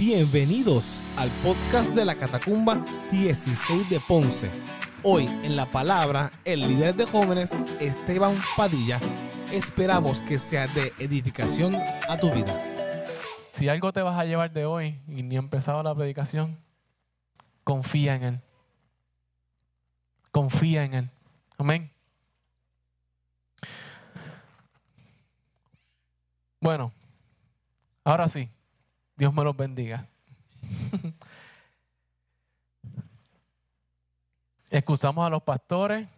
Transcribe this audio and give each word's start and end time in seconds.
Bienvenidos 0.00 1.02
al 1.18 1.28
podcast 1.44 1.90
de 1.90 2.06
la 2.06 2.14
Catacumba 2.14 2.82
16 3.10 3.90
de 3.90 4.00
Ponce. 4.00 4.50
Hoy 5.02 5.26
en 5.44 5.56
la 5.56 5.66
palabra, 5.66 6.30
el 6.46 6.60
líder 6.60 6.94
de 6.94 7.04
jóvenes, 7.04 7.52
Esteban 7.80 8.34
Padilla, 8.56 8.98
esperamos 9.52 10.22
que 10.22 10.38
sea 10.38 10.68
de 10.68 10.90
edificación 10.98 11.74
a 12.08 12.16
tu 12.16 12.32
vida. 12.32 12.58
Si 13.52 13.68
algo 13.68 13.92
te 13.92 14.00
vas 14.00 14.18
a 14.18 14.24
llevar 14.24 14.54
de 14.54 14.64
hoy 14.64 15.02
y 15.06 15.22
ni 15.22 15.36
ha 15.36 15.38
empezado 15.38 15.82
la 15.82 15.94
predicación, 15.94 16.56
confía 17.62 18.14
en 18.14 18.22
Él. 18.22 18.40
Confía 20.30 20.84
en 20.84 20.94
Él. 20.94 21.10
Amén. 21.58 21.92
Bueno, 26.58 26.90
ahora 28.02 28.28
sí, 28.28 28.48
Dios 29.20 29.34
me 29.34 29.44
los 29.44 29.54
bendiga. 29.54 30.06
Excusamos 34.70 35.26
a 35.26 35.28
los 35.28 35.42
pastores, 35.42 36.08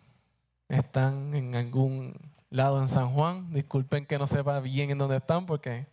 están 0.69 1.35
en 1.35 1.57
algún 1.57 2.15
lado 2.49 2.81
en 2.81 2.87
San 2.87 3.09
Juan. 3.09 3.53
Disculpen 3.53 4.07
que 4.07 4.19
no 4.19 4.29
sepa 4.29 4.61
bien 4.61 4.93
en 4.93 4.99
dónde 4.99 5.17
están 5.17 5.47
porque 5.47 5.89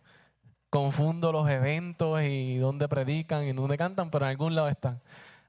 confundo 0.70 1.32
los 1.32 1.50
eventos 1.50 2.22
y 2.22 2.58
dónde 2.58 2.86
predican 2.86 3.42
y 3.42 3.54
dónde 3.54 3.76
cantan, 3.76 4.08
pero 4.12 4.26
en 4.26 4.30
algún 4.30 4.54
lado 4.54 4.68
están. 4.68 5.00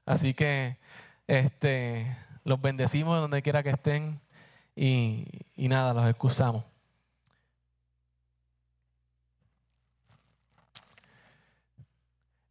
Así 0.04 0.34
que 0.34 0.78
este, 1.28 2.16
los 2.42 2.60
bendecimos 2.60 3.20
donde 3.20 3.40
quiera 3.40 3.62
que 3.62 3.70
estén 3.70 4.20
y, 4.74 5.28
y 5.54 5.68
nada, 5.68 5.94
los 5.94 6.10
excusamos. 6.10 6.71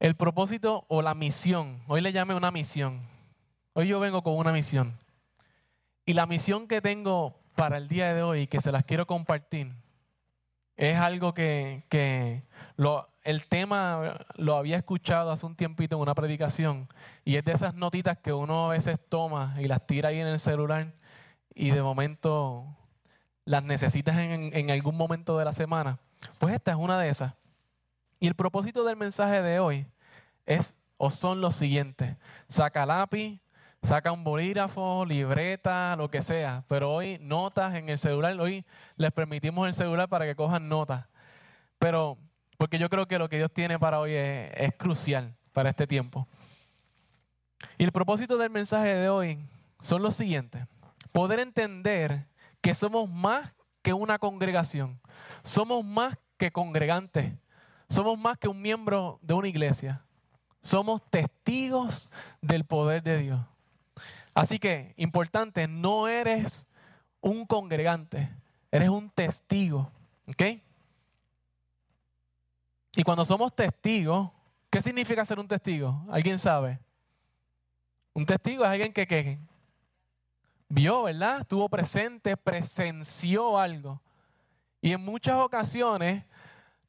El 0.01 0.15
propósito 0.15 0.83
o 0.87 1.03
la 1.03 1.13
misión, 1.13 1.83
hoy 1.85 2.01
le 2.01 2.11
llame 2.11 2.33
una 2.33 2.49
misión. 2.49 2.99
Hoy 3.73 3.87
yo 3.87 3.99
vengo 3.99 4.23
con 4.23 4.35
una 4.35 4.51
misión. 4.51 4.97
Y 6.07 6.13
la 6.13 6.25
misión 6.25 6.67
que 6.67 6.81
tengo 6.81 7.39
para 7.55 7.77
el 7.77 7.87
día 7.87 8.11
de 8.11 8.23
hoy, 8.23 8.47
que 8.47 8.61
se 8.61 8.71
las 8.71 8.83
quiero 8.83 9.05
compartir, 9.05 9.71
es 10.75 10.97
algo 10.97 11.35
que, 11.35 11.83
que 11.87 12.41
lo, 12.77 13.09
el 13.21 13.45
tema 13.45 14.25
lo 14.37 14.57
había 14.57 14.77
escuchado 14.77 15.29
hace 15.29 15.45
un 15.45 15.55
tiempito 15.55 15.97
en 15.97 16.01
una 16.01 16.15
predicación 16.15 16.87
y 17.23 17.35
es 17.35 17.45
de 17.45 17.51
esas 17.51 17.75
notitas 17.75 18.17
que 18.17 18.33
uno 18.33 18.71
a 18.71 18.73
veces 18.73 18.99
toma 19.07 19.55
y 19.59 19.65
las 19.65 19.85
tira 19.85 20.09
ahí 20.09 20.19
en 20.19 20.25
el 20.25 20.39
celular 20.39 20.95
y 21.53 21.69
de 21.69 21.83
momento 21.83 22.65
las 23.45 23.61
necesitas 23.61 24.17
en, 24.17 24.49
en 24.51 24.71
algún 24.71 24.97
momento 24.97 25.37
de 25.37 25.45
la 25.45 25.53
semana. 25.53 25.99
Pues 26.39 26.55
esta 26.55 26.71
es 26.71 26.77
una 26.77 26.99
de 26.99 27.09
esas. 27.09 27.35
Y 28.21 28.27
el 28.27 28.35
propósito 28.35 28.83
del 28.83 28.97
mensaje 28.97 29.41
de 29.41 29.59
hoy 29.59 29.87
es 30.45 30.77
o 30.97 31.09
son 31.09 31.41
los 31.41 31.55
siguientes. 31.55 32.15
Saca 32.47 32.85
lápiz, 32.85 33.41
saca 33.81 34.11
un 34.11 34.23
bolígrafo, 34.23 35.03
libreta, 35.05 35.95
lo 35.95 36.11
que 36.11 36.21
sea. 36.21 36.63
Pero 36.67 36.93
hoy 36.93 37.17
notas 37.19 37.73
en 37.73 37.89
el 37.89 37.97
celular, 37.97 38.39
hoy 38.39 38.63
les 38.95 39.11
permitimos 39.11 39.65
el 39.65 39.73
celular 39.73 40.07
para 40.07 40.25
que 40.25 40.35
cojan 40.35 40.69
notas. 40.69 41.07
Pero 41.79 42.19
porque 42.59 42.77
yo 42.77 42.91
creo 42.91 43.07
que 43.07 43.17
lo 43.17 43.27
que 43.27 43.37
Dios 43.37 43.51
tiene 43.51 43.79
para 43.79 43.99
hoy 43.99 44.13
es, 44.13 44.51
es 44.53 44.73
crucial 44.77 45.35
para 45.51 45.71
este 45.71 45.87
tiempo. 45.87 46.27
Y 47.79 47.85
el 47.85 47.91
propósito 47.91 48.37
del 48.37 48.51
mensaje 48.51 48.93
de 48.93 49.09
hoy 49.09 49.39
son 49.81 50.03
los 50.03 50.13
siguientes. 50.13 50.67
Poder 51.11 51.39
entender 51.39 52.27
que 52.61 52.75
somos 52.75 53.09
más 53.09 53.51
que 53.81 53.93
una 53.93 54.19
congregación. 54.19 55.01
Somos 55.41 55.83
más 55.83 56.19
que 56.37 56.51
congregantes. 56.51 57.33
Somos 57.91 58.17
más 58.17 58.37
que 58.37 58.47
un 58.47 58.61
miembro 58.61 59.19
de 59.21 59.33
una 59.33 59.49
iglesia. 59.49 60.01
Somos 60.61 61.03
testigos 61.07 62.09
del 62.41 62.63
poder 62.63 63.03
de 63.03 63.17
Dios. 63.17 63.41
Así 64.33 64.59
que, 64.59 64.93
importante, 64.95 65.67
no 65.67 66.07
eres 66.07 66.67
un 67.19 67.45
congregante, 67.45 68.31
eres 68.71 68.87
un 68.87 69.09
testigo. 69.09 69.91
¿Ok? 70.25 70.41
Y 72.95 73.03
cuando 73.03 73.25
somos 73.25 73.53
testigos, 73.53 74.31
¿qué 74.69 74.81
significa 74.81 75.25
ser 75.25 75.37
un 75.37 75.49
testigo? 75.49 76.01
¿Alguien 76.09 76.39
sabe? 76.39 76.79
Un 78.13 78.25
testigo 78.25 78.63
es 78.63 78.69
alguien 78.69 78.93
que, 78.93 79.05
que 79.05 79.37
vio, 80.69 81.03
¿verdad? 81.03 81.41
Estuvo 81.41 81.67
presente, 81.67 82.37
presenció 82.37 83.59
algo. 83.59 84.01
Y 84.79 84.93
en 84.93 85.01
muchas 85.03 85.35
ocasiones 85.35 86.23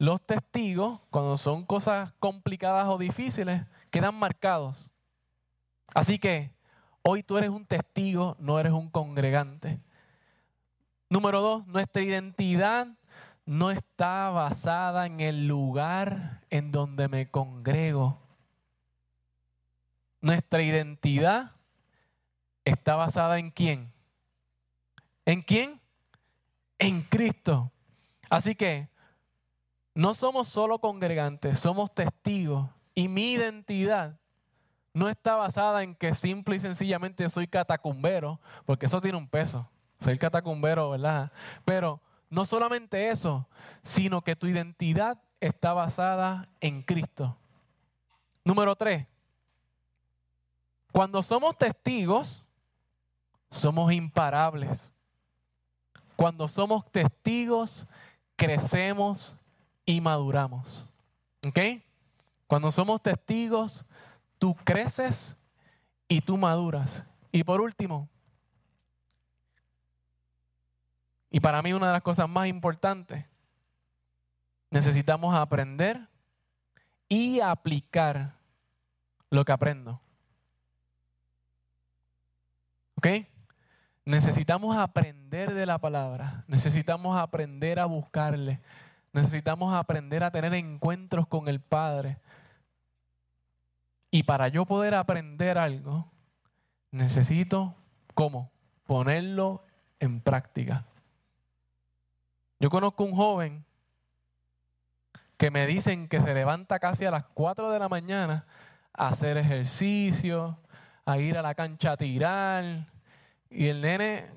los 0.02 0.20
testigos, 0.20 0.98
cuando 1.10 1.36
son 1.36 1.64
cosas 1.64 2.12
complicadas 2.18 2.88
o 2.88 2.98
difíciles, 2.98 3.62
quedan 3.88 4.16
marcados. 4.16 4.90
Así 5.94 6.18
que 6.18 6.50
hoy 7.02 7.22
tú 7.22 7.38
eres 7.38 7.50
un 7.50 7.64
testigo, 7.64 8.36
no 8.40 8.58
eres 8.58 8.72
un 8.72 8.90
congregante. 8.90 9.80
Número 11.08 11.40
dos, 11.40 11.68
nuestra 11.68 12.02
identidad 12.02 12.88
no 13.46 13.70
está 13.70 14.30
basada 14.30 15.06
en 15.06 15.20
el 15.20 15.46
lugar 15.46 16.40
en 16.50 16.72
donde 16.72 17.06
me 17.06 17.30
congrego. 17.30 18.18
Nuestra 20.20 20.64
identidad 20.64 21.52
está 22.64 22.96
basada 22.96 23.38
en 23.38 23.52
quién? 23.52 23.92
¿En 25.26 25.42
quién? 25.42 25.80
En 26.80 27.02
Cristo. 27.02 27.70
Así 28.28 28.56
que 28.56 28.90
no 29.94 30.14
somos 30.14 30.48
solo 30.48 30.78
congregantes, 30.78 31.58
somos 31.58 31.94
testigos. 31.94 32.68
Y 32.94 33.08
mi 33.08 33.32
identidad 33.32 34.18
no 34.94 35.08
está 35.08 35.36
basada 35.36 35.82
en 35.82 35.94
que 35.94 36.14
simple 36.14 36.56
y 36.56 36.60
sencillamente 36.60 37.28
soy 37.28 37.46
catacumbero, 37.46 38.40
porque 38.66 38.86
eso 38.86 39.00
tiene 39.00 39.18
un 39.18 39.28
peso. 39.28 39.68
Soy 40.00 40.18
catacumbero, 40.18 40.90
¿verdad? 40.90 41.32
Pero 41.64 42.00
no 42.28 42.44
solamente 42.44 43.10
eso, 43.10 43.46
sino 43.82 44.22
que 44.22 44.36
tu 44.36 44.46
identidad 44.46 45.18
está 45.40 45.72
basada 45.72 46.48
en 46.60 46.82
Cristo. 46.82 47.36
Número 48.44 48.74
tres, 48.74 49.06
cuando 50.92 51.22
somos 51.22 51.56
testigos, 51.56 52.44
somos 53.50 53.92
imparables. 53.92 54.92
Cuando 56.16 56.48
somos 56.48 56.90
testigos, 56.90 57.86
crecemos 58.36 59.36
y 59.84 60.00
maduramos. 60.00 60.86
¿Ok? 61.46 61.58
Cuando 62.46 62.70
somos 62.70 63.02
testigos, 63.02 63.84
tú 64.38 64.54
creces 64.64 65.36
y 66.08 66.20
tú 66.20 66.36
maduras. 66.36 67.04
Y 67.30 67.44
por 67.44 67.60
último, 67.60 68.08
y 71.30 71.40
para 71.40 71.62
mí 71.62 71.72
una 71.72 71.86
de 71.86 71.94
las 71.94 72.02
cosas 72.02 72.28
más 72.28 72.46
importantes, 72.46 73.24
necesitamos 74.70 75.34
aprender 75.34 76.08
y 77.08 77.40
aplicar 77.40 78.34
lo 79.30 79.44
que 79.44 79.52
aprendo. 79.52 80.00
¿Ok? 82.96 83.06
Necesitamos 84.04 84.76
aprender 84.76 85.54
de 85.54 85.64
la 85.64 85.78
palabra, 85.78 86.44
necesitamos 86.48 87.16
aprender 87.16 87.80
a 87.80 87.86
buscarle, 87.86 88.60
Necesitamos 89.12 89.74
aprender 89.74 90.24
a 90.24 90.30
tener 90.30 90.54
encuentros 90.54 91.26
con 91.26 91.48
el 91.48 91.60
Padre. 91.60 92.18
Y 94.10 94.22
para 94.22 94.48
yo 94.48 94.64
poder 94.66 94.94
aprender 94.94 95.58
algo, 95.58 96.10
necesito, 96.90 97.74
¿cómo? 98.14 98.50
Ponerlo 98.86 99.64
en 100.00 100.20
práctica. 100.20 100.84
Yo 102.58 102.70
conozco 102.70 103.04
un 103.04 103.14
joven 103.14 103.64
que 105.36 105.50
me 105.50 105.66
dicen 105.66 106.08
que 106.08 106.20
se 106.20 106.34
levanta 106.34 106.78
casi 106.78 107.04
a 107.04 107.10
las 107.10 107.24
4 107.24 107.70
de 107.70 107.78
la 107.78 107.88
mañana 107.88 108.46
a 108.92 109.08
hacer 109.08 109.36
ejercicio, 109.36 110.58
a 111.04 111.18
ir 111.18 111.36
a 111.36 111.42
la 111.42 111.54
cancha 111.54 111.92
a 111.92 111.96
tirar. 111.96 112.86
Y 113.50 113.66
el 113.66 113.80
nene, 113.80 114.30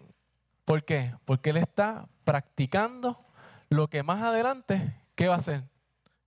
¿por 0.66 0.84
qué? 0.84 1.14
Porque 1.26 1.52
él 1.52 1.58
está 1.58 2.08
practicando 2.24 3.25
lo 3.70 3.88
que 3.90 4.04
más 4.04 4.22
adelante, 4.22 4.96
¿qué 5.16 5.28
va 5.28 5.36
a 5.36 5.38
hacer? 5.38 5.64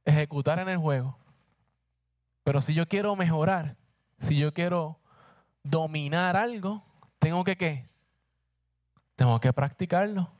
Ejecutar 0.04 0.58
en 0.58 0.68
el 0.68 0.78
juego. 0.78 1.18
Pero 2.44 2.60
si 2.60 2.74
yo 2.74 2.88
quiero 2.88 3.14
mejorar, 3.16 3.76
si 4.18 4.36
yo 4.36 4.52
quiero 4.52 4.98
dominar 5.62 6.36
algo, 6.36 6.82
tengo 7.18 7.44
que 7.44 7.56
qué? 7.56 7.88
Tengo 9.16 9.38
que 9.40 9.52
practicarlo, 9.52 10.30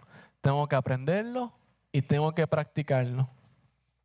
tengo 0.40 0.66
que 0.68 0.76
aprenderlo 0.76 1.52
y 1.92 2.02
tengo 2.02 2.34
que 2.34 2.46
practicarlo. 2.46 3.28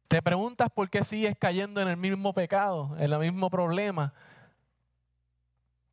Te 0.08 0.22
preguntas 0.22 0.70
por 0.70 0.90
qué 0.90 1.04
sigues 1.04 1.36
cayendo 1.40 1.82
en 1.82 1.88
el 1.88 1.98
mismo 1.98 2.34
pecado, 2.34 2.96
en 2.98 3.12
el 3.12 3.20
mismo 3.20 3.50
problema. 3.50 4.14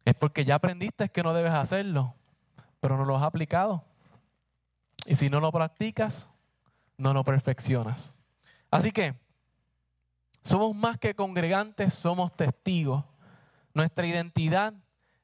Es 0.04 0.14
porque 0.14 0.44
ya 0.44 0.56
aprendiste 0.56 1.08
que 1.08 1.22
no 1.22 1.32
debes 1.32 1.52
hacerlo, 1.52 2.14
pero 2.80 2.96
no 2.96 3.04
lo 3.04 3.16
has 3.16 3.22
aplicado. 3.22 3.84
Y 5.06 5.14
si 5.14 5.30
no 5.30 5.40
lo 5.40 5.52
practicas, 5.52 6.34
no 7.00 7.14
lo 7.14 7.24
perfeccionas. 7.24 8.14
Así 8.70 8.92
que 8.92 9.14
Somos 10.42 10.74
más 10.74 10.96
que 10.96 11.14
congregantes, 11.14 11.92
somos 11.92 12.34
testigos. 12.34 13.04
Nuestra 13.74 14.06
identidad 14.06 14.72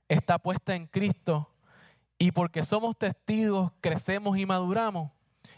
está 0.08 0.38
puesta 0.38 0.74
en 0.74 0.86
Cristo 0.86 1.50
y 2.18 2.32
porque 2.32 2.62
somos 2.62 2.98
testigos 2.98 3.72
crecemos 3.80 4.36
y 4.36 4.44
maduramos. 4.44 5.10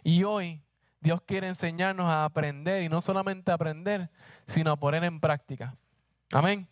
Y 0.05 0.23
hoy 0.23 0.63
Dios 1.01 1.21
quiere 1.23 1.49
enseñarnos 1.49 2.07
a 2.07 2.25
aprender 2.25 2.85
y 2.85 2.89
no 2.89 3.01
solamente 3.01 3.51
aprender, 3.51 4.11
sino 4.47 4.71
a 4.71 4.77
poner 4.77 5.03
en 5.03 5.19
práctica. 5.19 5.75
Amén. 6.33 6.69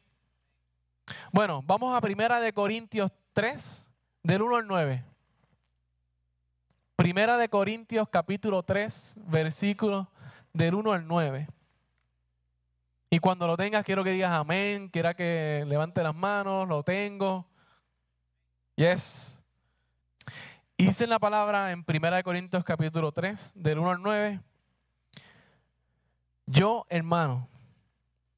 Bueno, 1.33 1.61
vamos 1.67 1.97
a 1.97 2.01
Primera 2.01 2.39
de 2.39 2.53
Corintios 2.53 3.11
3, 3.33 3.91
del 4.23 4.43
1 4.43 4.57
al 4.57 4.67
9. 4.69 5.05
Primera 7.07 7.37
de 7.37 7.49
Corintios 7.49 8.09
capítulo 8.09 8.65
3, 8.65 9.19
versículo 9.29 10.11
del 10.53 10.75
1 10.75 10.91
al 10.93 11.07
9. 11.07 11.47
Y 13.11 13.21
cuando 13.21 13.47
lo 13.47 13.57
tengas, 13.57 13.85
quiero 13.85 14.03
que 14.03 14.11
digas 14.11 14.33
amén, 14.33 14.89
quiera 14.89 15.15
que 15.15 15.65
levante 15.69 16.03
las 16.03 16.17
manos, 16.17 16.67
lo 16.67 16.83
tengo. 16.83 17.47
Yes. 18.75 19.41
Hice 20.77 21.07
la 21.07 21.21
palabra 21.21 21.71
en 21.71 21.85
1 21.87 22.23
Corintios 22.25 22.65
capítulo 22.65 23.13
3, 23.13 23.53
del 23.55 23.79
1 23.79 23.91
al 23.93 24.03
9. 24.03 24.41
Yo, 26.47 26.87
hermano, 26.89 27.49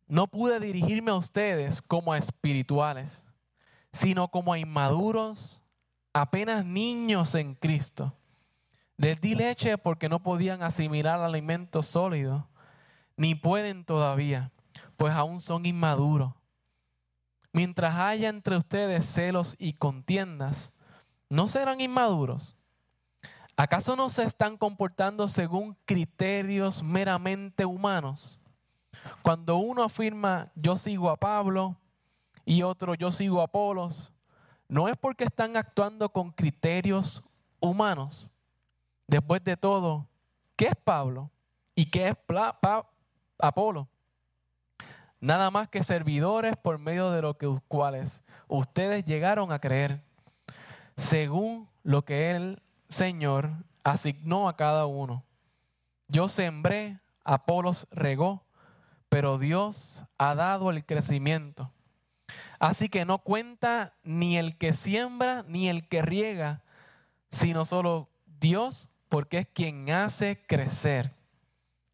no 0.09 0.27
pude 0.27 0.61
dirigirme 0.61 1.11
a 1.11 1.15
ustedes 1.15 1.81
como 1.81 2.13
a 2.13 2.19
espirituales, 2.19 3.27
sino 3.93 4.29
como 4.29 4.53
a 4.53 4.59
inmaduros, 4.59 5.63
apenas 6.13 6.67
niños 6.67 7.35
en 7.35 7.55
Cristo. 7.55 8.13
Les 8.99 9.21
di 9.21 9.37
leche 9.37 9.79
porque 9.79 10.09
no 10.09 10.21
podían 10.21 10.63
asimilar 10.65 11.21
alimento 11.21 11.85
sólido, 11.85 12.49
ni 13.17 13.37
pueden 13.37 13.85
todavía, 13.85 14.51
pues 14.97 15.15
aún 15.15 15.41
son 15.41 15.67
inmaduros. 15.67 16.35
Mientras 17.53 17.95
haya 17.95 18.29
entre 18.29 18.57
ustedes 18.57 19.07
celos 19.07 19.55
y 19.57 19.75
contiendas, 19.75 20.81
¿no 21.31 21.47
serán 21.47 21.81
inmaduros? 21.81 22.57
¿Acaso 23.57 23.95
no 23.95 24.09
se 24.09 24.25
están 24.25 24.57
comportando 24.57 25.29
según 25.29 25.77
criterios 25.85 26.83
meramente 26.83 27.65
humanos? 27.65 28.41
Cuando 29.23 29.59
uno 29.59 29.85
afirma 29.85 30.51
yo 30.57 30.77
sigo 30.77 31.09
a 31.09 31.17
Pablo 31.17 31.77
y 32.45 32.63
otro 32.63 32.95
yo 32.95 33.13
sigo 33.13 33.41
a 33.41 33.45
Apolos, 33.45 34.13
no 34.69 34.89
es 34.89 34.97
porque 34.97 35.23
están 35.23 35.57
actuando 35.57 36.09
con 36.09 36.33
criterios 36.33 37.23
humanos. 37.61 38.29
Después 39.09 39.43
de 39.43 39.57
todo, 39.57 40.07
¿qué 40.55 40.67
es 40.67 40.77
Pablo? 40.85 41.31
¿Y 41.75 41.87
qué 41.87 42.09
es 42.09 42.17
Apolo? 43.39 43.89
Nada 45.19 45.51
más 45.51 45.69
que 45.69 45.83
servidores 45.83 46.57
por 46.59 46.79
medio 46.79 47.11
de 47.11 47.23
los 47.23 47.37
cuales 47.67 48.23
ustedes 48.47 49.07
llegaron 49.07 49.51
a 49.51 49.61
creer 49.61 50.03
según 50.99 51.69
lo 51.83 52.05
que 52.05 52.33
el 52.33 52.63
Señor 52.91 53.51
asignó 53.83 54.47
a 54.47 54.57
cada 54.57 54.85
uno. 54.85 55.25
Yo 56.09 56.29
sembré, 56.29 57.01
Apolos 57.25 57.89
regó, 57.91 58.45
pero 59.09 59.39
Dios 59.39 60.05
ha 60.19 60.35
dado 60.35 60.71
el 60.71 60.85
crecimiento. 60.85 61.73
Así 62.59 62.91
que 62.91 63.07
no 63.07 63.19
cuenta 63.19 63.95
ni 64.03 64.37
el 64.37 64.59
que 64.59 64.75
siembra 64.75 65.45
ni 65.49 65.69
el 65.69 65.89
que 65.89 66.03
riega, 66.03 66.63
sino 67.31 67.65
solo 67.65 68.09
Dios, 68.41 68.88
porque 69.09 69.39
es 69.39 69.49
quien 69.49 69.91
hace 69.91 70.43
crecer. 70.47 71.13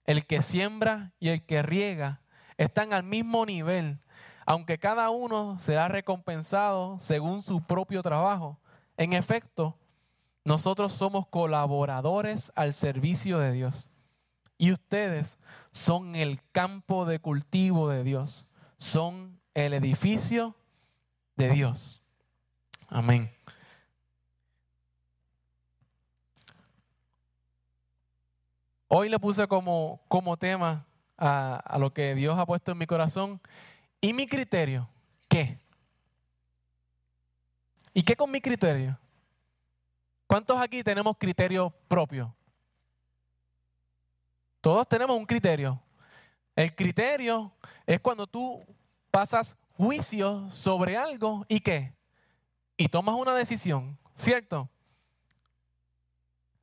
El 0.05 0.27
que 0.27 0.43
siembra 0.43 1.13
y 1.19 1.31
el 1.31 1.45
que 1.47 1.63
riega 1.63 2.21
están 2.59 2.93
al 2.93 3.03
mismo 3.03 3.47
nivel, 3.47 4.01
aunque 4.47 4.79
cada 4.79 5.11
uno 5.11 5.59
será 5.59 5.89
recompensado 5.89 6.99
según 6.99 7.43
su 7.43 7.63
propio 7.63 8.03
trabajo. 8.03 8.59
En 8.97 9.13
efecto, 9.13 9.77
nosotros 10.45 10.93
somos 10.93 11.27
colaboradores 11.27 12.53
al 12.55 12.75
servicio 12.75 13.39
de 13.39 13.53
Dios. 13.53 13.89
Y 14.59 14.73
ustedes 14.73 15.39
son 15.73 16.15
el 16.15 16.41
campo 16.53 17.07
de 17.07 17.19
cultivo 17.19 17.89
de 17.89 18.05
Dios. 18.05 18.47
Son 18.77 19.41
el 19.55 19.73
edificio 19.73 20.55
de 21.37 21.51
Dios. 21.51 22.03
Amén. 22.89 23.31
Hoy 28.97 29.09
le 29.09 29.19
puse 29.19 29.49
como, 29.49 30.01
como 30.07 30.37
tema 30.37 30.87
a, 31.19 31.57
a, 31.57 31.79
lo 31.81 31.93
que 31.93 32.15
Dios 32.15 32.39
ha 32.39 32.47
puesto 32.47 32.71
en 32.71 32.79
mi 32.79 32.87
corazón. 32.87 33.41
¿Y 34.01 34.13
mi 34.13 34.29
criterio? 34.29 34.89
¿Qué? 35.27 35.59
¿Y 37.93 38.05
qué 38.05 38.15
con 38.15 38.31
mi 38.31 38.41
criterio? 38.41 38.97
¿Cuántos 40.29 40.61
aquí 40.61 40.85
tenemos 40.85 41.17
criterio 41.19 41.75
propio? 41.89 42.33
Todos 44.61 44.87
tenemos 44.87 45.19
un 45.19 45.27
criterio. 45.27 45.83
El 46.55 46.73
criterio 46.73 47.51
es 47.85 47.99
cuando 47.99 48.29
tú 48.29 48.65
pasas 49.11 49.57
juicio 49.77 50.49
sobre 50.53 50.97
algo 50.97 51.45
y 51.49 51.59
qué? 51.59 51.93
Y 52.77 52.87
tomas 52.87 53.17
una 53.17 53.35
decisión, 53.35 53.99
¿cierto? 54.15 54.69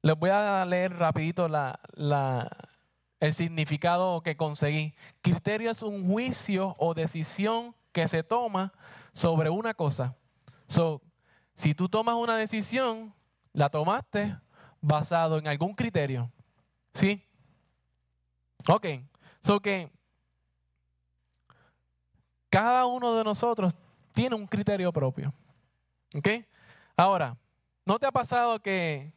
Les 0.01 0.17
voy 0.17 0.31
a 0.31 0.65
leer 0.65 0.97
rapidito 0.97 1.47
la, 1.47 1.79
el 3.19 3.33
significado 3.33 4.21
que 4.21 4.35
conseguí. 4.35 4.95
Criterio 5.21 5.69
es 5.71 5.83
un 5.83 6.09
juicio 6.09 6.75
o 6.79 6.93
decisión 6.93 7.75
que 7.91 8.07
se 8.07 8.23
toma 8.23 8.73
sobre 9.13 9.49
una 9.49 9.73
cosa. 9.73 10.15
So, 10.65 11.01
si 11.53 11.75
tú 11.75 11.87
tomas 11.87 12.15
una 12.15 12.35
decisión, 12.35 13.13
la 13.53 13.69
tomaste 13.69 14.35
basado 14.79 15.37
en 15.37 15.47
algún 15.47 15.75
criterio. 15.75 16.31
¿Sí? 16.93 17.23
Ok. 18.67 18.87
So 19.39 19.59
que 19.59 19.91
cada 22.49 22.85
uno 22.85 23.15
de 23.15 23.23
nosotros 23.23 23.75
tiene 24.13 24.35
un 24.35 24.47
criterio 24.47 24.91
propio. 24.91 25.33
¿Ok? 26.15 26.27
Ahora, 26.97 27.37
¿no 27.85 27.99
te 27.99 28.07
ha 28.07 28.11
pasado 28.11 28.59
que 28.59 29.13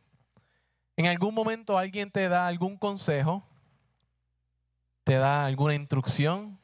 en 0.96 1.06
algún 1.06 1.34
momento 1.34 1.76
alguien 1.76 2.10
te 2.10 2.28
da 2.28 2.46
algún 2.46 2.76
consejo, 2.76 3.42
te 5.02 5.16
da 5.16 5.44
alguna 5.44 5.74
instrucción 5.74 6.58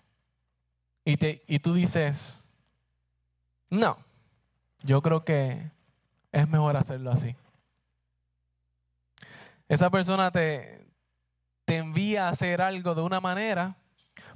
y, 1.04 1.16
te, 1.16 1.42
y 1.46 1.58
tú 1.58 1.74
dices, 1.74 2.50
no, 3.68 3.98
yo 4.82 5.02
creo 5.02 5.24
que 5.24 5.70
es 6.32 6.48
mejor 6.48 6.76
hacerlo 6.76 7.10
así. 7.10 7.34
Esa 9.68 9.90
persona 9.90 10.30
te, 10.30 10.86
te 11.64 11.76
envía 11.76 12.26
a 12.26 12.30
hacer 12.30 12.60
algo 12.62 12.94
de 12.94 13.02
una 13.02 13.20
manera 13.20 13.76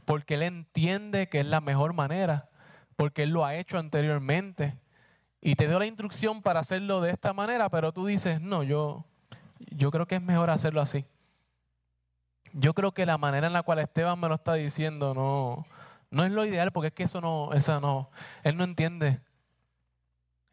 porque 0.04 0.34
él 0.34 0.42
entiende 0.42 1.28
que 1.28 1.40
es 1.40 1.46
la 1.46 1.60
mejor 1.60 1.94
manera, 1.94 2.48
porque 2.96 3.24
él 3.24 3.30
lo 3.30 3.44
ha 3.44 3.56
hecho 3.56 3.78
anteriormente. 3.78 4.78
Y 5.40 5.56
te 5.56 5.66
dio 5.66 5.78
la 5.78 5.86
instrucción 5.86 6.42
para 6.42 6.60
hacerlo 6.60 7.00
de 7.00 7.10
esta 7.10 7.32
manera, 7.32 7.68
pero 7.68 7.92
tú 7.92 8.06
dices, 8.06 8.40
no, 8.40 8.62
yo, 8.62 9.04
yo 9.58 9.90
creo 9.90 10.06
que 10.06 10.16
es 10.16 10.22
mejor 10.22 10.50
hacerlo 10.50 10.80
así. 10.80 11.04
Yo 12.52 12.74
creo 12.74 12.92
que 12.92 13.06
la 13.06 13.18
manera 13.18 13.46
en 13.46 13.52
la 13.52 13.62
cual 13.62 13.80
Esteban 13.80 14.18
me 14.20 14.28
lo 14.28 14.34
está 14.36 14.54
diciendo 14.54 15.14
no, 15.14 15.66
no 16.10 16.24
es 16.24 16.32
lo 16.32 16.46
ideal, 16.46 16.72
porque 16.72 16.88
es 16.88 16.94
que 16.94 17.02
eso 17.04 17.20
no, 17.20 17.52
esa 17.52 17.80
no, 17.80 18.10
él 18.44 18.56
no 18.56 18.64
entiende 18.64 19.20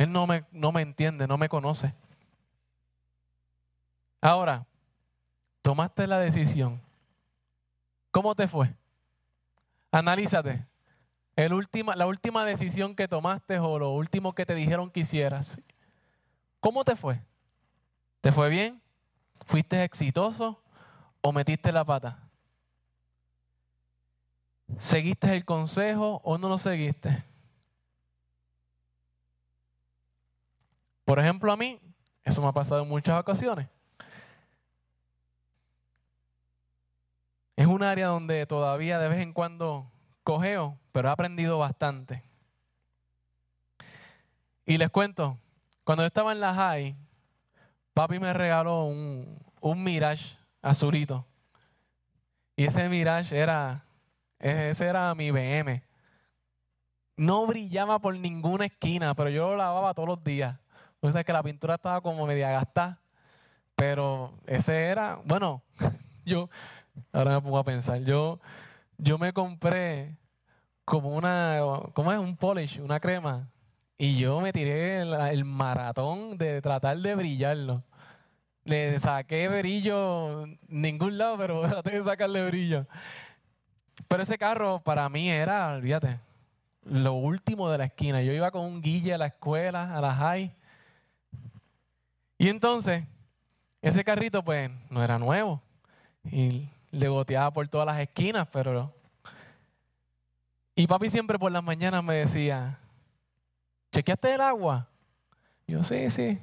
él 0.02 0.12
no 0.12 0.26
me, 0.26 0.46
no 0.52 0.72
me 0.72 0.82
entiende, 0.82 1.28
no 1.28 1.38
me 1.38 1.48
conoce. 1.48 1.94
Ahora, 4.20 4.66
tomaste 5.62 6.08
la 6.08 6.18
decisión. 6.18 6.82
¿Cómo 8.10 8.34
te 8.34 8.48
fue? 8.48 8.74
Analízate. 9.92 10.66
El 11.36 11.54
última, 11.54 11.96
la 11.96 12.08
última 12.08 12.44
decisión 12.46 12.96
que 12.96 13.08
tomaste 13.08 13.60
o 13.60 13.78
lo 13.78 13.92
último 13.92 14.34
que 14.34 14.44
te 14.44 14.56
dijeron 14.56 14.90
que 14.90 15.02
hicieras. 15.02 15.64
¿Cómo 16.60 16.84
te 16.84 16.96
fue? 16.96 17.22
¿Te 18.22 18.32
fue 18.32 18.50
bien? 18.50 18.82
¿Fuiste 19.46 19.84
exitoso 19.84 20.62
o 21.22 21.32
metiste 21.32 21.72
la 21.72 21.84
pata? 21.84 22.20
¿Seguiste 24.78 25.34
el 25.34 25.46
consejo 25.46 26.22
o 26.24 26.38
no 26.38 26.50
lo 26.50 26.58
seguiste? 26.58 27.24
Por 31.06 31.20
ejemplo, 31.20 31.52
a 31.52 31.58
mí, 31.58 31.80
eso 32.24 32.42
me 32.42 32.48
ha 32.48 32.54
pasado 32.54 32.84
en 32.84 32.90
muchas 32.90 33.20
ocasiones. 33.20 33.68
Es 37.56 37.68
un 37.68 37.84
área 37.84 38.08
donde 38.08 38.46
todavía 38.46 38.98
de 38.98 39.10
vez 39.10 39.20
en 39.20 39.34
cuando 39.34 39.92
cogeo, 40.24 40.80
pero 40.92 41.10
he 41.10 41.12
aprendido 41.12 41.58
bastante. 41.58 42.24
Y 44.66 44.78
les 44.78 44.90
cuento, 44.90 45.38
cuando 45.84 46.04
yo 46.04 46.08
estaba 46.08 46.32
en 46.32 46.40
la 46.40 46.54
high, 46.54 46.96
papi 47.94 48.20
me 48.20 48.34
regaló 48.34 48.86
un, 48.86 49.40
un 49.62 49.84
Mirage 49.84 50.38
azulito. 50.62 51.26
Y 52.56 52.66
ese 52.66 52.90
Mirage 52.90 53.38
era, 53.38 53.86
Ese 54.40 54.86
era 54.86 55.14
mi 55.16 55.32
BM. 55.32 55.84
No 57.18 57.46
brillaba 57.46 58.00
por 58.00 58.16
ninguna 58.16 58.66
esquina, 58.66 59.14
pero 59.14 59.30
yo 59.30 59.50
lo 59.50 59.58
lavaba 59.58 59.94
todos 59.94 60.10
los 60.10 60.24
días. 60.24 60.58
O 61.00 61.12
que 61.12 61.34
la 61.34 61.44
pintura 61.44 61.76
estaba 61.76 62.02
como 62.02 62.26
media 62.26 62.52
gastada. 62.52 63.02
Pero 63.76 64.34
ese 64.46 64.86
era, 64.86 65.20
bueno, 65.26 65.64
yo, 66.26 66.50
ahora 67.12 67.36
me 67.36 67.42
pongo 67.42 67.58
a 67.58 67.64
pensar, 67.64 68.02
yo, 68.02 68.40
yo 68.98 69.18
me 69.18 69.34
compré 69.34 70.18
como 70.86 71.16
una, 71.16 71.60
¿cómo 71.94 72.12
es? 72.12 72.20
Un 72.20 72.38
polish, 72.38 72.80
una 72.80 73.00
crema. 73.00 73.50
Y 74.02 74.18
yo 74.18 74.42
me 74.42 74.52
tiré 74.52 75.02
el, 75.02 75.46
maratón 75.46 76.36
de 76.36 76.60
tratar 76.60 76.98
de 76.98 77.14
brillarlo. 77.14 77.84
Le 78.64 79.00
saqué 79.00 79.48
brillo 79.48 80.48
ningún 80.68 81.20
lado, 81.20 81.38
pero 81.38 81.62
traté 81.70 82.00
de 82.00 82.04
sacarle 82.04 82.48
brillo. 82.48 82.88
Pero 84.08 84.24
ese 84.24 84.40
carro 84.40 84.80
para 84.80 85.08
mí 85.08 85.30
era, 85.30 85.76
olvídate, 85.76 86.20
lo 86.84 87.14
último 87.14 87.70
de 87.70 87.78
la 87.78 87.86
esquina. 87.86 88.24
Yo 88.24 88.32
iba 88.32 88.50
con 88.50 88.66
un 88.66 88.82
guille 88.82 89.14
a 89.14 89.20
la 89.20 89.28
escuela, 89.28 89.96
a 89.96 90.02
la 90.02 90.16
high. 90.16 90.52
Y 92.40 92.50
entonces, 92.50 93.04
ese 93.84 94.04
carrito 94.04 94.44
pues 94.44 94.72
no 94.90 95.04
era 95.04 95.20
nuevo. 95.20 95.62
Y 96.24 96.68
le 96.90 97.08
goteaba 97.08 97.54
por 97.54 97.68
todas 97.68 97.86
las 97.86 98.00
esquinas, 98.00 98.48
pero... 98.52 98.92
Y 100.74 100.88
papi 100.88 101.08
siempre 101.08 101.38
por 101.38 101.52
las 101.52 101.64
mañanas 101.64 102.04
me 102.04 102.16
decía, 102.16 102.81
¿chequeaste 103.92 104.34
el 104.34 104.42
agua? 104.42 104.88
Yo, 105.68 105.84
sí, 105.84 106.10
sí. 106.10 106.40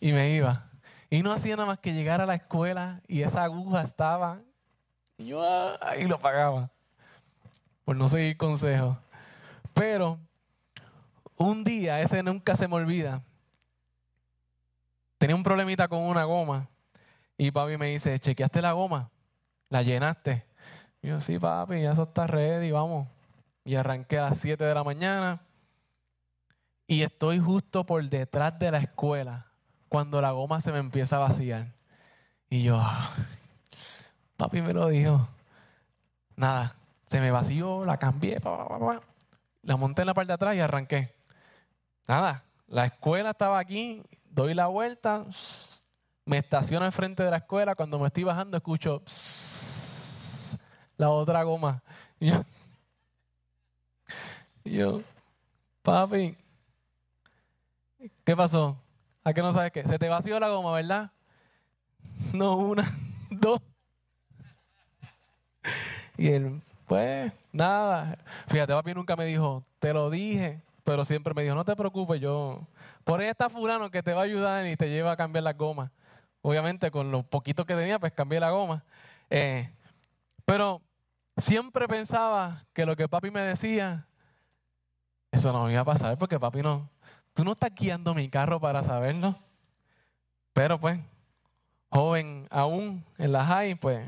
Y 0.00 0.12
me 0.12 0.30
iba. 0.30 0.70
Y 1.10 1.22
no 1.22 1.32
hacía 1.32 1.56
nada 1.56 1.66
más 1.66 1.78
que 1.78 1.92
llegar 1.92 2.20
a 2.20 2.26
la 2.26 2.34
escuela 2.34 3.00
y 3.08 3.22
esa 3.22 3.44
aguja 3.44 3.82
estaba. 3.82 4.40
Y 5.18 5.26
yo 5.26 5.42
ahí 5.84 6.06
lo 6.06 6.18
pagaba. 6.18 6.70
Por 7.84 7.96
no 7.96 8.08
seguir 8.08 8.36
consejos. 8.36 8.96
Pero 9.74 10.18
un 11.36 11.64
día, 11.64 12.00
ese 12.00 12.22
nunca 12.22 12.54
se 12.54 12.68
me 12.68 12.76
olvida. 12.76 13.22
Tenía 15.18 15.36
un 15.36 15.42
problemita 15.42 15.88
con 15.88 16.00
una 16.00 16.24
goma. 16.24 16.68
Y 17.36 17.50
papi 17.50 17.76
me 17.76 17.88
dice, 17.88 18.18
¿chequeaste 18.18 18.62
la 18.62 18.72
goma? 18.72 19.10
¿La 19.68 19.82
llenaste? 19.82 20.44
Yo, 21.02 21.20
sí, 21.20 21.38
papi, 21.38 21.80
ya 21.82 21.92
eso 21.92 22.02
está 22.02 22.26
ready, 22.26 22.70
vamos. 22.70 23.08
Y 23.64 23.74
arranqué 23.74 24.18
a 24.18 24.22
las 24.30 24.38
7 24.38 24.62
de 24.62 24.74
la 24.74 24.84
mañana. 24.84 25.40
Y 26.90 27.04
estoy 27.04 27.38
justo 27.38 27.86
por 27.86 28.02
detrás 28.02 28.58
de 28.58 28.68
la 28.72 28.78
escuela 28.78 29.46
cuando 29.88 30.20
la 30.20 30.32
goma 30.32 30.60
se 30.60 30.72
me 30.72 30.78
empieza 30.78 31.14
a 31.14 31.18
vaciar. 31.20 31.68
Y 32.48 32.64
yo, 32.64 32.82
papi 34.36 34.60
me 34.60 34.72
lo 34.72 34.88
dijo. 34.88 35.28
Nada, 36.34 36.74
se 37.06 37.20
me 37.20 37.30
vació, 37.30 37.84
la 37.84 37.96
cambié, 37.96 38.40
la 39.62 39.76
monté 39.76 40.02
en 40.02 40.06
la 40.06 40.14
parte 40.14 40.26
de 40.26 40.34
atrás 40.34 40.56
y 40.56 40.58
arranqué. 40.58 41.14
Nada, 42.08 42.42
la 42.66 42.86
escuela 42.86 43.30
estaba 43.30 43.60
aquí, 43.60 44.02
doy 44.28 44.54
la 44.54 44.66
vuelta, 44.66 45.26
me 46.24 46.38
estaciono 46.38 46.86
al 46.86 46.92
frente 46.92 47.22
de 47.22 47.30
la 47.30 47.36
escuela, 47.36 47.76
cuando 47.76 48.00
me 48.00 48.08
estoy 48.08 48.24
bajando 48.24 48.56
escucho 48.56 49.00
la 50.96 51.10
otra 51.10 51.44
goma. 51.44 51.84
Y 52.18 52.30
yo, 52.30 52.44
y 54.64 54.72
yo, 54.72 55.02
papi, 55.82 56.36
¿qué 58.24 58.36
pasó? 58.36 58.76
¿A 59.24 59.32
qué 59.32 59.42
no 59.42 59.52
sabes 59.52 59.72
qué? 59.72 59.86
Se 59.86 59.98
te 59.98 60.08
vació 60.08 60.40
la 60.40 60.48
goma, 60.48 60.72
¿verdad? 60.72 61.10
No, 62.32 62.56
una, 62.56 62.84
dos. 63.30 63.60
Y 66.16 66.28
él, 66.28 66.60
pues, 66.86 67.32
nada. 67.52 68.18
Fíjate, 68.48 68.72
papi 68.72 68.94
nunca 68.94 69.16
me 69.16 69.24
dijo, 69.24 69.64
te 69.78 69.92
lo 69.92 70.10
dije, 70.10 70.60
pero 70.84 71.04
siempre 71.04 71.34
me 71.34 71.42
dijo, 71.42 71.54
no 71.54 71.64
te 71.64 71.76
preocupes, 71.76 72.20
yo. 72.20 72.66
Por 73.04 73.20
ahí 73.20 73.28
está 73.28 73.48
Fulano 73.48 73.90
que 73.90 74.02
te 74.02 74.12
va 74.12 74.20
a 74.22 74.24
ayudar 74.24 74.66
y 74.66 74.76
te 74.76 74.88
lleva 74.88 75.12
a 75.12 75.16
cambiar 75.16 75.44
las 75.44 75.56
gomas. 75.56 75.90
Obviamente, 76.42 76.90
con 76.90 77.10
lo 77.10 77.22
poquito 77.22 77.64
que 77.64 77.74
tenía, 77.74 77.98
pues 77.98 78.12
cambié 78.12 78.40
la 78.40 78.50
goma. 78.50 78.84
Eh, 79.28 79.70
pero 80.44 80.82
siempre 81.36 81.86
pensaba 81.88 82.64
que 82.72 82.86
lo 82.86 82.96
que 82.96 83.08
papi 83.08 83.30
me 83.30 83.40
decía, 83.40 84.06
eso 85.30 85.52
no 85.52 85.70
iba 85.70 85.80
a 85.80 85.84
pasar 85.84 86.18
porque 86.18 86.40
papi 86.40 86.62
no. 86.62 86.88
Tú 87.32 87.44
no 87.44 87.52
estás 87.52 87.74
guiando 87.74 88.14
mi 88.14 88.28
carro 88.28 88.60
para 88.60 88.82
saberlo. 88.82 89.38
Pero 90.52 90.78
pues, 90.78 91.00
joven 91.88 92.46
aún 92.50 93.04
en 93.18 93.32
la 93.32 93.44
high, 93.44 93.74
pues 93.74 94.06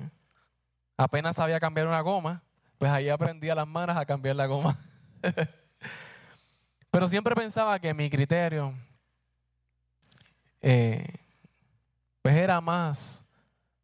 apenas 0.97 1.37
sabía 1.37 1.61
cambiar 1.61 1.87
una 1.87 2.01
goma, 2.01 2.43
pues 2.79 2.91
ahí 2.91 3.09
aprendí 3.09 3.49
a 3.49 3.55
las 3.55 3.67
manos 3.67 3.97
a 3.97 4.05
cambiar 4.05 4.37
la 4.37 4.47
goma. 4.47 4.79
Pero 6.91 7.09
siempre 7.09 7.35
pensaba 7.35 7.79
que 7.79 7.95
mi 7.95 8.11
criterio 8.11 8.75
eh, 10.61 11.07
pues 12.21 12.37
era 12.37 12.61
más 12.61 13.27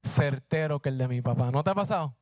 certero 0.02 0.80
que 0.80 0.90
el 0.90 0.98
de 0.98 1.08
mi 1.08 1.22
papá. 1.22 1.50
¿No 1.50 1.64
te 1.64 1.70
ha 1.70 1.74
pasado? 1.74 2.14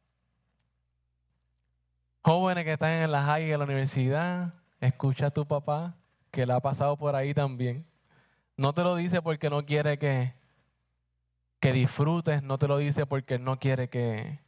Jóvenes 2.22 2.64
que 2.64 2.72
están 2.72 2.90
en 2.90 3.10
la 3.10 3.22
high 3.22 3.50
en 3.50 3.58
la 3.58 3.64
universidad, 3.64 4.54
escucha 4.80 5.26
a 5.26 5.30
tu 5.30 5.46
papá 5.46 5.96
que 6.36 6.44
le 6.44 6.52
ha 6.52 6.60
pasado 6.60 6.98
por 6.98 7.16
ahí 7.16 7.32
también. 7.32 7.86
No 8.58 8.74
te 8.74 8.82
lo 8.82 8.94
dice 8.94 9.22
porque 9.22 9.48
no 9.48 9.64
quiere 9.64 9.98
que, 9.98 10.34
que 11.60 11.72
disfrutes, 11.72 12.42
no 12.42 12.58
te 12.58 12.68
lo 12.68 12.76
dice 12.76 13.06
porque 13.06 13.38
no 13.38 13.58
quiere 13.58 13.88
que, 13.88 14.38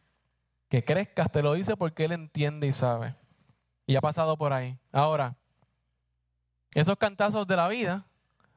que 0.69 0.85
crezcas, 0.85 1.33
te 1.33 1.43
lo 1.43 1.55
dice 1.55 1.79
porque 1.79 2.05
él 2.05 2.13
entiende 2.13 2.67
y 2.67 2.73
sabe. 2.73 3.15
Y 3.87 3.97
ha 3.97 4.03
pasado 4.03 4.37
por 4.37 4.53
ahí. 4.53 4.79
Ahora, 4.93 5.35
esos 6.75 6.99
cantazos 6.99 7.47
de 7.47 7.57
la 7.57 7.69
vida, 7.69 8.05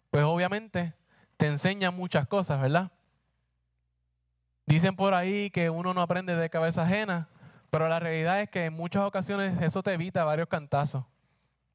pues 0.10 0.26
obviamente 0.26 0.94
te 1.38 1.48
enseñan 1.48 1.96
muchas 1.96 2.28
cosas, 2.28 2.62
¿verdad? 2.62 2.92
Dicen 4.66 4.94
por 4.94 5.14
ahí 5.14 5.50
que 5.52 5.70
uno 5.70 5.94
no 5.94 6.02
aprende 6.02 6.36
de 6.36 6.50
cabeza 6.50 6.84
ajena, 6.84 7.30
pero 7.70 7.88
la 7.88 8.02
realidad 8.02 8.42
es 8.42 8.50
que 8.50 8.66
en 8.66 8.74
muchas 8.74 9.04
ocasiones 9.04 9.62
eso 9.62 9.82
te 9.82 9.94
evita 9.94 10.26
varios 10.26 10.50
cantazos. 10.50 11.06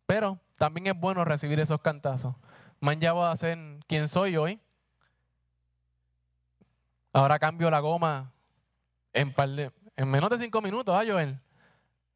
Pero 0.07 0.39
también 0.57 0.87
es 0.87 0.99
bueno 0.99 1.25
recibir 1.25 1.61
esos 1.61 1.81
cantazos. 1.81 2.35
Me 2.81 2.93
han 2.93 3.01
llevado 3.01 3.27
a 3.27 3.37
ser 3.37 3.59
quien 3.87 4.09
soy 4.09 4.37
hoy. 4.37 4.61
Ahora 7.13 7.39
cambio 7.39 7.71
la 7.71 7.81
goma 7.81 8.33
en, 9.13 9.35
en 9.97 10.09
menos 10.09 10.31
de 10.31 10.39
cinco 10.39 10.61
minutos, 10.61 10.95
¿ah, 10.95 11.05
Joel? 11.07 11.41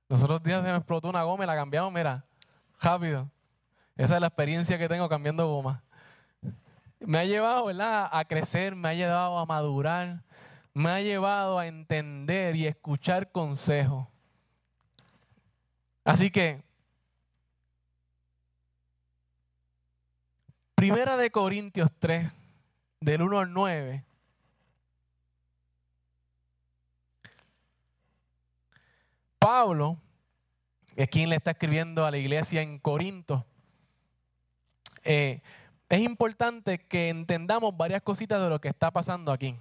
Los 0.08 0.22
otros 0.22 0.42
días 0.42 0.64
se 0.64 0.70
me 0.70 0.76
explotó 0.76 1.08
una 1.08 1.22
goma 1.22 1.44
y 1.44 1.46
la 1.46 1.54
cambiamos, 1.54 1.92
mira, 1.92 2.24
rápido. 2.80 3.30
Esa 3.96 4.14
es 4.14 4.20
la 4.20 4.26
experiencia 4.26 4.78
que 4.78 4.88
tengo 4.88 5.08
cambiando 5.08 5.46
goma. 5.46 5.82
Me 7.00 7.18
ha 7.18 7.24
llevado, 7.24 7.66
¿verdad? 7.66 8.08
A 8.12 8.24
crecer, 8.24 8.74
me 8.74 8.88
ha 8.90 8.94
llevado 8.94 9.38
a 9.38 9.46
madurar, 9.46 10.22
me 10.74 10.90
ha 10.90 11.00
llevado 11.00 11.58
a 11.58 11.66
entender 11.66 12.56
y 12.56 12.66
escuchar 12.66 13.30
consejos. 13.30 14.06
Así 16.04 16.30
que, 16.30 16.62
Primera 20.80 21.18
de 21.18 21.30
Corintios 21.30 21.90
3, 21.98 22.32
del 23.00 23.20
1 23.20 23.38
al 23.38 23.52
9. 23.52 24.02
Pablo, 29.38 29.98
es 30.96 31.06
quien 31.10 31.28
le 31.28 31.36
está 31.36 31.50
escribiendo 31.50 32.06
a 32.06 32.10
la 32.10 32.16
iglesia 32.16 32.62
en 32.62 32.78
Corinto, 32.78 33.44
eh, 35.04 35.42
es 35.90 36.00
importante 36.00 36.78
que 36.78 37.10
entendamos 37.10 37.76
varias 37.76 38.00
cositas 38.00 38.42
de 38.42 38.48
lo 38.48 38.58
que 38.58 38.68
está 38.68 38.90
pasando 38.90 39.32
aquí. 39.32 39.54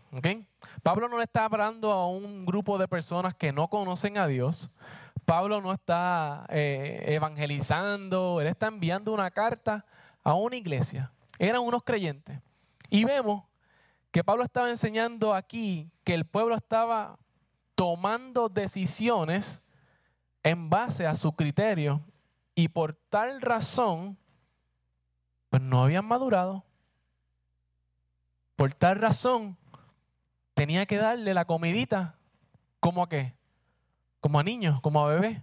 Pablo 0.83 1.09
no 1.09 1.17
le 1.17 1.25
está 1.25 1.43
hablando 1.43 1.91
a 1.91 2.07
un 2.07 2.45
grupo 2.45 2.77
de 2.77 2.87
personas 2.87 3.35
que 3.35 3.51
no 3.51 3.67
conocen 3.67 4.17
a 4.17 4.25
Dios. 4.25 4.69
Pablo 5.25 5.59
no 5.59 5.73
está 5.73 6.45
eh, 6.47 7.03
evangelizando, 7.07 8.39
él 8.39 8.47
está 8.47 8.67
enviando 8.67 9.11
una 9.11 9.31
carta 9.31 9.85
a 10.23 10.33
una 10.33 10.55
iglesia. 10.55 11.11
Eran 11.37 11.61
unos 11.61 11.83
creyentes. 11.83 12.39
Y 12.89 13.05
vemos 13.05 13.43
que 14.11 14.23
Pablo 14.23 14.43
estaba 14.43 14.69
enseñando 14.69 15.33
aquí 15.33 15.91
que 16.03 16.13
el 16.13 16.25
pueblo 16.25 16.55
estaba 16.55 17.17
tomando 17.75 18.49
decisiones 18.49 19.63
en 20.43 20.69
base 20.69 21.05
a 21.05 21.15
su 21.15 21.33
criterio 21.33 22.01
y 22.55 22.67
por 22.69 22.95
tal 23.09 23.41
razón 23.41 24.17
pues 25.49 25.61
no 25.61 25.83
habían 25.83 26.05
madurado. 26.05 26.63
Por 28.55 28.73
tal 28.73 28.97
razón, 28.97 29.57
tenía 30.53 30.85
que 30.85 30.97
darle 30.97 31.33
la 31.33 31.45
comidita 31.45 32.19
como 32.79 33.03
a 33.03 33.09
qué? 33.09 33.35
Como 34.19 34.39
a 34.39 34.43
niños, 34.43 34.81
como 34.81 35.03
a 35.03 35.07
bebés. 35.07 35.41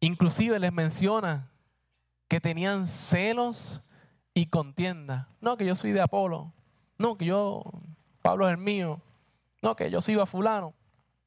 Inclusive 0.00 0.58
les 0.58 0.72
menciona 0.72 1.50
que 2.28 2.40
tenían 2.40 2.86
celos 2.86 3.82
y 4.34 4.46
contienda. 4.46 5.28
No, 5.40 5.56
que 5.56 5.66
yo 5.66 5.74
soy 5.74 5.92
de 5.92 6.00
Apolo. 6.00 6.52
No, 6.98 7.16
que 7.16 7.24
yo, 7.24 7.64
Pablo 8.22 8.46
es 8.48 8.52
el 8.52 8.58
mío. 8.58 9.00
No, 9.62 9.74
que 9.74 9.90
yo 9.90 10.00
sigo 10.00 10.22
a 10.22 10.26
fulano, 10.26 10.74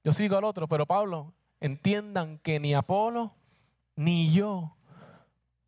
yo 0.03 0.13
sigo 0.13 0.37
al 0.37 0.45
otro, 0.45 0.67
pero 0.67 0.85
Pablo, 0.85 1.33
entiendan 1.59 2.39
que 2.39 2.59
ni 2.59 2.73
Apolo 2.73 3.35
ni 3.95 4.31
yo 4.31 4.75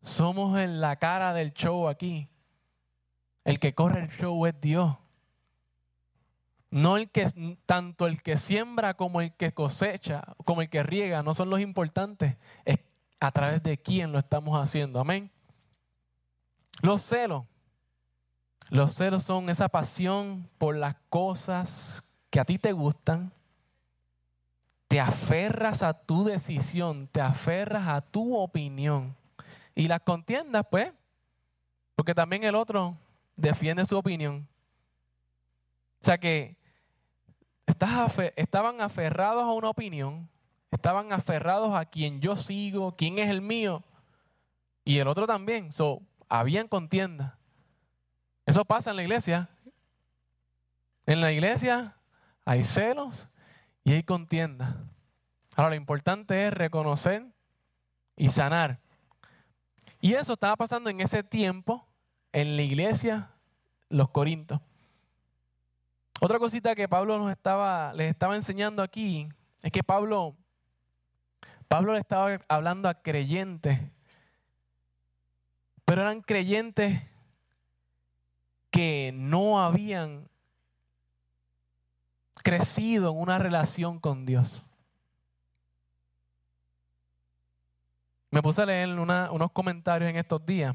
somos 0.02 0.58
en 0.58 0.80
la 0.80 0.96
cara 0.96 1.34
del 1.34 1.52
show 1.52 1.88
aquí. 1.88 2.28
El 3.44 3.58
que 3.58 3.74
corre 3.74 4.00
el 4.00 4.08
show 4.08 4.46
es 4.46 4.58
Dios. 4.60 4.96
No 6.70 6.96
el 6.96 7.10
que 7.10 7.26
tanto 7.66 8.06
el 8.06 8.22
que 8.22 8.36
siembra 8.36 8.94
como 8.94 9.20
el 9.20 9.34
que 9.34 9.52
cosecha, 9.52 10.24
como 10.44 10.62
el 10.62 10.70
que 10.70 10.82
riega, 10.82 11.22
no 11.22 11.34
son 11.34 11.50
los 11.50 11.60
importantes. 11.60 12.36
Es 12.64 12.78
a 13.20 13.30
través 13.30 13.62
de 13.62 13.78
quién 13.78 14.12
lo 14.12 14.18
estamos 14.18 14.58
haciendo. 14.60 15.00
Amén. 15.00 15.30
Los 16.82 17.02
celos. 17.02 17.44
Los 18.70 18.94
celos 18.94 19.22
son 19.22 19.48
esa 19.50 19.68
pasión 19.68 20.48
por 20.58 20.76
las 20.76 20.96
cosas 21.08 22.02
que 22.30 22.40
a 22.40 22.44
ti 22.44 22.58
te 22.58 22.72
gustan. 22.72 23.32
Te 24.88 25.00
aferras 25.00 25.82
a 25.82 25.92
tu 25.94 26.24
decisión, 26.24 27.08
te 27.08 27.20
aferras 27.20 27.88
a 27.88 28.00
tu 28.00 28.36
opinión. 28.36 29.16
Y 29.74 29.88
las 29.88 30.00
contiendas, 30.00 30.66
pues, 30.70 30.92
porque 31.96 32.14
también 32.14 32.44
el 32.44 32.54
otro 32.54 32.96
defiende 33.36 33.86
su 33.86 33.96
opinión. 33.96 34.48
O 36.00 36.04
sea 36.04 36.18
que 36.18 36.56
estaban 37.66 38.80
aferrados 38.80 39.42
a 39.42 39.52
una 39.52 39.70
opinión, 39.70 40.28
estaban 40.74 41.12
aferrados 41.12 41.74
a 41.74 41.84
quien 41.84 42.20
yo 42.20 42.36
sigo, 42.36 42.94
quién 42.96 43.18
es 43.18 43.30
el 43.30 43.40
mío, 43.40 43.82
y 44.84 44.98
el 44.98 45.08
otro 45.08 45.26
también. 45.26 45.72
So, 45.72 46.02
habían 46.28 46.68
contienda. 46.68 47.38
Eso 48.46 48.64
pasa 48.64 48.90
en 48.90 48.96
la 48.96 49.02
iglesia. 49.02 49.48
En 51.06 51.20
la 51.20 51.32
iglesia 51.32 51.96
hay 52.44 52.64
celos 52.64 53.28
y 53.84 53.92
hay 53.92 54.02
contienda. 54.02 54.76
Ahora 55.56 55.70
lo 55.70 55.76
importante 55.76 56.46
es 56.46 56.52
reconocer 56.52 57.26
y 58.16 58.28
sanar. 58.28 58.80
Y 60.00 60.14
eso 60.14 60.34
estaba 60.34 60.56
pasando 60.56 60.90
en 60.90 61.00
ese 61.00 61.22
tiempo 61.22 61.86
en 62.32 62.56
la 62.56 62.62
iglesia, 62.62 63.30
los 63.88 64.10
Corintios. 64.10 64.60
Otra 66.20 66.38
cosita 66.38 66.74
que 66.74 66.88
Pablo 66.88 67.18
nos 67.18 67.30
estaba, 67.30 67.92
les 67.94 68.10
estaba 68.10 68.34
enseñando 68.34 68.82
aquí 68.82 69.28
es 69.62 69.72
que 69.72 69.82
Pablo, 69.82 70.36
Pablo 71.68 71.92
le 71.92 72.00
estaba 72.00 72.38
hablando 72.48 72.88
a 72.88 73.02
creyentes, 73.02 73.80
pero 75.84 76.02
eran 76.02 76.22
creyentes 76.22 77.02
que 78.70 79.12
no 79.14 79.62
habían 79.62 80.28
crecido 82.42 83.10
en 83.12 83.18
una 83.18 83.38
relación 83.38 84.00
con 84.00 84.26
Dios. 84.26 84.62
Me 88.30 88.42
puse 88.42 88.62
a 88.62 88.66
leer 88.66 88.88
unos 88.88 89.52
comentarios 89.52 90.10
en 90.10 90.16
estos 90.16 90.44
días 90.44 90.74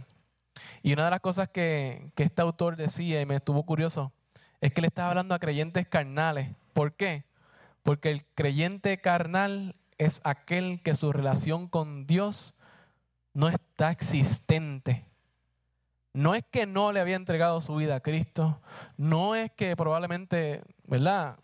y 0.81 0.93
una 0.93 1.05
de 1.05 1.11
las 1.11 1.19
cosas 1.19 1.49
que, 1.49 2.11
que 2.15 2.23
este 2.23 2.41
autor 2.41 2.77
decía 2.77 3.21
y 3.21 3.25
me 3.25 3.35
estuvo 3.35 3.63
curioso 3.65 4.13
es 4.61 4.73
que 4.73 4.81
le 4.81 4.87
estaba 4.87 5.09
hablando 5.09 5.35
a 5.35 5.39
creyentes 5.39 5.87
carnales. 5.87 6.55
¿Por 6.73 6.93
qué? 6.93 7.25
Porque 7.83 8.11
el 8.11 8.25
creyente 8.33 8.99
carnal 8.99 9.75
es 9.99 10.21
aquel 10.23 10.81
que 10.81 10.95
su 10.95 11.11
relación 11.11 11.67
con 11.67 12.07
Dios 12.07 12.55
no 13.33 13.49
está 13.49 13.91
existente. 13.91 15.05
No 16.13 16.33
es 16.33 16.43
que 16.49 16.65
no 16.65 16.91
le 16.91 17.01
había 17.01 17.17
entregado 17.17 17.61
su 17.61 17.75
vida 17.75 17.97
a 17.97 17.99
Cristo, 17.99 18.59
no 18.97 19.35
es 19.35 19.51
que 19.51 19.75
probablemente, 19.75 20.63
¿verdad? 20.85 21.37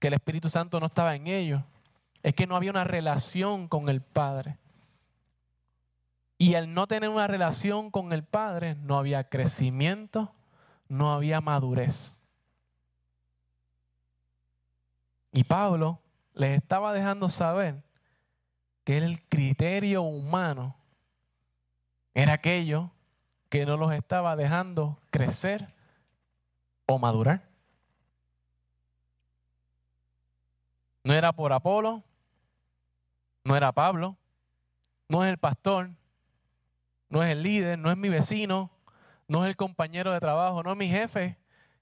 Que 0.00 0.08
el 0.08 0.14
Espíritu 0.14 0.48
Santo 0.48 0.80
no 0.80 0.86
estaba 0.86 1.14
en 1.14 1.28
ellos, 1.28 1.62
es 2.22 2.34
que 2.34 2.46
no 2.46 2.56
había 2.56 2.70
una 2.70 2.84
relación 2.84 3.68
con 3.68 3.88
el 3.88 4.00
Padre. 4.00 4.58
Y 6.38 6.54
al 6.54 6.72
no 6.72 6.86
tener 6.86 7.10
una 7.10 7.26
relación 7.26 7.90
con 7.90 8.14
el 8.14 8.24
Padre, 8.24 8.74
no 8.76 8.98
había 8.98 9.28
crecimiento, 9.28 10.32
no 10.88 11.12
había 11.12 11.42
madurez. 11.42 12.26
Y 15.32 15.44
Pablo 15.44 16.00
les 16.34 16.56
estaba 16.56 16.92
dejando 16.92 17.28
saber 17.28 17.82
que 18.84 18.98
el 18.98 19.22
criterio 19.28 20.02
humano 20.02 20.76
era 22.14 22.34
aquello 22.34 22.90
que 23.48 23.66
no 23.66 23.76
los 23.76 23.92
estaba 23.92 24.36
dejando 24.36 24.98
crecer 25.10 25.74
o 26.86 26.98
madurar. 26.98 27.48
No 31.02 31.14
era 31.14 31.32
por 31.32 31.52
Apolo, 31.52 32.02
no 33.44 33.56
era 33.56 33.72
Pablo, 33.72 34.16
no 35.08 35.24
es 35.24 35.30
el 35.30 35.38
pastor, 35.38 35.90
no 37.08 37.22
es 37.22 37.30
el 37.30 37.42
líder, 37.42 37.78
no 37.78 37.90
es 37.90 37.96
mi 37.96 38.08
vecino, 38.08 38.70
no 39.26 39.44
es 39.44 39.50
el 39.50 39.56
compañero 39.56 40.12
de 40.12 40.20
trabajo, 40.20 40.62
no 40.62 40.72
es 40.72 40.76
mi 40.76 40.88
jefe 40.88 41.36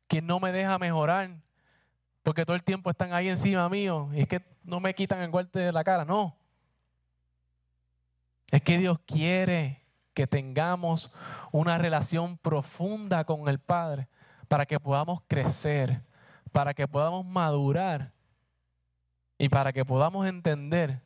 quien 0.06 0.26
no 0.26 0.40
me 0.40 0.52
deja 0.52 0.78
mejorar 0.78 1.30
porque 2.22 2.44
todo 2.44 2.56
el 2.56 2.62
tiempo 2.62 2.90
están 2.90 3.14
ahí 3.14 3.28
encima 3.28 3.68
mío 3.70 4.10
y 4.12 4.20
es 4.20 4.28
que 4.28 4.42
no 4.62 4.80
me 4.80 4.94
quitan 4.94 5.20
el 5.22 5.30
golpe 5.30 5.60
de 5.60 5.72
la 5.72 5.82
cara, 5.82 6.04
no. 6.04 6.36
Es 8.50 8.62
que 8.62 8.78
Dios 8.78 8.98
quiere 9.06 9.84
que 10.14 10.26
tengamos 10.26 11.14
una 11.52 11.78
relación 11.78 12.38
profunda 12.38 13.24
con 13.24 13.48
el 13.48 13.58
Padre 13.58 14.08
para 14.48 14.66
que 14.66 14.80
podamos 14.80 15.20
crecer, 15.28 16.02
para 16.52 16.74
que 16.74 16.88
podamos 16.88 17.24
madurar 17.24 18.12
y 19.38 19.48
para 19.48 19.72
que 19.72 19.84
podamos 19.84 20.26
entender 20.26 21.02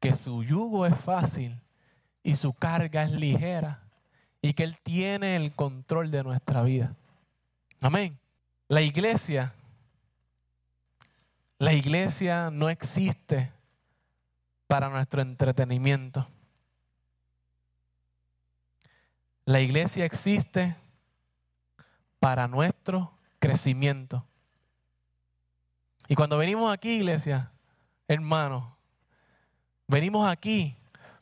que 0.00 0.14
su 0.14 0.42
yugo 0.42 0.84
es 0.84 0.96
fácil 0.96 1.60
y 2.22 2.36
su 2.36 2.52
carga 2.52 3.04
es 3.04 3.12
ligera 3.12 3.82
y 4.42 4.52
que 4.52 4.64
Él 4.64 4.76
tiene 4.82 5.36
el 5.36 5.52
control 5.54 6.10
de 6.10 6.24
nuestra 6.24 6.62
vida. 6.62 6.94
Amén. 7.80 8.18
La 8.68 8.82
iglesia 8.82 9.54
la 11.58 11.72
iglesia 11.72 12.50
no 12.50 12.68
existe 12.68 13.50
para 14.66 14.88
nuestro 14.88 15.22
entretenimiento. 15.22 16.26
La 19.46 19.60
iglesia 19.60 20.06
existe 20.06 20.74
para 22.18 22.48
nuestro 22.48 23.12
crecimiento. 23.38 24.26
Y 26.08 26.14
cuando 26.14 26.38
venimos 26.38 26.72
aquí, 26.72 26.96
iglesia, 26.96 27.52
hermanos, 28.08 28.64
venimos 29.86 30.26
aquí 30.26 30.76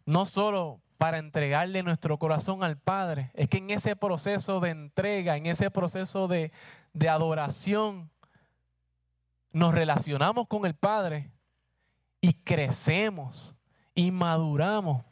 no 0.05 0.27
solo 0.27 0.81
para 0.99 1.19
entregarle 1.19 1.83
nuestro 1.83 2.17
corazón 2.19 2.63
al 2.63 2.77
Padre, 2.77 3.33
es 3.35 3.49
que 3.49 3.59
en 3.59 3.71
ese 3.71 3.97
proceso 3.97 4.61
de 4.61 4.71
entrega, 4.71 5.37
en 5.37 5.47
ese 5.47 5.71
proceso 5.71 6.29
de, 6.29 6.53
de 6.93 7.09
adoración, 7.09 8.09
nos 9.51 9.75
relacionamos 9.75 10.47
con 10.47 10.65
el 10.65 10.75
Padre 10.75 11.33
y 12.21 12.35
crecemos 12.35 13.57
y 13.97 14.13
maduramos. 14.13 15.05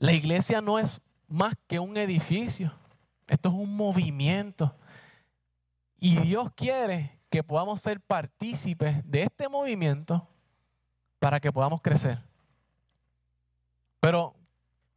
La 0.00 0.12
iglesia 0.12 0.60
no 0.60 0.80
es 0.80 1.00
más 1.28 1.54
que 1.68 1.78
un 1.78 1.96
edificio, 1.96 2.72
esto 3.28 3.50
es 3.50 3.54
un 3.54 3.76
movimiento. 3.76 4.74
Y 6.00 6.16
Dios 6.16 6.50
quiere 6.56 7.20
que 7.30 7.44
podamos 7.44 7.80
ser 7.80 8.00
partícipes 8.00 9.08
de 9.08 9.22
este 9.22 9.48
movimiento 9.48 10.26
para 11.20 11.38
que 11.38 11.52
podamos 11.52 11.80
crecer. 11.80 12.18
Pero 14.00 14.34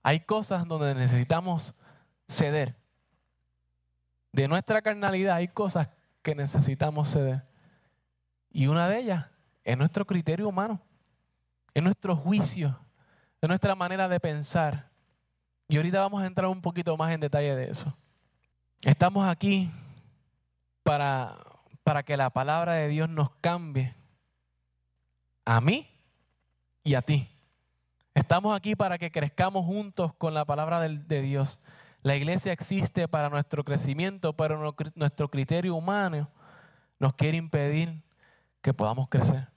hay 0.01 0.21
cosas 0.21 0.67
donde 0.67 0.95
necesitamos 0.95 1.75
ceder 2.27 2.75
de 4.33 4.47
nuestra 4.47 4.81
carnalidad 4.81 5.35
hay 5.35 5.47
cosas 5.47 5.87
que 6.21 6.35
necesitamos 6.35 7.09
ceder. 7.09 7.43
Y 8.51 8.67
una 8.67 8.89
de 8.89 8.99
ellas 8.99 9.27
es 9.63 9.77
nuestro 9.77 10.05
criterio 10.05 10.49
humano, 10.49 10.81
es 11.73 11.81
nuestro 11.81 12.15
juicio, 12.15 12.77
es 13.39 13.47
nuestra 13.47 13.75
manera 13.75 14.09
de 14.09 14.19
pensar. 14.19 14.89
Y 15.73 15.77
ahorita 15.77 16.01
vamos 16.01 16.21
a 16.21 16.27
entrar 16.27 16.51
un 16.51 16.61
poquito 16.61 16.95
más 16.95 17.11
en 17.13 17.19
detalle 17.19 17.55
de 17.55 17.71
eso. 17.71 17.91
Estamos 18.83 19.27
aquí 19.27 19.71
para, 20.83 21.35
para 21.83 22.03
que 22.03 22.15
la 22.15 22.29
palabra 22.29 22.73
de 22.73 22.89
Dios 22.89 23.09
nos 23.09 23.31
cambie 23.41 23.95
a 25.43 25.59
mí 25.61 25.89
y 26.83 26.93
a 26.93 27.01
ti. 27.01 27.27
Estamos 28.13 28.55
aquí 28.55 28.75
para 28.75 28.99
que 28.99 29.11
crezcamos 29.11 29.65
juntos 29.65 30.13
con 30.13 30.35
la 30.35 30.45
palabra 30.45 30.79
de 30.79 31.21
Dios. 31.23 31.59
La 32.03 32.15
iglesia 32.15 32.53
existe 32.53 33.07
para 33.07 33.31
nuestro 33.31 33.63
crecimiento, 33.63 34.33
pero 34.33 34.75
nuestro 34.93 35.27
criterio 35.27 35.73
humano 35.73 36.29
nos 36.99 37.15
quiere 37.15 37.37
impedir 37.37 38.03
que 38.61 38.75
podamos 38.75 39.09
crecer. 39.09 39.52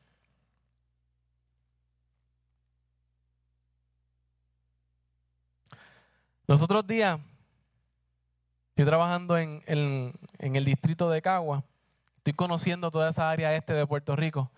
Los 6.49 6.63
otros 6.63 6.87
días, 6.87 7.19
estoy 8.69 8.85
trabajando 8.85 9.37
en, 9.37 9.65
el 10.39 10.65
distrito 10.65 11.11
de 11.11 11.21
Cagua 11.21 11.65
Estoy 12.19 12.35
conociendo 12.35 12.89
toda 12.93 13.11
esa 13.11 13.29
área 13.29 13.55
este 13.57 13.73
de 13.73 13.87
Puerto 13.87 14.15
Rico. 14.15 14.51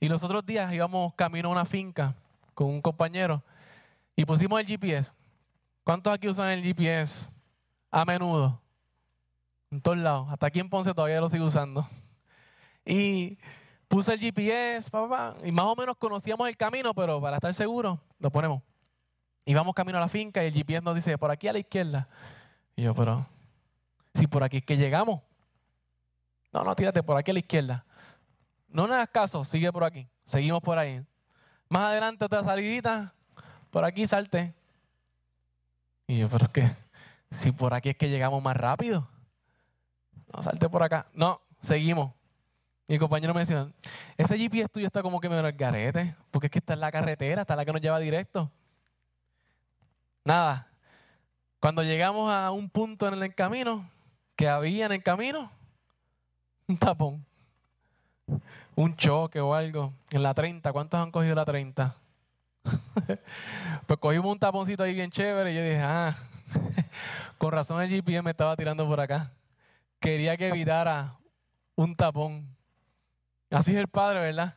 Y 0.00 0.08
los 0.08 0.24
otros 0.24 0.44
días 0.44 0.72
íbamos 0.72 1.14
camino 1.14 1.48
a 1.48 1.52
una 1.52 1.64
finca 1.64 2.16
con 2.54 2.68
un 2.68 2.82
compañero 2.82 3.42
y 4.16 4.24
pusimos 4.24 4.58
el 4.58 4.66
GPS. 4.66 5.12
¿Cuántos 5.84 6.12
aquí 6.12 6.28
usan 6.28 6.50
el 6.50 6.62
GPS 6.62 7.28
a 7.92 8.04
menudo? 8.04 8.60
En 9.70 9.80
todos 9.80 9.98
lados. 9.98 10.28
Hasta 10.30 10.46
aquí 10.46 10.58
en 10.58 10.68
Ponce 10.68 10.94
todavía 10.94 11.20
lo 11.20 11.28
sigo 11.28 11.46
usando. 11.46 11.88
Y 12.84 13.38
puse 13.86 14.14
el 14.14 14.20
GPS, 14.20 14.90
papá, 14.90 15.36
y 15.44 15.52
más 15.52 15.66
o 15.66 15.76
menos 15.76 15.96
conocíamos 15.96 16.48
el 16.48 16.56
camino, 16.56 16.92
pero 16.92 17.20
para 17.20 17.36
estar 17.36 17.54
seguro, 17.54 18.00
lo 18.18 18.30
ponemos. 18.30 18.62
Y 19.48 19.54
vamos 19.54 19.74
camino 19.74 19.96
a 19.96 20.00
la 20.00 20.08
finca 20.08 20.42
y 20.42 20.48
el 20.48 20.52
GPS 20.52 20.82
nos 20.82 20.96
dice, 20.96 21.16
por 21.16 21.30
aquí 21.30 21.46
a 21.46 21.52
la 21.52 21.60
izquierda. 21.60 22.08
Y 22.74 22.82
yo, 22.82 22.94
pero, 22.96 23.24
si 24.12 24.26
por 24.26 24.42
aquí 24.42 24.56
es 24.56 24.64
que 24.64 24.76
llegamos. 24.76 25.22
No, 26.52 26.64
no, 26.64 26.74
tírate 26.74 27.00
por 27.04 27.16
aquí 27.16 27.30
a 27.30 27.34
la 27.34 27.38
izquierda. 27.38 27.84
No 28.68 28.88
le 28.88 28.94
hagas 28.94 29.10
caso, 29.10 29.44
sigue 29.44 29.72
por 29.72 29.84
aquí. 29.84 30.08
Seguimos 30.24 30.60
por 30.60 30.76
ahí. 30.76 31.00
Más 31.68 31.84
adelante 31.84 32.24
otra 32.24 32.42
salidita, 32.42 33.14
por 33.70 33.84
aquí 33.84 34.04
salte. 34.08 34.52
Y 36.08 36.18
yo, 36.18 36.28
pero 36.28 36.46
es 36.46 36.50
que, 36.50 36.70
si 37.30 37.52
por 37.52 37.72
aquí 37.72 37.90
es 37.90 37.96
que 37.96 38.08
llegamos 38.08 38.42
más 38.42 38.56
rápido. 38.56 39.08
No, 40.34 40.42
salte 40.42 40.68
por 40.68 40.82
acá. 40.82 41.06
No, 41.14 41.40
seguimos. 41.60 42.12
Mi 42.88 42.98
compañero 42.98 43.32
me 43.32 43.40
decía, 43.40 43.68
ese 44.16 44.36
GPS 44.36 44.68
tuyo 44.70 44.88
está 44.88 45.02
como 45.02 45.20
que 45.20 45.28
me 45.28 45.38
el 45.38 45.52
garete, 45.52 46.16
porque 46.32 46.48
es 46.48 46.50
que 46.50 46.58
está 46.58 46.74
en 46.74 46.80
la 46.80 46.90
carretera, 46.90 47.42
está 47.42 47.54
la 47.54 47.64
que 47.64 47.72
nos 47.72 47.80
lleva 47.80 48.00
directo. 48.00 48.50
Nada. 50.26 50.66
Cuando 51.60 51.84
llegamos 51.84 52.32
a 52.32 52.50
un 52.50 52.68
punto 52.68 53.06
en 53.06 53.22
el 53.22 53.32
camino, 53.32 53.88
que 54.34 54.48
había 54.48 54.86
en 54.86 54.92
el 54.92 55.02
camino, 55.04 55.52
un 56.66 56.76
tapón, 56.76 57.24
un 58.74 58.96
choque 58.96 59.38
o 59.38 59.54
algo. 59.54 59.92
En 60.10 60.24
la 60.24 60.34
30, 60.34 60.72
¿cuántos 60.72 60.98
han 60.98 61.12
cogido 61.12 61.36
la 61.36 61.44
30? 61.44 61.96
pues 63.86 64.00
cogimos 64.00 64.32
un 64.32 64.38
taponcito 64.40 64.82
ahí 64.82 64.94
bien 64.94 65.12
chévere 65.12 65.52
y 65.52 65.54
yo 65.54 65.62
dije, 65.62 65.80
ah, 65.80 66.12
con 67.38 67.52
razón 67.52 67.80
el 67.80 67.88
GPS 67.88 68.20
me 68.22 68.32
estaba 68.32 68.56
tirando 68.56 68.84
por 68.88 68.98
acá. 68.98 69.30
Quería 70.00 70.36
que 70.36 70.48
evitara 70.48 71.14
un 71.76 71.94
tapón. 71.94 72.52
Así 73.48 73.70
es 73.70 73.78
el 73.78 73.86
padre, 73.86 74.18
¿verdad? 74.18 74.56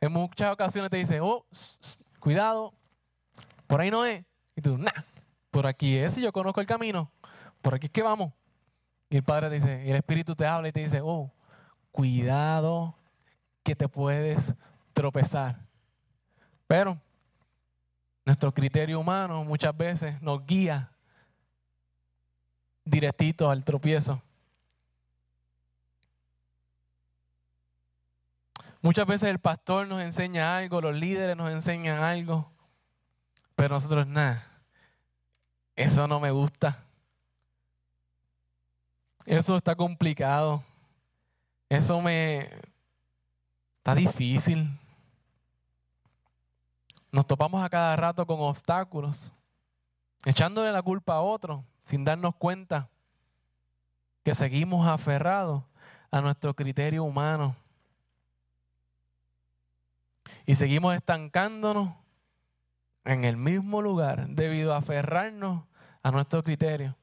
En 0.00 0.12
muchas 0.12 0.50
ocasiones 0.50 0.90
te 0.90 0.96
dice, 0.96 1.20
oh, 1.20 1.44
cuidado, 2.20 2.72
por 3.66 3.82
ahí 3.82 3.90
no 3.90 4.06
es. 4.06 4.24
Y 4.56 4.62
tú, 4.62 4.78
nah, 4.78 4.90
por 5.50 5.66
aquí 5.66 5.96
es, 5.96 6.16
y 6.18 6.22
yo 6.22 6.32
conozco 6.32 6.60
el 6.60 6.66
camino, 6.66 7.10
por 7.62 7.74
aquí 7.74 7.86
es 7.86 7.92
que 7.92 8.02
vamos. 8.02 8.32
Y 9.08 9.16
el 9.16 9.24
padre 9.24 9.50
dice, 9.50 9.84
y 9.84 9.90
el 9.90 9.96
espíritu 9.96 10.36
te 10.36 10.46
habla 10.46 10.68
y 10.68 10.72
te 10.72 10.80
dice, 10.80 11.00
oh, 11.02 11.32
cuidado 11.90 12.96
que 13.62 13.74
te 13.74 13.88
puedes 13.88 14.54
tropezar. 14.92 15.58
Pero 16.66 17.00
nuestro 18.24 18.54
criterio 18.54 19.00
humano 19.00 19.42
muchas 19.44 19.76
veces 19.76 20.22
nos 20.22 20.46
guía 20.46 20.92
directito 22.84 23.50
al 23.50 23.64
tropiezo. 23.64 24.22
Muchas 28.82 29.06
veces 29.06 29.28
el 29.28 29.38
pastor 29.38 29.86
nos 29.88 30.00
enseña 30.00 30.56
algo, 30.56 30.80
los 30.80 30.94
líderes 30.94 31.36
nos 31.36 31.50
enseñan 31.50 32.02
algo, 32.02 32.50
pero 33.54 33.74
nosotros 33.74 34.06
nada. 34.06 34.49
Eso 35.80 36.06
no 36.06 36.20
me 36.20 36.30
gusta. 36.30 36.84
Eso 39.24 39.56
está 39.56 39.74
complicado. 39.74 40.62
Eso 41.70 42.02
me 42.02 42.50
está 43.78 43.94
difícil. 43.94 44.68
Nos 47.10 47.26
topamos 47.26 47.64
a 47.64 47.70
cada 47.70 47.96
rato 47.96 48.26
con 48.26 48.40
obstáculos, 48.40 49.32
echándole 50.26 50.70
la 50.70 50.82
culpa 50.82 51.14
a 51.14 51.22
otro 51.22 51.64
sin 51.84 52.04
darnos 52.04 52.36
cuenta 52.36 52.90
que 54.22 54.34
seguimos 54.34 54.86
aferrados 54.86 55.62
a 56.10 56.20
nuestro 56.20 56.52
criterio 56.52 57.04
humano. 57.04 57.56
Y 60.44 60.56
seguimos 60.56 60.94
estancándonos 60.94 61.94
en 63.04 63.24
el 63.24 63.38
mismo 63.38 63.80
lugar 63.80 64.28
debido 64.28 64.74
a 64.74 64.76
aferrarnos 64.76 65.69
a 66.02 66.10
nuestro 66.10 66.42
criterio. 66.42 66.96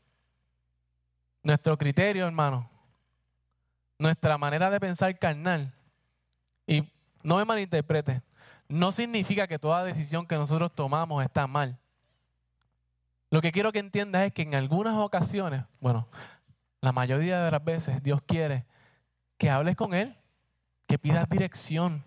Nuestro 1.43 1.77
criterio, 1.77 2.25
hermano, 2.25 2.69
nuestra 3.97 4.37
manera 4.37 4.69
de 4.69 4.79
pensar 4.79 5.17
carnal. 5.17 5.73
Y 6.65 6.83
no 7.23 7.37
me 7.37 7.45
malinterprete, 7.45 8.21
no 8.67 8.91
significa 8.91 9.47
que 9.47 9.59
toda 9.59 9.83
decisión 9.83 10.27
que 10.27 10.35
nosotros 10.35 10.73
tomamos 10.73 11.23
está 11.23 11.47
mal. 11.47 11.77
Lo 13.29 13.41
que 13.41 13.51
quiero 13.51 13.71
que 13.71 13.79
entiendas 13.79 14.23
es 14.23 14.33
que 14.33 14.41
en 14.41 14.55
algunas 14.55 14.95
ocasiones, 14.95 15.63
bueno, 15.79 16.07
la 16.81 16.91
mayoría 16.91 17.43
de 17.43 17.51
las 17.51 17.63
veces 17.63 18.01
Dios 18.01 18.21
quiere 18.25 18.65
que 19.37 19.49
hables 19.49 19.75
con 19.75 19.93
Él, 19.93 20.15
que 20.87 20.97
pidas 20.97 21.29
dirección, 21.29 22.03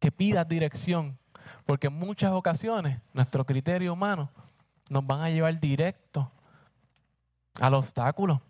que 0.00 0.10
pidas 0.10 0.48
dirección, 0.48 1.18
porque 1.64 1.86
en 1.86 1.94
muchas 1.94 2.32
ocasiones 2.32 3.00
nuestro 3.12 3.44
criterio 3.44 3.92
humano 3.92 4.30
nos 4.88 5.06
van 5.06 5.20
a 5.20 5.30
llevar 5.30 5.58
directo 5.58 6.30
al 7.60 7.74
obstáculo. 7.74 8.40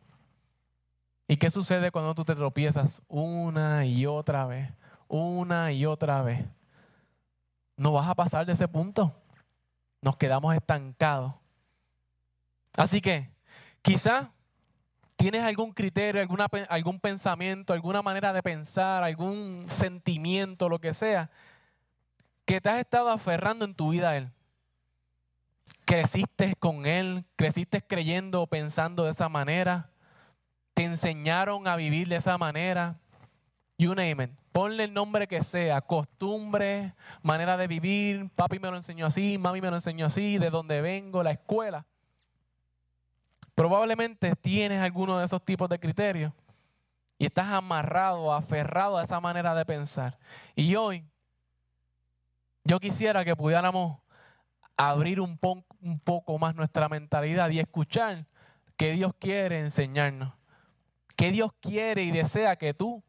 ¿Y 1.28 1.36
qué 1.36 1.50
sucede 1.50 1.90
cuando 1.90 2.14
tú 2.14 2.24
te 2.24 2.34
tropiezas 2.34 3.02
una 3.08 3.84
y 3.84 4.06
otra 4.06 4.46
vez? 4.46 4.72
Una 5.08 5.72
y 5.72 5.86
otra 5.86 6.22
vez. 6.22 6.44
No 7.76 7.92
vas 7.92 8.08
a 8.08 8.14
pasar 8.14 8.46
de 8.46 8.52
ese 8.52 8.68
punto. 8.68 9.14
Nos 10.00 10.16
quedamos 10.16 10.54
estancados. 10.54 11.34
Así 12.76 13.00
que 13.00 13.30
quizá 13.82 14.30
tienes 15.16 15.42
algún 15.42 15.72
criterio, 15.72 16.26
algún 16.68 17.00
pensamiento, 17.00 17.72
alguna 17.72 18.02
manera 18.02 18.32
de 18.32 18.42
pensar, 18.42 19.02
algún 19.02 19.64
sentimiento, 19.68 20.68
lo 20.68 20.78
que 20.78 20.94
sea, 20.94 21.30
que 22.44 22.60
te 22.60 22.68
has 22.68 22.78
estado 22.78 23.10
aferrando 23.10 23.64
en 23.64 23.74
tu 23.74 23.90
vida 23.90 24.10
a 24.10 24.16
Él. 24.16 24.30
Creciste 25.84 26.54
con 26.56 26.86
Él, 26.86 27.24
creciste 27.36 27.82
creyendo 27.82 28.42
o 28.42 28.46
pensando 28.46 29.04
de 29.04 29.10
esa 29.10 29.28
manera, 29.28 29.90
te 30.74 30.84
enseñaron 30.84 31.68
a 31.68 31.76
vivir 31.76 32.08
de 32.08 32.16
esa 32.16 32.36
manera. 32.38 32.98
You 33.78 33.94
name 33.94 34.24
it. 34.24 34.30
Ponle 34.52 34.84
el 34.84 34.94
nombre 34.94 35.28
que 35.28 35.42
sea, 35.42 35.80
costumbre, 35.82 36.94
manera 37.22 37.56
de 37.56 37.66
vivir. 37.66 38.30
Papi 38.34 38.58
me 38.58 38.70
lo 38.70 38.76
enseñó 38.76 39.06
así, 39.06 39.38
mami 39.38 39.60
me 39.60 39.70
lo 39.70 39.76
enseñó 39.76 40.06
así, 40.06 40.38
de 40.38 40.50
dónde 40.50 40.80
vengo, 40.80 41.22
la 41.22 41.32
escuela. 41.32 41.84
Probablemente 43.54 44.34
tienes 44.36 44.80
alguno 44.80 45.18
de 45.18 45.24
esos 45.24 45.44
tipos 45.44 45.68
de 45.68 45.78
criterios 45.78 46.32
y 47.18 47.26
estás 47.26 47.48
amarrado, 47.48 48.32
aferrado 48.32 48.98
a 48.98 49.02
esa 49.02 49.20
manera 49.20 49.54
de 49.54 49.64
pensar. 49.64 50.18
Y 50.54 50.74
hoy 50.74 51.04
yo 52.64 52.80
quisiera 52.80 53.24
que 53.24 53.36
pudiéramos 53.36 53.98
abrir 54.76 55.20
un, 55.20 55.38
poco 55.38 56.38
más 56.38 56.54
nuestra 56.54 56.88
mentalidad 56.88 57.50
y 57.50 57.58
escuchar 57.58 58.26
que 58.76 58.92
Dios 58.92 59.12
quiere 59.18 59.60
enseñarnos, 59.60 60.34
que 61.16 61.30
Dios 61.30 61.52
quiere 61.60 62.02
y 62.02 62.10
desea 62.10 62.56
que 62.56 62.74
tú 62.74 63.02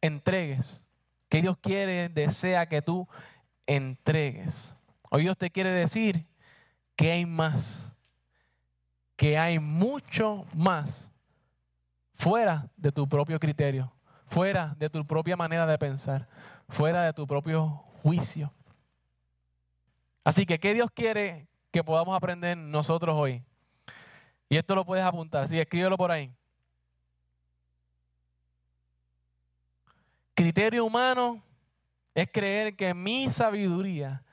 entregues, 0.00 0.82
que 1.28 1.40
Dios 1.40 1.56
quiere, 1.58 2.08
desea 2.08 2.68
que 2.68 2.82
tú 2.82 3.08
entregues. 3.66 4.74
Hoy 5.10 5.22
Dios 5.22 5.38
te 5.38 5.50
quiere 5.50 5.70
decir 5.70 6.26
que 6.96 7.12
hay 7.12 7.26
más 7.26 7.94
que 9.16 9.38
hay 9.38 9.58
mucho 9.58 10.44
más 10.52 11.10
fuera 12.14 12.70
de 12.76 12.92
tu 12.92 13.08
propio 13.08 13.38
criterio, 13.38 13.92
fuera 14.26 14.74
de 14.78 14.90
tu 14.90 15.06
propia 15.06 15.36
manera 15.36 15.66
de 15.66 15.78
pensar, 15.78 16.28
fuera 16.68 17.02
de 17.02 17.12
tu 17.12 17.26
propio 17.26 17.84
juicio. 18.02 18.52
Así 20.24 20.46
que, 20.46 20.58
¿qué 20.58 20.72
Dios 20.72 20.90
quiere 20.90 21.46
que 21.70 21.84
podamos 21.84 22.16
aprender 22.16 22.56
nosotros 22.56 23.14
hoy? 23.14 23.44
Y 24.48 24.56
esto 24.56 24.74
lo 24.74 24.84
puedes 24.84 25.04
apuntar, 25.04 25.44
así 25.44 25.58
escríbelo 25.58 25.96
por 25.98 26.10
ahí. 26.10 26.32
Criterio 30.34 30.84
humano 30.84 31.42
es 32.14 32.28
creer 32.32 32.74
que 32.74 32.94
mi 32.94 33.28
sabiduría, 33.28 34.24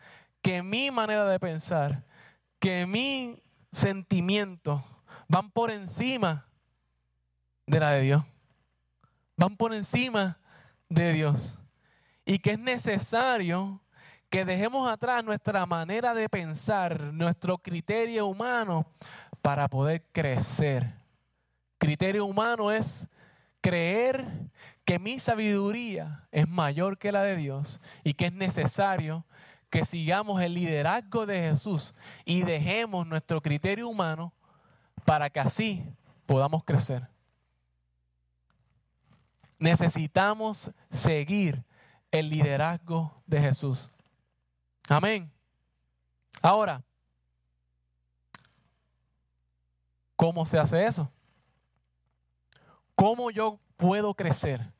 que 0.41 0.63
mi 0.63 0.89
manera 0.89 1.25
de 1.25 1.39
pensar, 1.39 2.03
que 2.59 2.85
mi 2.85 3.41
sentimientos 3.71 4.81
van 5.27 5.51
por 5.51 5.71
encima 5.71 6.47
de 7.67 7.79
la 7.79 7.91
de 7.91 8.01
Dios. 8.01 8.23
Van 9.35 9.55
por 9.57 9.73
encima 9.73 10.39
de 10.89 11.13
Dios. 11.13 11.57
Y 12.25 12.39
que 12.39 12.51
es 12.51 12.59
necesario 12.59 13.81
que 14.31 14.45
dejemos 14.45 14.89
atrás 14.89 15.25
nuestra 15.25 15.65
manera 15.65 16.13
de 16.13 16.29
pensar, 16.29 17.01
nuestro 17.13 17.57
criterio 17.57 18.27
humano 18.27 18.87
para 19.41 19.67
poder 19.67 20.05
crecer. 20.13 20.93
Criterio 21.77 22.25
humano 22.25 22.71
es 22.71 23.09
creer 23.59 24.25
que 24.85 24.99
mi 24.99 25.19
sabiduría 25.19 26.29
es 26.31 26.47
mayor 26.47 26.97
que 26.97 27.11
la 27.11 27.23
de 27.23 27.35
Dios 27.35 27.81
y 28.05 28.13
que 28.13 28.27
es 28.27 28.33
necesario 28.33 29.25
que 29.69 29.83
sigamos 29.83 30.41
el 30.41 30.53
liderazgo 30.53 31.25
de 31.25 31.41
Jesús 31.41 31.93
y 32.23 32.43
dejemos 32.43 33.05
nuestro 33.05 33.41
criterio 33.41 33.89
humano 33.89 34.33
para 35.03 35.29
que 35.29 35.41
así 35.41 35.83
podamos 36.25 36.63
crecer. 36.63 37.05
Necesitamos 39.59 40.71
seguir 40.89 41.65
el 42.11 42.29
liderazgo 42.29 43.21
de 43.25 43.41
Jesús. 43.41 43.91
Amén. 44.91 45.31
Ahora, 46.41 46.83
¿cómo 50.17 50.45
se 50.45 50.59
hace 50.59 50.85
eso? 50.85 51.09
¿Cómo 52.93 53.31
yo 53.31 53.57
puedo 53.77 54.13
crecer? 54.13 54.73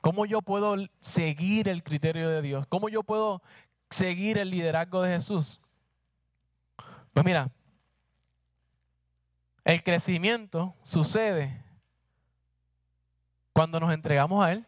¿Cómo 0.00 0.26
yo 0.26 0.42
puedo 0.42 0.74
seguir 0.98 1.68
el 1.68 1.84
criterio 1.84 2.28
de 2.28 2.42
Dios? 2.42 2.66
¿Cómo 2.66 2.88
yo 2.88 3.04
puedo 3.04 3.40
seguir 3.88 4.36
el 4.36 4.50
liderazgo 4.50 5.00
de 5.00 5.12
Jesús? 5.12 5.60
Pues 7.12 7.24
mira, 7.24 7.52
el 9.62 9.84
crecimiento 9.84 10.74
sucede 10.82 11.64
cuando 13.52 13.78
nos 13.78 13.94
entregamos 13.94 14.44
a 14.44 14.50
Él. 14.50 14.66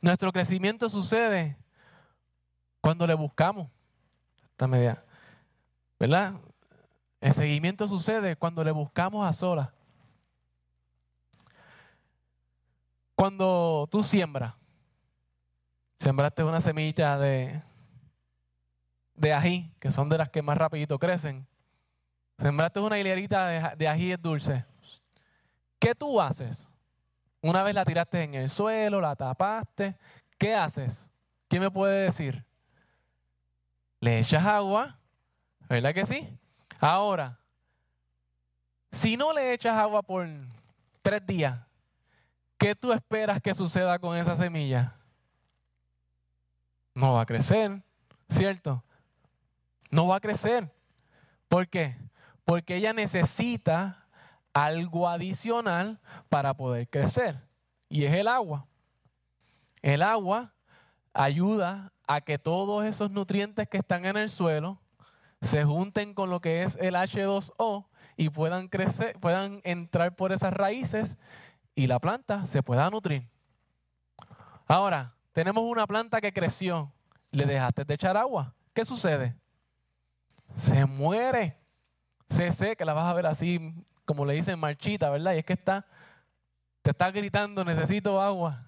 Nuestro 0.00 0.32
crecimiento 0.32 0.88
sucede 0.88 1.57
cuando 2.80 3.06
le 3.06 3.14
buscamos. 3.14 3.68
Esta 4.50 4.66
media, 4.66 5.04
¿verdad? 5.98 6.34
El 7.20 7.32
seguimiento 7.32 7.86
sucede 7.86 8.36
cuando 8.36 8.62
le 8.62 8.70
buscamos 8.70 9.26
a 9.26 9.32
solas. 9.32 9.70
Cuando 13.14 13.88
tú 13.90 14.02
siembras, 14.02 14.54
sembraste 15.98 16.44
una 16.44 16.60
semilla 16.60 17.18
de, 17.18 17.60
de 19.14 19.32
ají, 19.32 19.72
que 19.80 19.90
son 19.90 20.08
de 20.08 20.18
las 20.18 20.28
que 20.28 20.42
más 20.42 20.56
rapidito 20.56 20.98
crecen. 20.98 21.46
Sembraste 22.38 22.78
una 22.78 22.98
hilerita 22.98 23.48
de, 23.48 23.76
de 23.76 23.88
ají 23.88 24.14
dulce. 24.16 24.64
¿Qué 25.80 25.94
tú 25.94 26.20
haces? 26.20 26.70
Una 27.40 27.62
vez 27.62 27.74
la 27.74 27.84
tiraste 27.84 28.22
en 28.22 28.34
el 28.34 28.48
suelo, 28.48 29.00
la 29.00 29.16
tapaste. 29.16 29.96
¿Qué 30.38 30.54
haces? 30.54 31.08
¿Quién 31.48 31.62
me 31.62 31.70
puede 31.70 32.04
decir? 32.04 32.44
Le 34.00 34.20
echas 34.20 34.44
agua, 34.44 34.98
¿verdad 35.68 35.92
que 35.92 36.06
sí? 36.06 36.28
Ahora, 36.80 37.38
si 38.90 39.16
no 39.16 39.32
le 39.32 39.52
echas 39.52 39.76
agua 39.76 40.02
por 40.02 40.26
tres 41.02 41.26
días, 41.26 41.58
¿qué 42.56 42.74
tú 42.74 42.92
esperas 42.92 43.42
que 43.42 43.54
suceda 43.54 43.98
con 43.98 44.16
esa 44.16 44.36
semilla? 44.36 44.94
No 46.94 47.14
va 47.14 47.22
a 47.22 47.26
crecer, 47.26 47.82
¿cierto? 48.28 48.84
No 49.90 50.06
va 50.06 50.16
a 50.16 50.20
crecer. 50.20 50.72
¿Por 51.48 51.68
qué? 51.68 51.96
Porque 52.44 52.76
ella 52.76 52.92
necesita 52.92 54.06
algo 54.52 55.08
adicional 55.08 56.00
para 56.28 56.54
poder 56.54 56.88
crecer. 56.88 57.40
Y 57.88 58.04
es 58.04 58.12
el 58.12 58.28
agua. 58.28 58.66
El 59.82 60.02
agua 60.02 60.52
ayuda 61.12 61.92
a 62.08 62.22
que 62.22 62.38
todos 62.38 62.84
esos 62.86 63.10
nutrientes 63.10 63.68
que 63.68 63.76
están 63.76 64.06
en 64.06 64.16
el 64.16 64.30
suelo 64.30 64.80
se 65.42 65.64
junten 65.64 66.14
con 66.14 66.30
lo 66.30 66.40
que 66.40 66.62
es 66.62 66.76
el 66.80 66.94
H2O 66.94 67.86
y 68.16 68.30
puedan 68.30 68.68
crecer, 68.68 69.16
puedan 69.20 69.60
entrar 69.62 70.16
por 70.16 70.32
esas 70.32 70.52
raíces 70.52 71.18
y 71.74 71.86
la 71.86 72.00
planta 72.00 72.46
se 72.46 72.62
pueda 72.62 72.90
nutrir. 72.90 73.28
Ahora, 74.66 75.14
tenemos 75.32 75.62
una 75.64 75.86
planta 75.86 76.20
que 76.20 76.32
creció, 76.32 76.92
le 77.30 77.44
dejaste 77.44 77.84
de 77.84 77.94
echar 77.94 78.16
agua. 78.16 78.54
¿Qué 78.72 78.84
sucede? 78.84 79.36
Se 80.54 80.86
muere, 80.86 81.58
se 82.28 82.50
seca, 82.52 82.84
la 82.86 82.94
vas 82.94 83.06
a 83.06 83.12
ver 83.12 83.26
así, 83.26 83.74
como 84.06 84.24
le 84.24 84.34
dicen 84.34 84.58
marchita, 84.58 85.10
¿verdad? 85.10 85.34
Y 85.34 85.38
es 85.38 85.44
que 85.44 85.52
está, 85.52 85.86
te 86.80 86.90
está 86.90 87.10
gritando, 87.10 87.64
necesito 87.64 88.20
agua. 88.20 88.67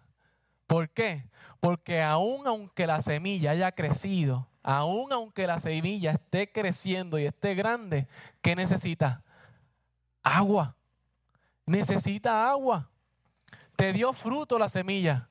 ¿Por 0.70 0.88
qué? 0.88 1.24
Porque 1.58 2.00
aún 2.00 2.46
aunque 2.46 2.86
la 2.86 3.00
semilla 3.00 3.50
haya 3.50 3.72
crecido, 3.72 4.46
aún 4.62 5.12
aunque 5.12 5.48
la 5.48 5.58
semilla 5.58 6.12
esté 6.12 6.52
creciendo 6.52 7.18
y 7.18 7.26
esté 7.26 7.56
grande, 7.56 8.06
¿qué 8.40 8.54
necesita? 8.54 9.24
Agua. 10.22 10.76
Necesita 11.66 12.48
agua. 12.48 12.88
Te 13.74 13.92
dio 13.92 14.12
fruto 14.12 14.60
la 14.60 14.68
semilla. 14.68 15.28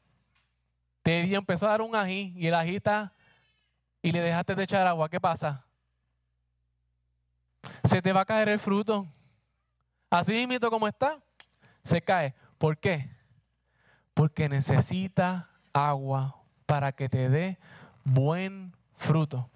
Te 1.03 1.21
dio, 1.21 1.37
empezó 1.37 1.67
a 1.67 1.69
dar 1.69 1.83
un 1.83 1.95
ají 1.95 2.33
y 2.35 2.47
el 2.47 2.53
ají 2.53 2.75
está 2.75 3.13
y 4.01 4.11
le 4.11 4.19
dejaste 4.19 4.55
de 4.55 4.63
echar 4.65 4.85
agua. 4.87 5.07
¿Qué 5.07 5.21
pasa? 5.21 5.65
Se 7.85 8.01
te 8.01 8.11
va 8.11 8.21
a 8.21 8.25
caer 8.25 8.49
el 8.49 8.59
fruto. 8.59 9.07
Así 10.09 10.45
mismo 10.45 10.69
como 10.69 10.85
está, 10.85 11.17
se 11.81 12.01
cae. 12.01 12.35
¿Por 12.57 12.77
qué? 12.77 13.18
Porque 14.19 14.49
necesita 14.49 15.47
agua 15.71 16.35
para 16.65 16.91
que 16.91 17.07
te 17.07 17.29
dé 17.29 17.57
buen 18.03 18.75
fruto. 18.97 19.49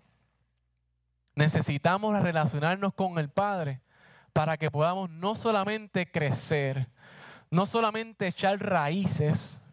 Necesitamos 1.36 2.18
relacionarnos 2.22 2.94
con 2.94 3.18
el 3.20 3.28
Padre 3.28 3.82
para 4.32 4.56
que 4.56 4.72
podamos 4.72 5.10
no 5.10 5.36
solamente 5.36 6.10
crecer, 6.10 6.88
no 7.52 7.66
solamente 7.66 8.26
echar 8.26 8.58
raíces, 8.58 9.70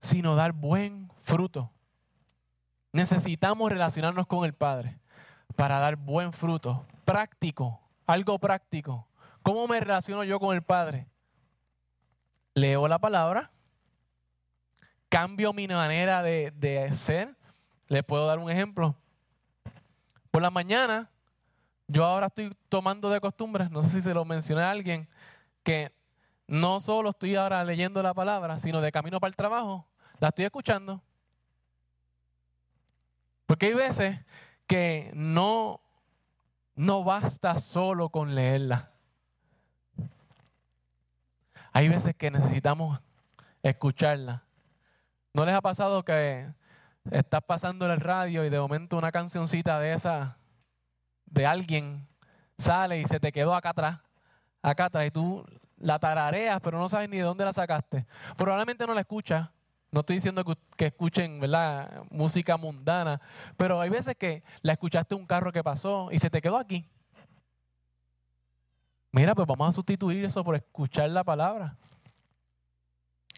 sino 0.00 0.36
dar 0.36 0.52
buen 0.52 1.12
fruto. 1.20 1.70
Necesitamos 2.92 3.70
relacionarnos 3.70 4.26
con 4.26 4.46
el 4.46 4.54
Padre 4.54 4.98
para 5.54 5.78
dar 5.80 5.96
buen 5.96 6.32
fruto, 6.32 6.86
práctico, 7.04 7.78
algo 8.06 8.38
práctico. 8.38 9.06
¿Cómo 9.42 9.68
me 9.68 9.78
relaciono 9.78 10.24
yo 10.24 10.40
con 10.40 10.56
el 10.56 10.62
Padre? 10.62 11.08
Leo 12.54 12.88
la 12.88 12.98
palabra, 12.98 13.50
cambio 15.12 15.52
mi 15.52 15.68
manera 15.68 16.22
de, 16.22 16.88
ser. 16.92 17.36
Le 17.88 18.02
puedo 18.02 18.26
dar 18.26 18.38
un 18.38 18.50
ejemplo. 18.50 18.96
Por 20.30 20.40
la 20.40 20.50
mañana, 20.50 21.10
yo 21.86 22.06
ahora 22.06 22.28
estoy 22.28 22.56
tomando 22.70 23.10
de 23.10 23.20
costumbre, 23.20 23.68
no 23.68 23.82
sé 23.82 23.90
si 23.90 24.00
se 24.00 24.14
lo 24.14 24.24
mencioné 24.24 24.62
a 24.62 24.70
alguien, 24.70 25.06
que 25.62 25.92
no 26.46 26.80
solo 26.80 27.10
estoy 27.10 27.34
ahora 27.36 27.62
leyendo 27.62 28.02
la 28.02 28.14
palabra, 28.14 28.58
sino 28.58 28.80
de 28.80 28.90
camino 28.90 29.20
para 29.20 29.28
el 29.28 29.36
trabajo, 29.36 29.86
la 30.18 30.28
estoy 30.28 30.46
escuchando. 30.46 31.02
Porque 33.44 33.66
hay 33.66 33.74
veces 33.74 34.18
que 34.66 35.10
no, 35.12 35.82
no 36.74 37.04
basta 37.04 37.58
solo 37.58 38.08
con 38.08 38.34
leerla. 38.34 38.92
Hay 41.70 41.90
veces 41.90 42.14
que 42.16 42.30
necesitamos 42.30 42.98
escucharla. 43.62 44.44
¿No 45.34 45.46
les 45.46 45.54
ha 45.54 45.62
pasado 45.62 46.04
que 46.04 46.46
estás 47.10 47.42
pasando 47.42 47.86
en 47.86 47.92
el 47.92 48.00
radio 48.00 48.44
y 48.44 48.50
de 48.50 48.60
momento 48.60 48.98
una 48.98 49.10
cancioncita 49.10 49.80
de 49.80 49.94
esa, 49.94 50.36
de 51.24 51.46
alguien, 51.46 52.06
sale 52.58 53.00
y 53.00 53.06
se 53.06 53.18
te 53.18 53.32
quedó 53.32 53.54
acá 53.54 53.70
atrás, 53.70 54.00
acá 54.60 54.86
atrás, 54.86 55.06
y 55.06 55.10
tú 55.10 55.44
la 55.78 55.98
tarareas, 55.98 56.60
pero 56.62 56.78
no 56.78 56.88
sabes 56.88 57.08
ni 57.08 57.16
de 57.16 57.22
dónde 57.22 57.46
la 57.46 57.52
sacaste. 57.52 58.06
Probablemente 58.36 58.86
no 58.86 58.92
la 58.92 59.00
escuchas. 59.00 59.50
No 59.90 60.00
estoy 60.00 60.16
diciendo 60.16 60.44
que, 60.76 60.86
escuchen 60.86 61.40
música 62.10 62.56
mundana, 62.56 63.20
pero 63.56 63.80
hay 63.80 63.90
veces 63.90 64.16
que 64.16 64.42
la 64.62 64.72
escuchaste 64.72 65.14
un 65.14 65.26
carro 65.26 65.52
que 65.52 65.62
pasó 65.62 66.08
y 66.10 66.18
se 66.18 66.30
te 66.30 66.40
quedó 66.40 66.56
aquí. 66.58 66.88
Mira, 69.12 69.34
pues 69.34 69.46
vamos 69.46 69.68
a 69.68 69.72
sustituir 69.72 70.24
eso 70.24 70.42
por 70.44 70.56
escuchar 70.56 71.10
la 71.10 71.24
palabra. 71.24 71.76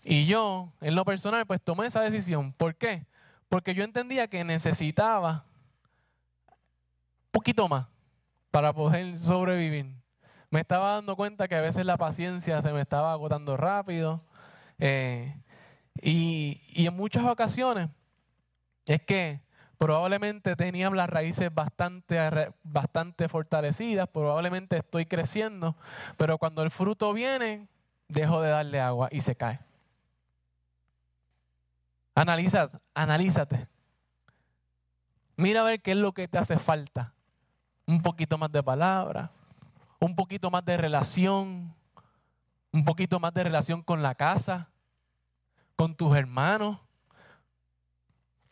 Y 0.05 0.27
yo, 0.27 0.73
en 0.81 0.95
lo 0.95 1.05
personal, 1.05 1.47
pues 1.47 1.61
tomé 1.61 1.87
esa 1.87 2.03
decisión. 2.03 2.53
¿Por 2.53 2.77
qué? 2.77 3.07
Porque 3.49 3.75
yo 3.75 3.83
entendía 3.83 4.29
que 4.29 4.45
necesitaba 4.45 5.47
un 6.47 7.31
poquito 7.33 7.67
más 7.69 7.87
para 8.51 8.73
poder 8.73 9.19
sobrevivir 9.19 10.05
me 10.55 10.61
estaba 10.61 10.93
dando 10.93 11.17
cuenta 11.17 11.49
que 11.49 11.57
a 11.57 11.61
veces 11.61 11.85
la 11.85 11.97
paciencia 11.97 12.63
se 12.63 12.73
me 12.73 12.81
estaba 12.81 13.11
agotando 13.11 13.57
rápido. 13.57 14.25
Eh, 14.79 15.35
y, 16.01 16.87
en 16.87 16.95
muchas 16.95 17.25
ocasiones 17.25 17.91
es 18.87 19.01
que 19.01 19.41
probablemente 19.79 20.55
tenía 20.55 20.89
las 20.91 21.11
raíces 21.11 21.53
bastante, 21.53 22.53
bastante 22.63 23.29
fortalecidas, 23.29 24.09
probablemente 24.09 24.77
estoy 24.77 25.07
creciendo, 25.07 25.77
pero 26.17 26.39
cuando 26.39 26.63
el 26.63 26.71
fruto 26.71 27.13
viene, 27.13 27.67
dejo 28.07 28.41
de 28.41 28.51
darle 28.51 28.81
agua 28.81 29.09
y 29.11 29.23
se 29.23 29.35
cae. 29.35 29.59
Analiza, 32.15 32.71
analízate. 32.95 33.69
Mira 35.37 35.63
a 35.63 35.65
ver 35.65 35.83
qué 35.83 35.93
es 35.93 35.97
lo 35.97 36.13
que 36.13 36.29
te 36.29 36.39
hace 36.39 36.59
falta. 36.59 37.13
Un 37.87 38.01
poquito 38.01 38.39
más 38.39 38.51
de 38.53 38.63
palabra, 38.63 39.31
un 40.01 40.15
poquito 40.15 40.51
más 40.51 40.65
de 40.65 40.77
relación, 40.77 41.75
un 42.73 42.85
poquito 42.85 43.21
más 43.21 43.35
de 43.35 43.45
relación 43.45 43.83
con 43.83 44.03
la 44.03 44.15
casa, 44.15 44.69
con 45.77 45.95
tus 45.95 46.17
hermanos. 46.17 46.79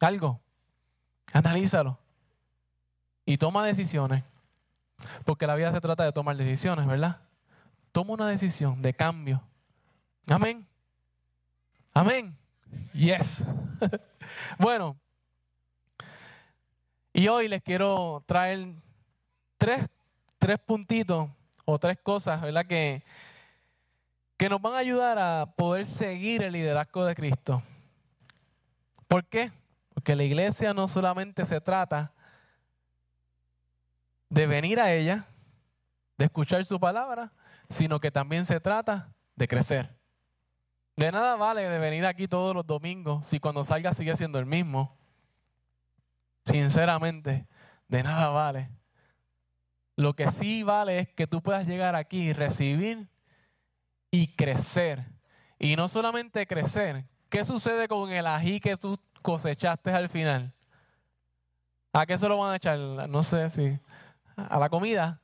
Algo. 0.00 0.40
Analízalo. 1.32 1.98
Y 3.24 3.38
toma 3.38 3.64
decisiones. 3.64 4.24
Porque 5.24 5.46
la 5.46 5.54
vida 5.54 5.72
se 5.72 5.80
trata 5.80 6.04
de 6.04 6.12
tomar 6.12 6.36
decisiones, 6.36 6.86
¿verdad? 6.86 7.20
Toma 7.92 8.14
una 8.14 8.26
decisión 8.26 8.82
de 8.82 8.94
cambio. 8.94 9.42
Amén. 10.28 10.66
Amén. 11.94 12.36
Yes. 12.92 13.44
bueno. 14.58 14.96
Y 17.12 17.28
hoy 17.28 17.48
les 17.48 17.62
quiero 17.62 18.22
traer 18.26 18.68
tres, 19.58 19.86
tres 20.38 20.58
puntitos 20.58 21.28
o 21.64 21.78
tres 21.78 21.98
cosas, 22.02 22.40
¿verdad? 22.40 22.66
Que, 22.66 23.02
que 24.36 24.48
nos 24.48 24.60
van 24.60 24.74
a 24.74 24.78
ayudar 24.78 25.18
a 25.18 25.54
poder 25.56 25.86
seguir 25.86 26.42
el 26.42 26.54
liderazgo 26.54 27.04
de 27.04 27.14
Cristo. 27.14 27.62
¿Por 29.08 29.26
qué? 29.26 29.52
Porque 29.94 30.16
la 30.16 30.24
iglesia 30.24 30.72
no 30.72 30.88
solamente 30.88 31.44
se 31.44 31.60
trata 31.60 32.12
de 34.30 34.46
venir 34.46 34.80
a 34.80 34.92
ella, 34.92 35.26
de 36.16 36.24
escuchar 36.24 36.64
su 36.64 36.80
palabra, 36.80 37.32
sino 37.68 38.00
que 38.00 38.10
también 38.10 38.46
se 38.46 38.58
trata 38.58 39.12
de 39.36 39.46
crecer. 39.46 40.01
De 40.96 41.10
nada 41.10 41.36
vale 41.36 41.68
de 41.68 41.78
venir 41.78 42.04
aquí 42.04 42.28
todos 42.28 42.54
los 42.54 42.66
domingos 42.66 43.26
si 43.26 43.40
cuando 43.40 43.64
salga 43.64 43.94
sigue 43.94 44.14
siendo 44.16 44.38
el 44.38 44.46
mismo. 44.46 44.96
Sinceramente, 46.44 47.46
de 47.88 48.02
nada 48.02 48.28
vale. 48.28 48.70
Lo 49.96 50.14
que 50.14 50.30
sí 50.30 50.62
vale 50.62 50.98
es 50.98 51.08
que 51.08 51.26
tú 51.26 51.42
puedas 51.42 51.66
llegar 51.66 51.94
aquí 51.94 52.28
y 52.28 52.32
recibir 52.32 53.08
y 54.10 54.28
crecer. 54.28 55.04
Y 55.58 55.76
no 55.76 55.88
solamente 55.88 56.46
crecer. 56.46 57.06
¿Qué 57.28 57.44
sucede 57.44 57.88
con 57.88 58.10
el 58.10 58.26
ají 58.26 58.60
que 58.60 58.76
tú 58.76 58.98
cosechaste 59.22 59.90
al 59.90 60.08
final? 60.08 60.52
¿A 61.92 62.06
qué 62.06 62.18
se 62.18 62.28
lo 62.28 62.38
van 62.38 62.52
a 62.52 62.56
echar? 62.56 62.78
No 63.08 63.22
sé 63.22 63.48
si. 63.48 63.78
A 64.36 64.58
la 64.58 64.68
comida. 64.68 65.20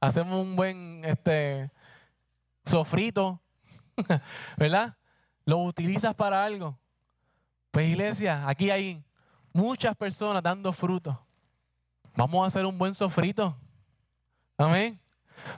Hacemos 0.00 0.40
un 0.40 0.56
buen 0.56 1.02
este, 1.04 1.70
sofrito. 2.64 3.40
¿Verdad? 4.56 4.96
Lo 5.44 5.58
utilizas 5.58 6.14
para 6.14 6.44
algo. 6.44 6.78
Pues 7.70 7.88
iglesia, 7.88 8.48
aquí 8.48 8.70
hay 8.70 9.02
muchas 9.52 9.96
personas 9.96 10.42
dando 10.42 10.72
fruto. 10.72 11.20
Vamos 12.16 12.44
a 12.44 12.46
hacer 12.48 12.66
un 12.66 12.76
buen 12.76 12.94
sofrito. 12.94 13.56
Amén. 14.58 15.00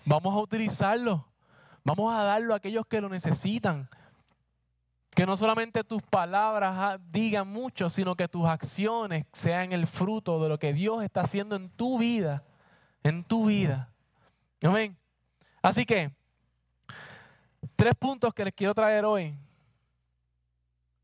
Vamos 0.05 0.35
a 0.35 0.39
utilizarlo. 0.39 1.27
Vamos 1.85 2.15
a 2.15 2.23
darlo 2.23 2.55
a 2.55 2.59
aquellos 2.59 2.87
que 2.87 3.01
lo 3.01 3.09
necesitan. 3.09 3.89
Que 5.11 5.27
no 5.27 5.37
solamente 5.37 5.85
tus 5.85 6.03
palabras 6.03 6.75
ah, 6.77 6.99
digan 7.11 7.49
mucho, 7.49 7.91
sino 7.91 8.15
que 8.15 8.29
tus 8.29 8.47
acciones 8.47 9.27
sean 9.33 9.73
el 9.73 9.87
fruto 9.87 10.43
de 10.43 10.49
lo 10.49 10.59
que 10.59 10.73
Dios 10.73 11.03
está 11.03 11.23
haciendo 11.23 11.57
en 11.57 11.69
tu 11.71 11.99
vida. 11.99 12.45
En 13.03 13.25
tu 13.25 13.47
vida. 13.47 13.91
Amén. 14.63 14.97
Así 15.61 15.85
que, 15.85 16.13
tres 17.77 17.95
puntos 17.95 18.33
que 18.33 18.45
les 18.45 18.55
quiero 18.55 18.75
traer 18.75 19.05
hoy 19.05 19.37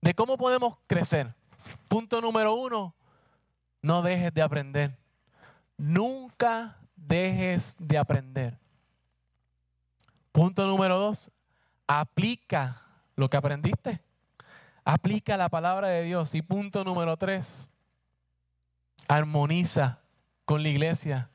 de 0.00 0.14
cómo 0.14 0.36
podemos 0.36 0.76
crecer. 0.86 1.34
Punto 1.88 2.20
número 2.20 2.54
uno, 2.54 2.94
no 3.82 4.02
dejes 4.02 4.32
de 4.32 4.42
aprender. 4.42 4.98
Nunca 5.76 6.76
dejes 6.96 7.76
de 7.78 7.98
aprender. 7.98 8.58
Punto 10.32 10.66
número 10.66 10.98
dos, 10.98 11.30
aplica 11.86 12.82
lo 13.16 13.28
que 13.28 13.36
aprendiste. 13.36 14.02
Aplica 14.84 15.36
la 15.36 15.48
palabra 15.48 15.88
de 15.88 16.02
Dios. 16.02 16.34
Y 16.34 16.42
punto 16.42 16.84
número 16.84 17.16
tres, 17.16 17.68
armoniza 19.06 20.00
con 20.44 20.62
la 20.62 20.68
iglesia. 20.68 21.30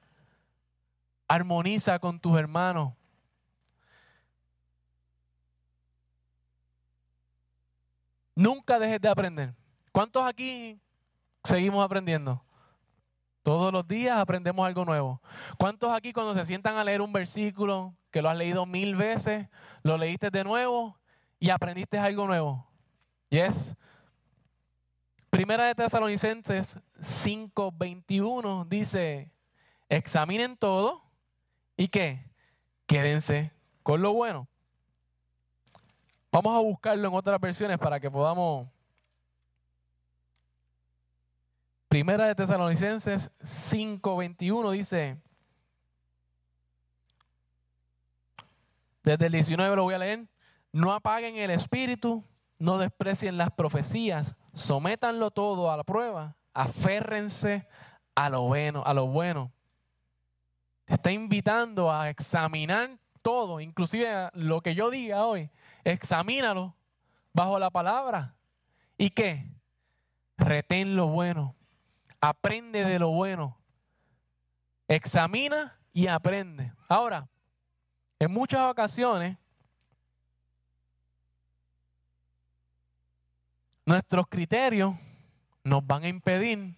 Armoniza 1.27 1.99
con 1.99 2.19
tus 2.19 2.37
hermanos. 2.37 2.93
Nunca 8.35 8.79
dejes 8.79 8.99
de 8.99 9.09
aprender. 9.09 9.53
¿Cuántos 9.91 10.25
aquí 10.25 10.79
seguimos 11.43 11.83
aprendiendo? 11.85 12.43
Todos 13.43 13.73
los 13.73 13.87
días 13.87 14.17
aprendemos 14.17 14.65
algo 14.65 14.85
nuevo. 14.85 15.21
¿Cuántos 15.57 15.91
aquí 15.91 16.13
cuando 16.13 16.33
se 16.33 16.45
sientan 16.45 16.77
a 16.77 16.83
leer 16.83 17.01
un 17.01 17.11
versículo 17.11 17.95
que 18.09 18.21
lo 18.21 18.29
has 18.29 18.37
leído 18.37 18.65
mil 18.65 18.95
veces, 18.95 19.49
lo 19.83 19.97
leíste 19.97 20.31
de 20.31 20.43
nuevo 20.43 20.97
y 21.39 21.49
aprendiste 21.49 21.99
algo 21.99 22.25
nuevo? 22.25 22.65
Yes. 23.29 23.75
Primera 25.29 25.65
de 25.65 25.75
Tesalonicenses 25.75 26.79
5:21 26.99 28.65
dice, 28.69 29.31
examinen 29.89 30.55
todo 30.55 31.03
y 31.75 31.89
que 31.89 32.29
quédense 32.85 33.51
con 33.81 34.01
lo 34.01 34.13
bueno. 34.13 34.47
Vamos 36.33 36.57
a 36.57 36.61
buscarlo 36.61 37.07
en 37.07 37.13
otras 37.13 37.39
versiones 37.39 37.77
para 37.77 37.99
que 37.99 38.09
podamos. 38.09 38.67
Primera 41.87 42.25
de 42.25 42.33
Tesalonicenses 42.33 43.29
5:21 43.39 44.71
dice, 44.71 45.21
desde 49.03 49.27
el 49.27 49.31
19 49.31 49.75
lo 49.75 49.83
voy 49.83 49.93
a 49.93 49.99
leer, 49.99 50.25
no 50.71 50.91
apaguen 50.91 51.37
el 51.37 51.51
espíritu, 51.51 52.23
no 52.57 52.79
desprecien 52.79 53.37
las 53.37 53.51
profecías, 53.51 54.35
sométanlo 54.55 55.29
todo 55.29 55.69
a 55.69 55.77
la 55.77 55.83
prueba, 55.83 56.35
aférrense 56.55 57.67
a 58.15 58.31
lo 58.31 58.41
bueno, 58.41 58.81
a 58.87 58.95
lo 58.95 59.05
bueno. 59.05 59.51
Te 60.85 60.95
está 60.95 61.11
invitando 61.11 61.91
a 61.91 62.09
examinar 62.09 62.97
todo, 63.21 63.59
inclusive 63.59 64.31
lo 64.33 64.61
que 64.61 64.73
yo 64.73 64.89
diga 64.89 65.27
hoy, 65.27 65.51
examínalo 65.83 66.75
bajo 67.33 67.59
la 67.59 67.69
palabra. 67.69 68.35
¿Y 68.97 69.09
qué? 69.09 69.49
Retén 70.37 70.95
lo 70.95 71.07
bueno. 71.07 71.55
Aprende 72.21 72.85
de 72.85 72.99
lo 72.99 73.09
bueno. 73.09 73.57
Examina 74.87 75.77
y 75.91 76.07
aprende. 76.07 76.71
Ahora, 76.87 77.27
en 78.19 78.31
muchas 78.31 78.69
ocasiones, 78.71 79.37
nuestros 83.85 84.27
criterios 84.27 84.95
nos 85.63 85.85
van 85.85 86.03
a 86.03 86.07
impedir 86.07 86.77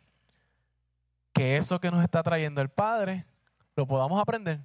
que 1.34 1.58
eso 1.58 1.80
que 1.80 1.92
nos 1.92 2.04
está 2.04 2.24
trayendo 2.24 2.62
el 2.62 2.70
Padre 2.70 3.26
lo 3.76 3.86
podamos 3.86 4.22
aprender. 4.22 4.62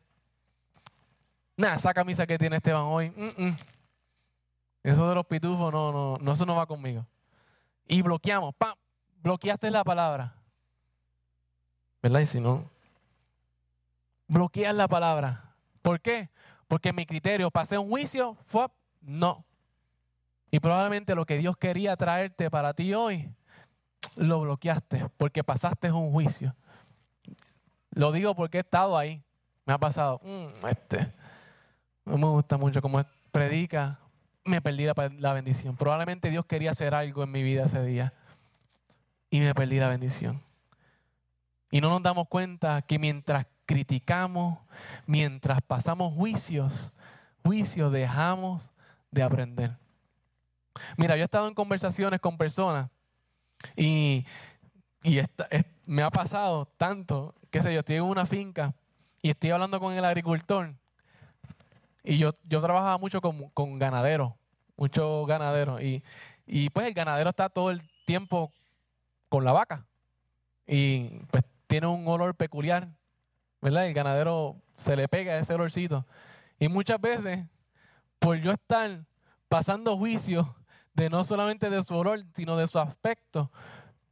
Nada, 1.56 1.74
esa 1.74 1.92
camisa 1.92 2.26
que 2.26 2.38
tiene 2.38 2.56
Esteban 2.56 2.84
hoy, 2.84 3.10
mm, 3.10 3.44
mm. 3.44 3.56
Eso 4.82 5.08
de 5.08 5.14
los 5.14 5.26
pitufos, 5.26 5.72
no, 5.72 5.92
no, 5.92 6.18
no, 6.18 6.32
eso 6.32 6.46
no 6.46 6.56
va 6.56 6.66
conmigo. 6.66 7.06
Y 7.86 8.02
bloqueamos, 8.02 8.54
¡pam! 8.54 8.76
Bloqueaste 9.22 9.70
la 9.70 9.84
palabra. 9.84 10.34
¿Verdad? 12.02 12.20
Y 12.20 12.26
si 12.26 12.40
no, 12.40 12.70
bloqueas 14.26 14.74
la 14.74 14.88
palabra. 14.88 15.54
¿Por 15.82 16.00
qué? 16.00 16.30
Porque 16.68 16.92
mi 16.92 17.04
criterio, 17.04 17.50
pasé 17.50 17.76
un 17.76 17.90
juicio, 17.90 18.36
fue, 18.46 18.66
no. 19.02 19.44
Y 20.50 20.60
probablemente 20.60 21.14
lo 21.14 21.26
que 21.26 21.36
Dios 21.36 21.56
quería 21.56 21.96
traerte 21.96 22.50
para 22.50 22.74
ti 22.74 22.94
hoy, 22.94 23.30
lo 24.16 24.40
bloqueaste 24.40 25.08
porque 25.16 25.44
pasaste 25.44 25.92
un 25.92 26.10
juicio. 26.12 26.54
Lo 27.90 28.12
digo 28.12 28.34
porque 28.34 28.58
he 28.58 28.60
estado 28.60 28.96
ahí. 28.96 29.22
Me 29.66 29.74
ha 29.74 29.78
pasado, 29.78 30.20
mm, 30.24 30.66
este, 30.66 31.12
no 32.04 32.18
me 32.18 32.26
gusta 32.26 32.56
mucho 32.56 32.82
cómo 32.82 33.04
predica, 33.30 33.99
me 34.44 34.60
perdí 34.60 34.84
la, 34.84 35.32
bendición. 35.32 35.76
Probablemente 35.76 36.30
Dios 36.30 36.46
quería 36.46 36.70
hacer 36.70 36.94
algo 36.94 37.22
en 37.22 37.30
mi 37.30 37.42
vida 37.42 37.64
ese 37.64 37.82
día 37.84 38.12
y 39.30 39.40
me 39.40 39.54
perdí 39.54 39.78
la 39.78 39.88
bendición. 39.88 40.42
Y 41.70 41.80
no 41.80 41.88
nos 41.88 42.02
damos 42.02 42.28
cuenta 42.28 42.82
que 42.82 42.98
mientras 42.98 43.46
criticamos, 43.66 44.58
mientras 45.06 45.60
pasamos 45.62 46.14
juicios, 46.14 46.92
juicios 47.44 47.92
dejamos 47.92 48.70
de 49.10 49.22
aprender. 49.22 49.76
Mira, 50.96 51.16
yo 51.16 51.22
he 51.22 51.24
estado 51.24 51.46
en 51.46 51.54
conversaciones 51.54 52.20
con 52.20 52.36
personas 52.36 52.90
y, 53.76 54.24
me 55.86 56.02
ha 56.02 56.10
pasado 56.10 56.66
tanto, 56.76 57.34
qué 57.50 57.62
sé 57.62 57.72
yo, 57.72 57.80
estoy 57.80 57.96
en 57.96 58.02
una 58.02 58.26
finca 58.26 58.74
y 59.22 59.30
estoy 59.30 59.50
hablando 59.50 59.80
con 59.80 59.94
el 59.94 60.04
agricultor 60.04 60.74
y 62.02 62.18
yo, 62.18 62.34
yo 62.44 62.60
trabajaba 62.60 62.98
mucho 62.98 63.20
con, 63.20 63.48
con 63.50 63.78
ganaderos, 63.78 64.32
muchos 64.76 65.26
ganaderos. 65.26 65.82
Y, 65.82 66.02
y 66.46 66.70
pues 66.70 66.86
el 66.86 66.94
ganadero 66.94 67.30
está 67.30 67.48
todo 67.48 67.70
el 67.70 67.82
tiempo 68.06 68.50
con 69.28 69.44
la 69.44 69.52
vaca. 69.52 69.86
Y 70.66 71.08
pues 71.30 71.44
tiene 71.66 71.86
un 71.86 72.06
olor 72.08 72.34
peculiar, 72.34 72.88
¿verdad? 73.60 73.86
El 73.86 73.94
ganadero 73.94 74.56
se 74.76 74.96
le 74.96 75.08
pega 75.08 75.38
ese 75.38 75.54
olorcito. 75.54 76.06
Y 76.58 76.68
muchas 76.68 77.00
veces, 77.00 77.46
por 78.18 78.36
yo 78.38 78.52
estar 78.52 79.04
pasando 79.48 79.96
juicio 79.96 80.56
de 80.94 81.10
no 81.10 81.24
solamente 81.24 81.70
de 81.70 81.82
su 81.82 81.94
olor, 81.94 82.24
sino 82.34 82.56
de 82.56 82.66
su 82.66 82.78
aspecto, 82.78 83.50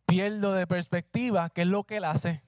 pierdo 0.06 0.54
de 0.54 0.66
perspectiva 0.66 1.50
qué 1.50 1.62
es 1.62 1.68
lo 1.68 1.84
que 1.84 1.98
él 1.98 2.04
hace. 2.04 2.42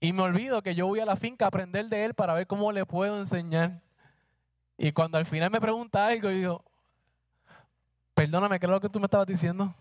Y 0.00 0.12
me 0.12 0.22
olvido 0.22 0.62
que 0.62 0.74
yo 0.74 0.86
voy 0.86 1.00
a 1.00 1.04
la 1.04 1.16
finca 1.16 1.44
a 1.44 1.48
aprender 1.48 1.88
de 1.88 2.04
él 2.04 2.14
para 2.14 2.32
ver 2.34 2.46
cómo 2.46 2.72
le 2.72 2.86
puedo 2.86 3.18
enseñar. 3.18 3.82
Y 4.82 4.92
cuando 4.92 5.18
al 5.18 5.26
final 5.26 5.50
me 5.50 5.60
pregunta 5.60 6.06
algo, 6.06 6.30
yo 6.30 6.36
digo, 6.36 6.64
perdóname, 8.14 8.58
¿qué 8.58 8.64
es 8.64 8.70
lo 8.70 8.80
que 8.80 8.88
tú 8.88 8.98
me 8.98 9.04
estabas 9.04 9.26
diciendo? 9.26 9.74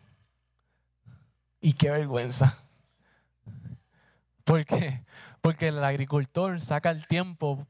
Y 1.62 1.72
qué 1.72 1.90
vergüenza. 1.90 2.58
Porque 4.44 5.68
el 5.70 5.82
agricultor 5.86 6.60
saca 6.60 6.92
el 6.92 7.08
tiempo 7.08 7.66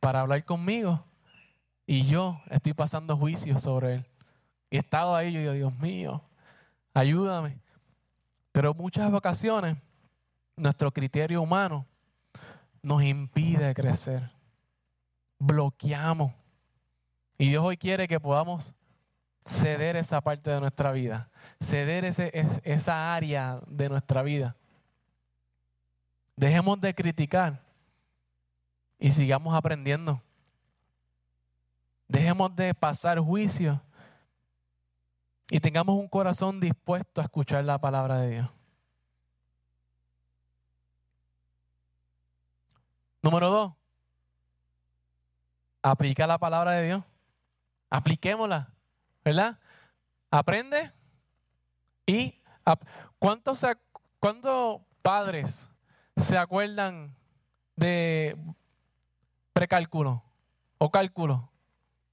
para 0.00 0.22
hablar 0.22 0.42
conmigo 0.46 1.04
y 1.86 2.06
yo 2.06 2.40
estoy 2.48 2.72
pasando 2.72 3.14
juicio 3.14 3.58
sobre 3.60 3.96
él. 3.96 4.06
Y 4.70 4.76
he 4.76 4.78
estado 4.78 5.14
ahí 5.14 5.34
yo 5.34 5.40
digo, 5.40 5.52
Dios 5.52 5.78
mío, 5.80 6.22
ayúdame. 6.94 7.58
Pero 8.52 8.72
muchas 8.72 9.12
ocasiones 9.12 9.76
nuestro 10.56 10.90
criterio 10.90 11.42
humano 11.42 11.84
nos 12.80 13.02
impide 13.02 13.74
crecer. 13.74 14.30
Bloqueamos. 15.38 16.39
Y 17.40 17.48
Dios 17.48 17.64
hoy 17.64 17.78
quiere 17.78 18.06
que 18.06 18.20
podamos 18.20 18.74
ceder 19.46 19.96
esa 19.96 20.20
parte 20.20 20.50
de 20.50 20.60
nuestra 20.60 20.92
vida, 20.92 21.30
ceder 21.58 22.04
ese, 22.04 22.30
esa 22.64 23.14
área 23.14 23.62
de 23.66 23.88
nuestra 23.88 24.22
vida. 24.22 24.58
Dejemos 26.36 26.78
de 26.82 26.94
criticar 26.94 27.62
y 28.98 29.10
sigamos 29.10 29.54
aprendiendo. 29.54 30.20
Dejemos 32.08 32.54
de 32.54 32.74
pasar 32.74 33.18
juicio 33.18 33.80
y 35.48 35.60
tengamos 35.60 35.98
un 35.98 36.08
corazón 36.08 36.60
dispuesto 36.60 37.22
a 37.22 37.24
escuchar 37.24 37.64
la 37.64 37.78
palabra 37.78 38.18
de 38.18 38.30
Dios. 38.32 38.50
Número 43.22 43.48
dos, 43.48 43.72
aplica 45.80 46.26
la 46.26 46.36
palabra 46.36 46.72
de 46.72 46.86
Dios. 46.86 47.09
Apliquémosla, 47.90 48.72
¿verdad? 49.24 49.58
Aprende 50.30 50.92
y 52.06 52.40
¿cuántos, 53.18 53.66
¿cuántos 54.20 54.80
padres 55.02 55.68
se 56.16 56.38
acuerdan 56.38 57.14
de 57.74 58.36
precálculo 59.52 60.22
o 60.78 60.90
cálculo? 60.90 61.50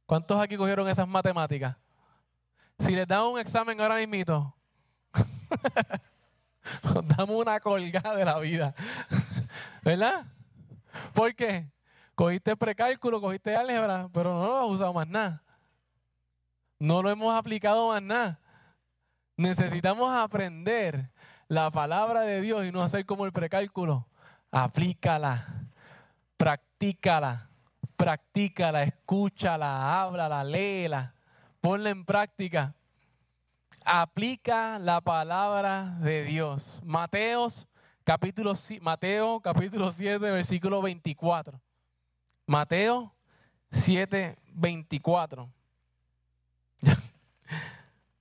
¿Cuántos 0.07 0.41
aquí 0.41 0.57
cogieron 0.57 0.87
esas 0.89 1.07
matemáticas? 1.07 1.75
Si 2.79 2.93
les 2.93 3.07
damos 3.07 3.33
un 3.33 3.39
examen 3.39 3.79
ahora 3.79 3.95
mismo, 4.07 4.55
nos 6.83 7.07
damos 7.07 7.41
una 7.41 7.59
colgada 7.59 8.15
de 8.15 8.25
la 8.25 8.39
vida. 8.39 8.73
¿Verdad? 9.83 10.25
¿Por 11.13 11.35
qué? 11.35 11.69
Cogiste 12.15 12.55
precálculo, 12.55 13.21
cogiste 13.21 13.55
álgebra, 13.55 14.09
pero 14.11 14.33
no 14.33 14.47
lo 14.47 14.57
has 14.59 14.69
usado 14.69 14.93
más 14.93 15.07
nada. 15.07 15.43
No 16.79 17.01
lo 17.01 17.09
hemos 17.09 17.35
aplicado 17.35 17.89
más 17.89 18.01
nada. 18.01 18.39
Necesitamos 19.35 20.13
aprender 20.13 21.11
la 21.47 21.71
palabra 21.71 22.21
de 22.21 22.41
Dios 22.41 22.65
y 22.65 22.71
no 22.71 22.81
hacer 22.81 23.05
como 23.05 23.25
el 23.25 23.31
precálculo. 23.31 24.07
Aplícala, 24.51 25.67
practícala, 26.37 27.49
practícala, 27.95 28.83
escúchala, 28.83 30.01
háblala, 30.01 30.43
léela, 30.43 31.15
ponla 31.61 31.89
en 31.89 32.05
práctica. 32.05 32.75
Aplica 33.85 34.79
la 34.79 35.01
palabra 35.01 35.97
de 35.99 36.23
Dios. 36.23 36.81
Capítulo, 38.03 38.53
Mateo 38.81 39.41
capítulo 39.41 39.91
7, 39.91 40.17
versículo 40.17 40.81
24. 40.81 41.59
Mateo 42.45 43.13
7, 43.69 44.37
24. 44.53 45.56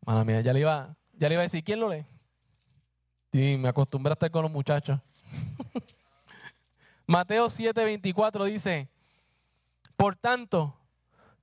Mala 0.06 0.24
mía, 0.24 0.40
ya 0.40 0.52
le 0.52 0.60
iba, 0.60 0.96
ya 1.14 1.28
le 1.28 1.34
iba 1.34 1.42
a 1.42 1.50
decir, 1.50 1.64
¿quién 1.64 1.80
lo 1.80 1.88
lee? 1.88 2.06
Sí, 3.32 3.56
me 3.58 3.68
acostumbré 3.68 4.12
a 4.12 4.14
estar 4.14 4.30
con 4.30 4.42
los 4.42 4.52
muchachos. 4.52 5.00
Mateo 7.08 7.46
7:24 7.46 8.44
dice, 8.44 8.88
por 9.96 10.14
tanto, 10.14 10.78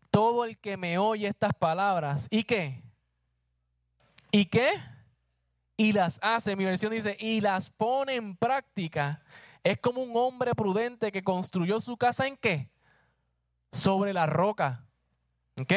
todo 0.10 0.46
el 0.46 0.58
que 0.58 0.78
me 0.78 0.98
oye 0.98 1.28
estas 1.28 1.54
palabras, 1.54 2.28
¿y 2.30 2.46
qué? 2.46 2.82
¿Y 4.32 4.46
qué? 4.46 4.72
Y 5.76 5.92
las 5.92 6.18
hace, 6.22 6.56
mi 6.56 6.64
versión 6.64 6.94
dice, 6.94 7.18
y 7.20 7.42
las 7.42 7.70
pone 7.70 8.16
en 8.16 8.38
práctica, 8.38 9.22
es 9.62 9.78
como 9.78 10.02
un 10.02 10.16
hombre 10.16 10.56
prudente 10.56 11.12
que 11.12 11.22
construyó 11.22 11.82
su 11.82 11.98
casa 11.98 12.28
en 12.28 12.38
qué? 12.38 12.70
Sobre 13.74 14.14
la 14.14 14.26
roca. 14.26 14.86
¿Ok? 15.58 15.74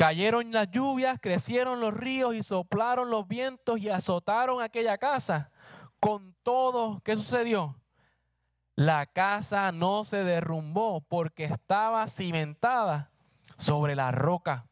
Cayeron 0.00 0.50
las 0.50 0.70
lluvias, 0.70 1.18
crecieron 1.20 1.78
los 1.78 1.92
ríos 1.92 2.34
y 2.34 2.42
soplaron 2.42 3.10
los 3.10 3.28
vientos 3.28 3.78
y 3.80 3.90
azotaron 3.90 4.62
aquella 4.62 4.96
casa. 4.96 5.50
Con 6.00 6.34
todo, 6.42 7.02
¿qué 7.04 7.16
sucedió? 7.16 7.76
La 8.74 9.04
casa 9.04 9.70
no 9.72 10.04
se 10.04 10.24
derrumbó 10.24 11.02
porque 11.02 11.44
estaba 11.44 12.06
cimentada 12.06 13.10
sobre 13.58 13.94
la 13.94 14.10
roca. 14.10 14.66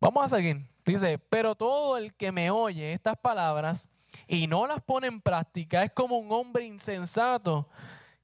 Vamos 0.00 0.26
a 0.26 0.36
seguir. 0.36 0.70
Dice, 0.84 1.18
pero 1.18 1.56
todo 1.56 1.98
el 1.98 2.14
que 2.14 2.30
me 2.30 2.52
oye 2.52 2.92
estas 2.92 3.16
palabras 3.16 3.88
y 4.28 4.46
no 4.46 4.68
las 4.68 4.80
pone 4.82 5.08
en 5.08 5.20
práctica 5.20 5.82
es 5.82 5.90
como 5.90 6.16
un 6.16 6.30
hombre 6.30 6.64
insensato 6.64 7.68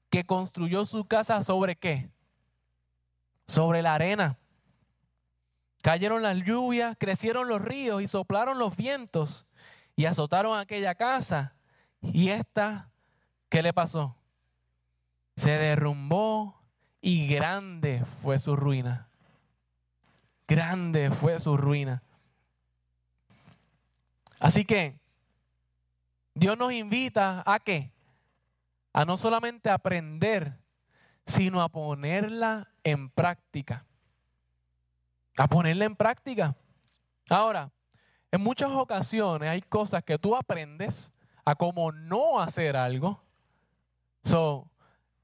que 0.09 0.25
construyó 0.25 0.85
su 0.85 1.05
casa 1.05 1.43
sobre 1.43 1.75
qué? 1.75 2.09
Sobre 3.47 3.81
la 3.81 3.93
arena. 3.93 4.37
Cayeron 5.81 6.21
las 6.21 6.37
lluvias, 6.43 6.97
crecieron 6.99 7.47
los 7.47 7.61
ríos 7.61 8.01
y 8.01 8.07
soplaron 8.07 8.59
los 8.59 8.75
vientos 8.75 9.45
y 9.95 10.05
azotaron 10.05 10.57
aquella 10.57 10.95
casa. 10.95 11.55
Y 12.01 12.29
esta, 12.29 12.89
¿qué 13.49 13.61
le 13.61 13.73
pasó? 13.73 14.15
Se 15.35 15.51
derrumbó 15.51 16.61
y 17.01 17.27
grande 17.27 18.03
fue 18.21 18.39
su 18.39 18.55
ruina. 18.55 19.07
Grande 20.47 21.11
fue 21.11 21.39
su 21.39 21.57
ruina. 21.57 22.03
Así 24.39 24.65
que 24.65 24.99
Dios 26.33 26.57
nos 26.57 26.71
invita 26.71 27.43
a 27.45 27.59
qué? 27.59 27.91
A 28.93 29.05
no 29.05 29.17
solamente 29.17 29.69
aprender, 29.69 30.57
sino 31.25 31.61
a 31.61 31.69
ponerla 31.69 32.71
en 32.83 33.09
práctica 33.09 33.85
a 35.37 35.47
ponerla 35.47 35.85
en 35.85 35.95
práctica. 35.95 36.55
Ahora, 37.29 37.71
en 38.31 38.41
muchas 38.41 38.71
ocasiones 38.71 39.49
hay 39.49 39.61
cosas 39.61 40.03
que 40.03 40.17
tú 40.17 40.35
aprendes 40.35 41.13
a 41.45 41.55
cómo 41.55 41.91
no 41.91 42.39
hacer 42.39 42.75
algo. 42.75 43.21
So, 44.23 44.69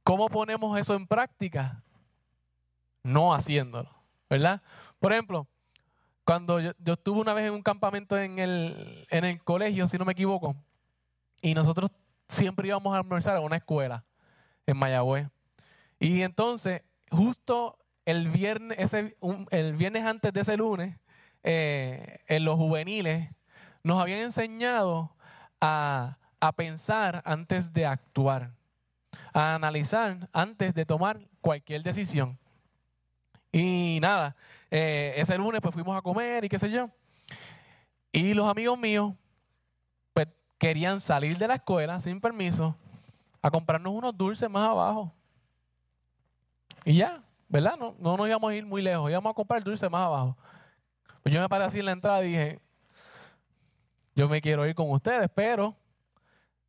¿cómo 0.03 0.29
ponemos 0.29 0.79
eso 0.79 0.93
en 0.93 1.07
práctica? 1.07 1.83
No 3.03 3.33
haciéndolo, 3.33 3.89
¿verdad? 4.29 4.61
Por 4.99 5.11
ejemplo, 5.11 5.47
cuando 6.23 6.59
yo, 6.59 6.71
estuve 6.85 7.19
una 7.19 7.33
vez 7.33 7.47
en 7.47 7.53
un 7.53 7.63
campamento 7.63 8.17
en 8.17 8.39
el, 8.39 9.05
en 9.09 9.25
el 9.25 9.43
colegio, 9.43 9.87
si 9.87 9.97
no 9.97 10.05
me 10.05 10.13
equivoco, 10.13 10.55
y 11.41 11.53
nosotros 11.53 11.91
siempre 12.29 12.67
íbamos 12.69 12.93
a 12.93 12.99
almorzar 12.99 13.35
a 13.35 13.41
una 13.41 13.57
escuela 13.57 14.05
en 14.65 14.77
Mayagüez. 14.77 15.27
Y 15.99 16.21
entonces, 16.21 16.83
justo 17.11 17.77
el 18.05 18.29
viernes, 18.29 18.77
ese, 18.79 19.17
el 19.51 19.75
viernes 19.75 20.05
antes 20.05 20.33
de 20.33 20.41
ese 20.41 20.57
lunes, 20.57 20.97
eh, 21.43 22.19
en 22.27 22.45
los 22.45 22.55
juveniles, 22.55 23.29
nos 23.83 24.01
habían 24.01 24.19
enseñado 24.19 25.15
a, 25.59 26.17
pensar 26.57 27.21
antes 27.25 27.71
de 27.71 27.85
actuar, 27.85 28.51
a 29.33 29.55
analizar 29.55 30.29
antes 30.33 30.73
de 30.73 30.85
tomar 30.85 31.19
cualquier 31.39 31.83
decisión. 31.83 32.37
Y 33.51 33.99
nada, 34.01 34.35
eh, 34.69 35.13
ese 35.15 35.37
lunes 35.37 35.61
pues 35.61 35.73
fuimos 35.73 35.97
a 35.97 36.01
comer 36.01 36.43
y 36.43 36.49
qué 36.49 36.59
sé 36.59 36.69
yo. 36.69 36.89
Y 38.11 38.33
los 38.33 38.49
amigos 38.49 38.77
míos 38.77 39.13
pues, 40.13 40.27
querían 40.57 40.99
salir 40.99 41.37
de 41.37 41.47
la 41.47 41.55
escuela 41.55 42.01
sin 42.01 42.19
permiso 42.19 42.75
a 43.41 43.49
comprarnos 43.49 43.93
unos 43.93 44.17
dulces 44.17 44.49
más 44.49 44.67
abajo. 44.67 45.13
Y 46.83 46.95
ya, 46.95 47.23
¿verdad? 47.53 47.77
No, 47.77 47.95
no 47.99 48.17
nos 48.17 48.27
íbamos 48.27 48.49
a 48.49 48.55
ir 48.55 48.65
muy 48.65 48.81
lejos, 48.81 49.11
íbamos 49.11 49.29
a 49.29 49.33
comprar 49.35 49.59
el 49.59 49.63
dulce 49.63 49.87
más 49.87 50.01
abajo. 50.01 50.35
Pues 51.21 51.33
yo 51.33 51.39
me 51.39 51.47
paré 51.47 51.65
así 51.65 51.77
en 51.77 51.85
la 51.85 51.91
entrada 51.91 52.25
y 52.25 52.29
dije, 52.29 52.59
yo 54.15 54.27
me 54.27 54.41
quiero 54.41 54.65
ir 54.65 54.73
con 54.73 54.89
ustedes, 54.89 55.29
pero 55.35 55.77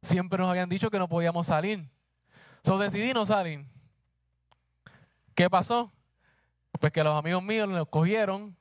siempre 0.03 0.39
nos 0.39 0.51
habían 0.51 0.69
dicho 0.69 0.91
que 0.91 0.99
no 0.99 1.09
podíamos 1.09 1.47
salir. 1.47 1.89
So 2.63 2.77
decidí 2.77 3.15
no 3.15 3.25
salir. 3.25 3.65
¿Qué 5.35 5.49
pasó? 5.49 5.91
pues 6.81 6.93
que 6.93 7.05
los 7.05 7.17
amigos 7.17 7.43
míos 7.43 7.67
lo 7.69 7.87
cogieron 7.87 8.55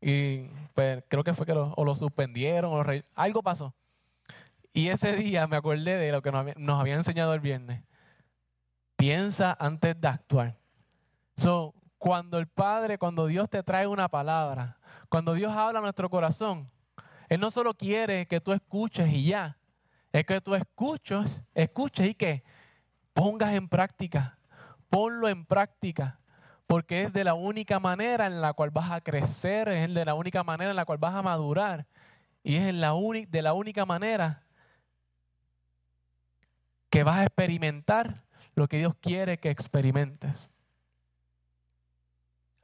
y 0.00 0.46
pues, 0.72 1.04
creo 1.08 1.24
que 1.24 1.34
fue 1.34 1.44
que 1.44 1.52
lo, 1.52 1.74
o 1.74 1.84
lo 1.84 1.94
suspendieron 1.94 2.72
o 2.72 2.82
algo 3.14 3.42
pasó. 3.42 3.74
Y 4.72 4.88
ese 4.88 5.14
día 5.16 5.46
me 5.46 5.56
acordé 5.56 5.98
de 5.98 6.10
lo 6.10 6.22
que 6.22 6.30
nos 6.32 6.40
había, 6.40 6.54
nos 6.56 6.80
había 6.80 6.94
enseñado 6.94 7.34
el 7.34 7.40
viernes. 7.40 7.82
Piensa 8.96 9.54
antes 9.60 10.00
de 10.00 10.08
actuar. 10.08 10.65
So, 11.36 11.74
cuando 11.98 12.38
el 12.38 12.46
Padre, 12.46 12.98
cuando 12.98 13.26
Dios 13.26 13.48
te 13.48 13.62
trae 13.62 13.86
una 13.86 14.08
palabra, 14.08 14.78
cuando 15.08 15.34
Dios 15.34 15.52
habla 15.52 15.78
a 15.78 15.82
nuestro 15.82 16.08
corazón, 16.08 16.70
Él 17.28 17.40
no 17.40 17.50
solo 17.50 17.74
quiere 17.74 18.26
que 18.26 18.40
tú 18.40 18.52
escuches 18.52 19.08
y 19.12 19.26
ya, 19.26 19.58
es 20.12 20.24
que 20.24 20.40
tú 20.40 20.54
escuches, 20.54 21.42
escuches 21.54 22.08
y 22.08 22.14
que 22.14 22.42
pongas 23.12 23.54
en 23.54 23.68
práctica, 23.68 24.38
ponlo 24.88 25.28
en 25.28 25.44
práctica, 25.44 26.20
porque 26.66 27.02
es 27.02 27.12
de 27.12 27.24
la 27.24 27.34
única 27.34 27.78
manera 27.78 28.26
en 28.26 28.40
la 28.40 28.52
cual 28.52 28.70
vas 28.70 28.90
a 28.90 29.00
crecer, 29.00 29.68
es 29.68 29.92
de 29.92 30.04
la 30.04 30.14
única 30.14 30.42
manera 30.42 30.70
en 30.70 30.76
la 30.76 30.84
cual 30.84 30.98
vas 30.98 31.14
a 31.14 31.22
madurar 31.22 31.86
y 32.42 32.56
es 32.56 32.64
en 32.64 32.80
la 32.80 32.94
de 33.28 33.42
la 33.42 33.52
única 33.52 33.84
manera 33.84 34.42
que 36.88 37.02
vas 37.02 37.16
a 37.16 37.24
experimentar 37.24 38.24
lo 38.54 38.68
que 38.68 38.78
Dios 38.78 38.94
quiere 39.00 39.38
que 39.38 39.50
experimentes. 39.50 40.55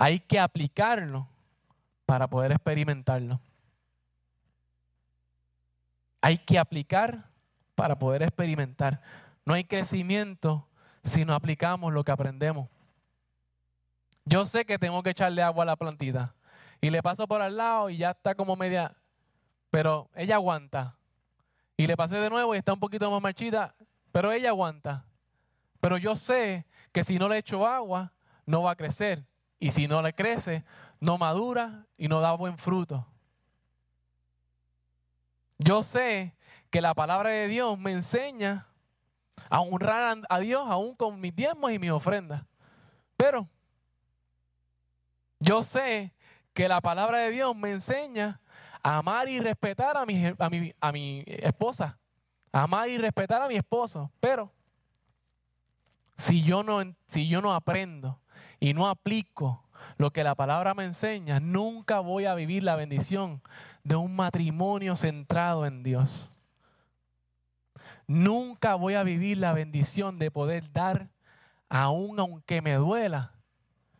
Hay 0.04 0.18
que 0.18 0.40
aplicarlo 0.40 1.28
para 2.06 2.26
poder 2.26 2.50
experimentarlo. 2.50 3.40
Hay 6.20 6.38
que 6.38 6.58
aplicar 6.58 7.28
para 7.76 7.96
poder 7.96 8.24
experimentar. 8.24 9.00
No 9.44 9.54
hay 9.54 9.62
crecimiento 9.62 10.66
si 11.04 11.24
no 11.24 11.34
aplicamos 11.34 11.92
lo 11.92 12.02
que 12.02 12.10
aprendemos. 12.10 12.68
Yo 14.24 14.44
sé 14.44 14.64
que 14.64 14.76
tengo 14.76 15.04
que 15.04 15.10
echarle 15.10 15.40
agua 15.40 15.62
a 15.62 15.66
la 15.66 15.76
plantita 15.76 16.34
y 16.80 16.90
le 16.90 17.00
paso 17.00 17.28
por 17.28 17.40
al 17.40 17.56
lado 17.56 17.88
y 17.88 17.98
ya 17.98 18.10
está 18.10 18.34
como 18.34 18.56
media, 18.56 18.96
pero 19.70 20.10
ella 20.16 20.34
aguanta. 20.34 20.96
Y 21.76 21.86
le 21.86 21.96
pasé 21.96 22.16
de 22.16 22.28
nuevo 22.28 22.56
y 22.56 22.58
está 22.58 22.72
un 22.72 22.80
poquito 22.80 23.08
más 23.08 23.22
marchita, 23.22 23.76
pero 24.10 24.32
ella 24.32 24.48
aguanta. 24.48 25.04
Pero 25.80 25.96
yo 25.96 26.16
sé 26.16 26.66
que 26.90 27.04
si 27.04 27.20
no 27.20 27.28
le 27.28 27.38
echo 27.38 27.64
agua, 27.64 28.10
no 28.46 28.64
va 28.64 28.72
a 28.72 28.76
crecer. 28.76 29.24
Y 29.62 29.70
si 29.70 29.86
no 29.86 30.02
le 30.02 30.12
crece, 30.12 30.64
no 30.98 31.18
madura 31.18 31.86
y 31.96 32.08
no 32.08 32.20
da 32.20 32.32
buen 32.32 32.58
fruto. 32.58 33.06
Yo 35.56 35.84
sé 35.84 36.34
que 36.68 36.80
la 36.80 36.94
palabra 36.94 37.30
de 37.30 37.46
Dios 37.46 37.78
me 37.78 37.92
enseña 37.92 38.66
a 39.48 39.60
honrar 39.60 40.20
a 40.28 40.38
Dios 40.40 40.66
aún 40.68 40.96
con 40.96 41.20
mis 41.20 41.32
diezmos 41.36 41.70
y 41.70 41.78
mis 41.78 41.92
ofrendas. 41.92 42.42
Pero 43.16 43.48
yo 45.38 45.62
sé 45.62 46.12
que 46.54 46.66
la 46.66 46.80
palabra 46.80 47.18
de 47.18 47.30
Dios 47.30 47.54
me 47.54 47.70
enseña 47.70 48.40
a 48.82 48.98
amar 48.98 49.28
y 49.28 49.38
respetar 49.38 49.96
a 49.96 50.04
mi, 50.04 50.26
a 50.26 50.50
mi, 50.50 50.74
a 50.80 50.90
mi 50.90 51.22
esposa. 51.24 51.96
Amar 52.50 52.88
y 52.88 52.98
respetar 52.98 53.40
a 53.40 53.46
mi 53.46 53.54
esposo. 53.54 54.10
Pero 54.18 54.52
si 56.16 56.42
yo 56.42 56.64
no, 56.64 56.82
si 57.06 57.28
yo 57.28 57.40
no 57.40 57.54
aprendo 57.54 58.18
y 58.62 58.74
no 58.74 58.88
aplico 58.88 59.64
lo 59.96 60.12
que 60.12 60.22
la 60.22 60.36
palabra 60.36 60.72
me 60.72 60.84
enseña, 60.84 61.40
nunca 61.40 61.98
voy 61.98 62.26
a 62.26 62.36
vivir 62.36 62.62
la 62.62 62.76
bendición 62.76 63.42
de 63.82 63.96
un 63.96 64.14
matrimonio 64.14 64.94
centrado 64.94 65.66
en 65.66 65.82
Dios. 65.82 66.30
Nunca 68.06 68.76
voy 68.76 68.94
a 68.94 69.02
vivir 69.02 69.38
la 69.38 69.52
bendición 69.52 70.20
de 70.20 70.30
poder 70.30 70.72
dar, 70.72 71.08
aún 71.68 72.20
aunque 72.20 72.62
me 72.62 72.74
duela, 72.74 73.32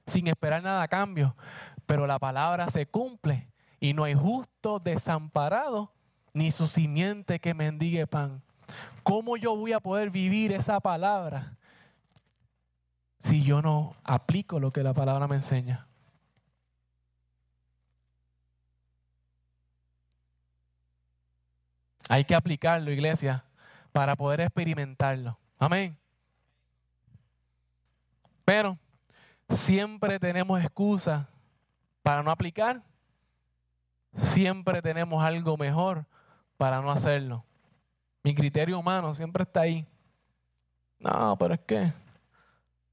sin 0.07 0.29
esperar 0.29 0.63
nada 0.63 0.83
a 0.83 0.89
cambio. 0.89 1.35
Pero 1.85 2.07
la 2.07 2.21
palabra 2.21 2.71
se 2.71 2.87
cumple 2.87 3.49
y 3.81 3.95
no 3.95 4.05
hay 4.05 4.15
justo 4.15 4.79
desamparado 4.79 5.93
ni 6.35 6.53
su 6.53 6.69
simiente 6.69 7.41
que 7.41 7.53
mendigue 7.53 8.07
pan. 8.07 8.45
¿Cómo 9.03 9.37
yo 9.37 9.57
voy 9.57 9.73
a 9.73 9.81
poder 9.81 10.11
vivir 10.11 10.53
esa 10.53 10.79
palabra 10.79 11.59
si 13.23 13.45
yo 13.45 13.63
no 13.63 13.95
aplico 14.03 14.59
lo 14.59 14.73
que 14.73 14.83
la 14.83 14.93
palabra 14.93 15.29
me 15.29 15.37
enseña? 15.37 15.87
Hay 22.09 22.25
que 22.25 22.35
aplicarlo, 22.35 22.91
iglesia, 22.91 23.45
para 23.93 24.17
poder 24.17 24.41
experimentarlo. 24.41 25.39
Amén. 25.57 25.97
Pero 28.45 28.77
siempre 29.49 30.19
tenemos 30.19 30.61
excusas 30.61 31.29
para 32.03 32.25
no 32.25 32.31
aplicar. 32.33 32.83
Siempre 34.17 34.83
tenemos 34.83 35.23
algo 35.23 35.57
mejor 35.57 36.07
para 36.57 36.83
no 36.83 36.91
hacerlo. 36.91 37.45
Mi 38.25 38.35
criterio 38.35 38.81
humano 38.81 39.15
siempre 39.15 39.45
está 39.45 39.61
ahí. 39.61 39.87
No, 40.99 41.37
pero 41.39 41.55
es 41.55 41.61
que 41.61 41.93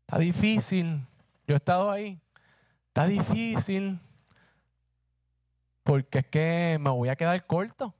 Está 0.09 0.17
difícil. 0.17 1.05
Yo 1.45 1.53
he 1.53 1.57
estado 1.57 1.91
ahí. 1.91 2.19
Está 2.87 3.05
difícil. 3.05 3.99
Porque 5.83 6.17
es 6.17 6.25
que 6.25 6.77
me 6.81 6.89
voy 6.89 7.09
a 7.09 7.15
quedar 7.15 7.45
corto. 7.45 7.93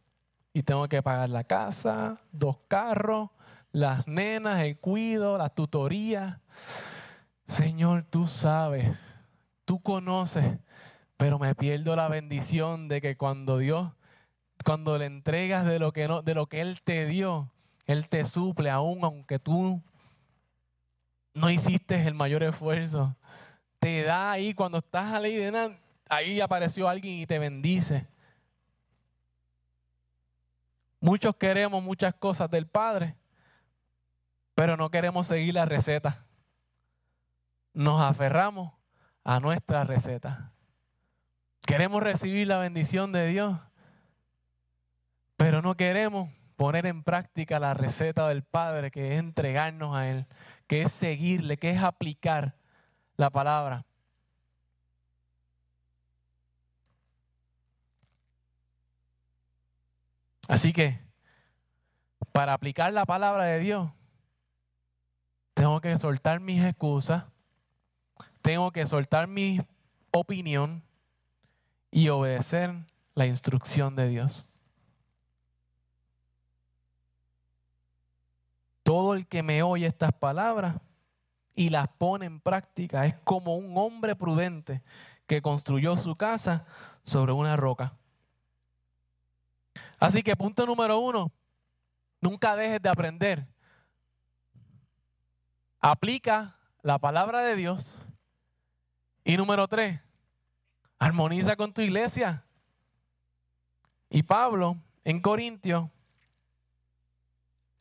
Y 0.52 0.64
tengo 0.64 0.88
que 0.88 1.04
pagar 1.04 1.30
la 1.30 1.44
casa, 1.44 2.20
dos 2.32 2.58
carros, 2.68 3.30
las 3.72 4.08
nenas, 4.08 4.62
el 4.62 4.80
cuido, 4.80 5.38
las 5.38 5.54
tutorías. 5.54 6.40
Señor, 7.46 8.06
tú 8.10 8.28
sabes, 8.28 8.90
tú 9.64 9.80
conoces, 9.80 10.58
pero 11.16 11.38
me 11.38 11.54
pierdo 11.54 11.96
la 11.96 12.08
bendición 12.08 12.88
de 12.88 13.02
que 13.02 13.18
cuando 13.18 13.60
Dios, 13.60 13.92
cuando 14.66 14.98
le 14.98 15.06
entregas 15.06 15.64
de 15.64 15.78
lo 15.78 15.94
que 15.94 16.08
no, 16.08 16.24
de 16.24 16.34
lo 16.34 16.48
que 16.48 16.62
Él 16.62 16.82
te 16.82 17.06
dio, 17.06 17.52
Él 17.86 18.10
te 18.10 18.26
suple 18.26 18.72
aún 18.72 19.04
aunque 19.04 19.38
tú 19.38 19.84
no 21.40 21.50
hiciste 21.50 22.06
el 22.06 22.14
mayor 22.14 22.44
esfuerzo. 22.44 23.16
Te 23.80 24.04
da 24.04 24.32
ahí 24.32 24.54
cuando 24.54 24.80
estás 24.80 25.14
a 25.14 25.22
ahí 26.10 26.42
apareció 26.42 26.90
alguien 26.90 27.20
y 27.20 27.26
te 27.26 27.40
bendice. 27.40 28.08
Muchos 31.00 31.36
queremos 31.38 31.82
muchas 31.82 32.14
cosas 32.14 32.52
del 32.52 32.68
Padre, 32.68 33.16
pero 34.54 34.76
no 34.76 34.92
queremos 34.92 35.28
seguir 35.28 35.54
la 35.54 35.66
receta. 35.66 36.26
Nos 37.74 38.02
aferramos 38.02 38.74
a 39.24 39.40
nuestra 39.40 39.86
receta. 39.86 40.52
Queremos 41.66 42.04
recibir 42.04 42.48
la 42.48 42.58
bendición 42.58 43.14
de 43.14 43.28
Dios, 43.28 43.58
pero 45.38 45.62
no 45.62 45.76
queremos 45.78 46.30
poner 46.60 46.88
en 46.88 47.04
práctica 47.04 47.58
la 47.58 47.74
receta 47.74 48.28
del 48.28 48.44
Padre, 48.44 48.92
que 48.92 49.14
es 49.14 49.20
entregarnos 49.20 49.96
a 49.96 50.10
Él, 50.10 50.28
que 50.68 50.82
es 50.82 50.92
seguirle, 50.92 51.56
que 51.56 51.70
es 51.70 51.82
aplicar 51.82 52.58
la 53.16 53.30
palabra. 53.30 53.86
Así 60.50 60.74
que, 60.74 61.00
para 62.34 62.52
aplicar 62.52 62.92
la 62.92 63.06
palabra 63.06 63.46
de 63.46 63.60
Dios, 63.60 63.90
tengo 65.54 65.80
que 65.80 65.98
soltar 65.98 66.42
mis 66.42 66.62
excusas, 66.62 67.24
tengo 68.42 68.74
que 68.74 68.86
soltar 68.86 69.28
mi 69.28 69.62
opinión 70.12 70.84
y 71.90 72.10
obedecer 72.10 72.76
la 73.16 73.28
instrucción 73.28 73.96
de 73.96 74.10
Dios. 74.10 74.49
Todo 78.90 79.14
el 79.14 79.28
que 79.28 79.44
me 79.44 79.62
oye 79.62 79.86
estas 79.86 80.12
palabras 80.12 80.78
y 81.54 81.70
las 81.70 81.90
pone 81.90 82.26
en 82.26 82.40
práctica 82.40 83.06
es 83.06 83.14
como 83.24 83.56
un 83.56 83.78
hombre 83.78 84.16
prudente 84.16 84.82
que 85.28 85.44
construyó 85.44 85.96
su 85.96 86.16
casa 86.16 86.66
sobre 87.04 87.32
una 87.32 87.56
roca. 87.56 87.94
Así 90.00 90.24
que 90.24 90.36
punto 90.36 90.66
número 90.66 90.98
uno, 90.98 91.32
nunca 92.20 92.56
dejes 92.56 92.82
de 92.82 92.90
aprender. 92.90 93.46
Aplica 95.80 96.58
la 96.82 96.98
palabra 96.98 97.42
de 97.42 97.56
Dios. 97.56 98.04
Y 99.24 99.38
número 99.38 99.68
tres, 99.68 100.02
armoniza 100.98 101.56
con 101.56 101.72
tu 101.72 101.84
iglesia. 101.84 102.44
Y 104.10 104.24
Pablo 104.24 104.78
en 105.04 105.22
Corintios 105.22 105.92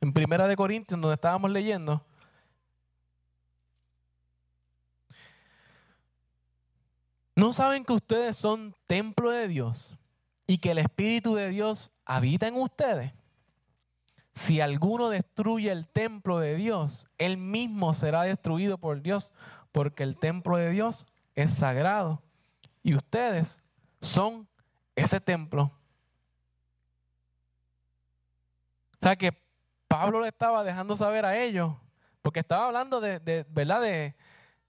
en 0.00 0.12
Primera 0.12 0.46
de 0.46 0.56
Corintios, 0.56 1.00
donde 1.00 1.14
estábamos 1.14 1.50
leyendo, 1.50 2.04
¿no 7.34 7.52
saben 7.52 7.84
que 7.84 7.92
ustedes 7.92 8.36
son 8.36 8.74
templo 8.86 9.30
de 9.30 9.48
Dios 9.48 9.96
y 10.46 10.58
que 10.58 10.70
el 10.70 10.78
Espíritu 10.78 11.34
de 11.34 11.48
Dios 11.48 11.92
habita 12.04 12.46
en 12.48 12.56
ustedes? 12.56 13.12
Si 14.34 14.60
alguno 14.60 15.08
destruye 15.08 15.72
el 15.72 15.88
templo 15.88 16.38
de 16.38 16.54
Dios, 16.54 17.08
él 17.18 17.38
mismo 17.38 17.92
será 17.92 18.22
destruido 18.22 18.78
por 18.78 19.02
Dios, 19.02 19.32
porque 19.72 20.04
el 20.04 20.16
templo 20.16 20.56
de 20.56 20.70
Dios 20.70 21.06
es 21.34 21.52
sagrado 21.52 22.22
y 22.84 22.94
ustedes 22.94 23.60
son 24.00 24.48
ese 24.94 25.20
templo. 25.20 25.72
O 28.94 29.02
sea 29.02 29.16
que 29.16 29.47
Pablo 29.88 30.20
le 30.20 30.28
estaba 30.28 30.62
dejando 30.62 30.94
saber 30.94 31.24
a 31.24 31.36
ellos, 31.42 31.72
porque 32.22 32.40
estaba 32.40 32.66
hablando 32.66 33.00
de, 33.00 33.46
¿verdad? 33.48 33.80
De, 33.80 34.14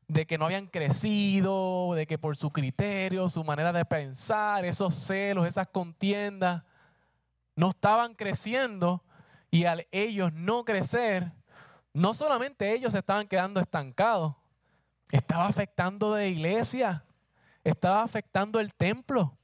de 0.08 0.26
que 0.26 0.38
no 0.38 0.46
habían 0.46 0.68
crecido, 0.68 1.94
de 1.94 2.08
que 2.08 2.18
por 2.18 2.36
su 2.38 2.52
criterio, 2.52 3.30
su 3.30 3.44
manera 3.44 3.72
de 3.72 3.86
pensar, 3.86 4.66
esos 4.66 4.96
celos, 4.96 5.46
esas 5.46 5.68
contiendas, 5.68 6.64
no 7.56 7.72
estaban 7.72 8.16
creciendo 8.16 9.04
y 9.52 9.66
al 9.66 9.88
ellos 9.92 10.32
no 10.34 10.64
crecer, 10.64 11.32
no 11.94 12.14
solamente 12.14 12.74
ellos 12.74 12.96
estaban 12.96 13.28
quedando 13.28 13.60
estancados, 13.60 14.36
estaba 15.12 15.48
afectando 15.48 16.14
de 16.14 16.30
iglesia, 16.30 17.04
estaba 17.64 18.04
afectando 18.04 18.60
el 18.60 18.74
templo. 18.74 19.38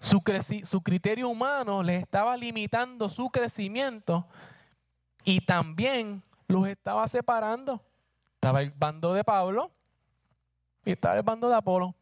Su, 0.00 0.22
su 0.64 0.82
criterio 0.82 1.28
humano 1.28 1.82
les 1.82 2.02
estaba 2.02 2.36
limitando 2.36 3.08
su 3.08 3.30
crecimiento 3.30 4.26
y 5.24 5.40
también 5.40 6.22
los 6.46 6.66
estaba 6.68 7.06
separando. 7.08 7.84
Estaba 8.34 8.62
el 8.62 8.70
bando 8.70 9.12
de 9.12 9.24
Pablo 9.24 9.72
y 10.84 10.92
estaba 10.92 11.16
el 11.16 11.22
bando 11.22 11.48
de 11.48 11.56
Apolo. 11.56 11.94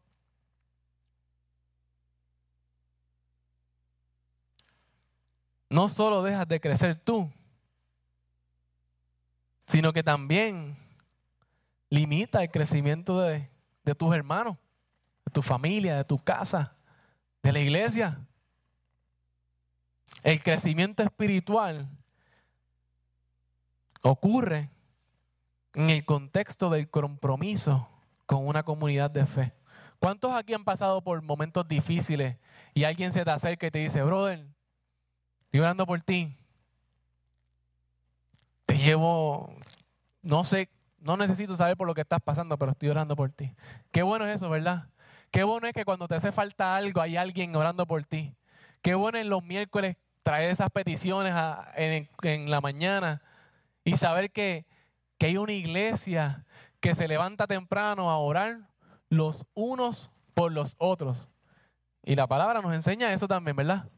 No 5.69 5.89
solo 5.89 6.23
dejas 6.23 6.47
de 6.47 6.61
crecer 6.61 6.95
tú, 6.95 7.29
sino 9.65 9.91
que 9.91 10.03
también 10.03 10.77
limita 11.89 12.41
el 12.41 12.51
crecimiento 12.51 13.19
de, 13.19 13.49
de 13.83 13.95
tus 13.95 14.15
hermanos, 14.15 14.55
de 15.25 15.31
tu 15.31 15.41
familia, 15.41 15.97
de 15.97 16.05
tu 16.05 16.23
casa, 16.23 16.76
de 17.43 17.51
la 17.51 17.59
iglesia. 17.59 18.19
El 20.23 20.41
crecimiento 20.43 21.03
espiritual 21.03 21.89
ocurre 24.01 24.69
en 25.73 25.89
el 25.89 26.05
contexto 26.05 26.69
del 26.69 26.89
compromiso 26.89 27.89
con 28.25 28.47
una 28.47 28.63
comunidad 28.63 29.11
de 29.11 29.25
fe. 29.25 29.53
¿Cuántos 29.99 30.33
aquí 30.33 30.53
han 30.53 30.63
pasado 30.63 31.01
por 31.01 31.21
momentos 31.21 31.67
difíciles 31.67 32.37
y 32.73 32.83
alguien 32.83 33.11
se 33.11 33.23
te 33.23 33.31
acerca 33.31 33.67
y 33.67 33.71
te 33.71 33.79
dice, 33.79 34.03
brother, 34.03 34.45
estoy 35.41 35.59
orando 35.59 35.85
por 35.85 36.01
ti? 36.01 36.35
Te 38.65 38.77
llevo, 38.77 39.53
no 40.21 40.43
sé, 40.43 40.69
no 40.99 41.17
necesito 41.17 41.55
saber 41.55 41.77
por 41.77 41.87
lo 41.87 41.95
que 41.95 42.01
estás 42.01 42.21
pasando, 42.21 42.57
pero 42.57 42.71
estoy 42.71 42.89
orando 42.89 43.15
por 43.15 43.31
ti. 43.31 43.55
Qué 43.91 44.03
bueno 44.03 44.25
es 44.25 44.35
eso, 44.35 44.49
¿verdad? 44.49 44.89
Qué 45.31 45.43
bueno 45.43 45.67
es 45.67 45.73
que 45.73 45.85
cuando 45.85 46.07
te 46.07 46.15
hace 46.15 46.31
falta 46.31 46.75
algo 46.75 47.01
hay 47.01 47.17
alguien 47.17 47.55
orando 47.55 47.85
por 47.85 48.03
ti. 48.05 48.35
Qué 48.81 48.95
bueno 48.95 49.17
es 49.17 49.25
los 49.25 49.43
miércoles 49.43 49.97
traer 50.23 50.51
esas 50.51 50.69
peticiones 50.69 51.33
en, 51.75 52.09
en 52.23 52.49
la 52.49 52.61
mañana 52.61 53.21
y 53.83 53.95
saber 53.97 54.31
que 54.31 54.65
que 55.17 55.27
hay 55.27 55.37
una 55.37 55.53
iglesia 55.53 56.45
que 56.79 56.93
se 56.95 57.07
levanta 57.07 57.47
temprano 57.47 58.09
a 58.09 58.17
orar 58.17 58.69
los 59.09 59.45
unos 59.53 60.11
por 60.33 60.51
los 60.51 60.75
otros. 60.77 61.27
Y 62.03 62.15
la 62.15 62.27
palabra 62.27 62.61
nos 62.61 62.73
enseña 62.73 63.11
eso 63.11 63.27
también, 63.27 63.55
¿verdad? 63.55 63.89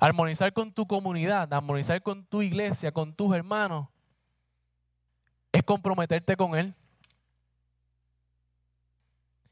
Armonizar 0.00 0.52
con 0.52 0.72
tu 0.72 0.86
comunidad, 0.86 1.52
armonizar 1.52 2.02
con 2.02 2.24
tu 2.24 2.42
iglesia, 2.42 2.92
con 2.92 3.14
tus 3.14 3.34
hermanos, 3.34 3.88
es 5.50 5.62
comprometerte 5.62 6.36
con 6.36 6.54
Él. 6.54 6.74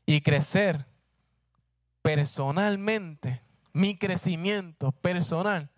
Y 0.06 0.20
crecer 0.20 0.86
personalmente, 2.00 3.42
mi 3.72 3.98
crecimiento 3.98 4.92
personal, 4.92 5.70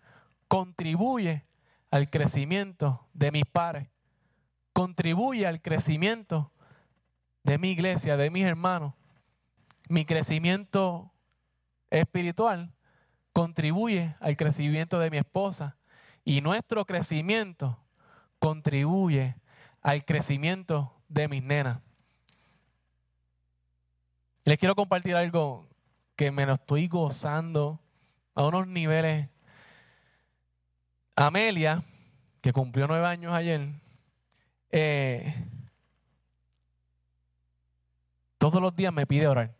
contribuye 0.47 1.45
al 1.91 2.09
crecimiento 2.09 3.07
de 3.13 3.31
mis 3.31 3.45
padres, 3.45 3.89
contribuye 4.73 5.47
al 5.47 5.61
crecimiento 5.61 6.51
de 7.43 7.57
mi 7.57 7.71
iglesia, 7.71 8.15
de 8.15 8.29
mis 8.29 8.45
hermanos. 8.45 8.93
Mi 9.87 10.05
crecimiento 10.05 11.11
espiritual 11.89 12.73
contribuye 13.33 14.15
al 14.19 14.37
crecimiento 14.37 14.99
de 14.99 15.09
mi 15.09 15.17
esposa 15.17 15.77
y 16.23 16.41
nuestro 16.41 16.85
crecimiento 16.85 17.83
contribuye 18.37 19.35
al 19.81 20.05
crecimiento 20.05 20.93
de 21.07 21.27
mis 21.27 21.43
nenas. 21.43 21.79
Les 24.45 24.57
quiero 24.57 24.75
compartir 24.75 25.15
algo 25.15 25.67
que 26.15 26.31
me 26.31 26.45
lo 26.45 26.53
estoy 26.53 26.87
gozando 26.87 27.79
a 28.35 28.45
unos 28.45 28.67
niveles 28.67 29.29
Amelia, 31.15 31.83
que 32.39 32.53
cumplió 32.53 32.87
nueve 32.87 33.05
años 33.05 33.33
ayer, 33.33 33.59
eh, 34.71 35.33
todos 38.37 38.61
los 38.61 38.73
días 38.73 38.93
me 38.93 39.05
pide 39.05 39.27
orar. 39.27 39.53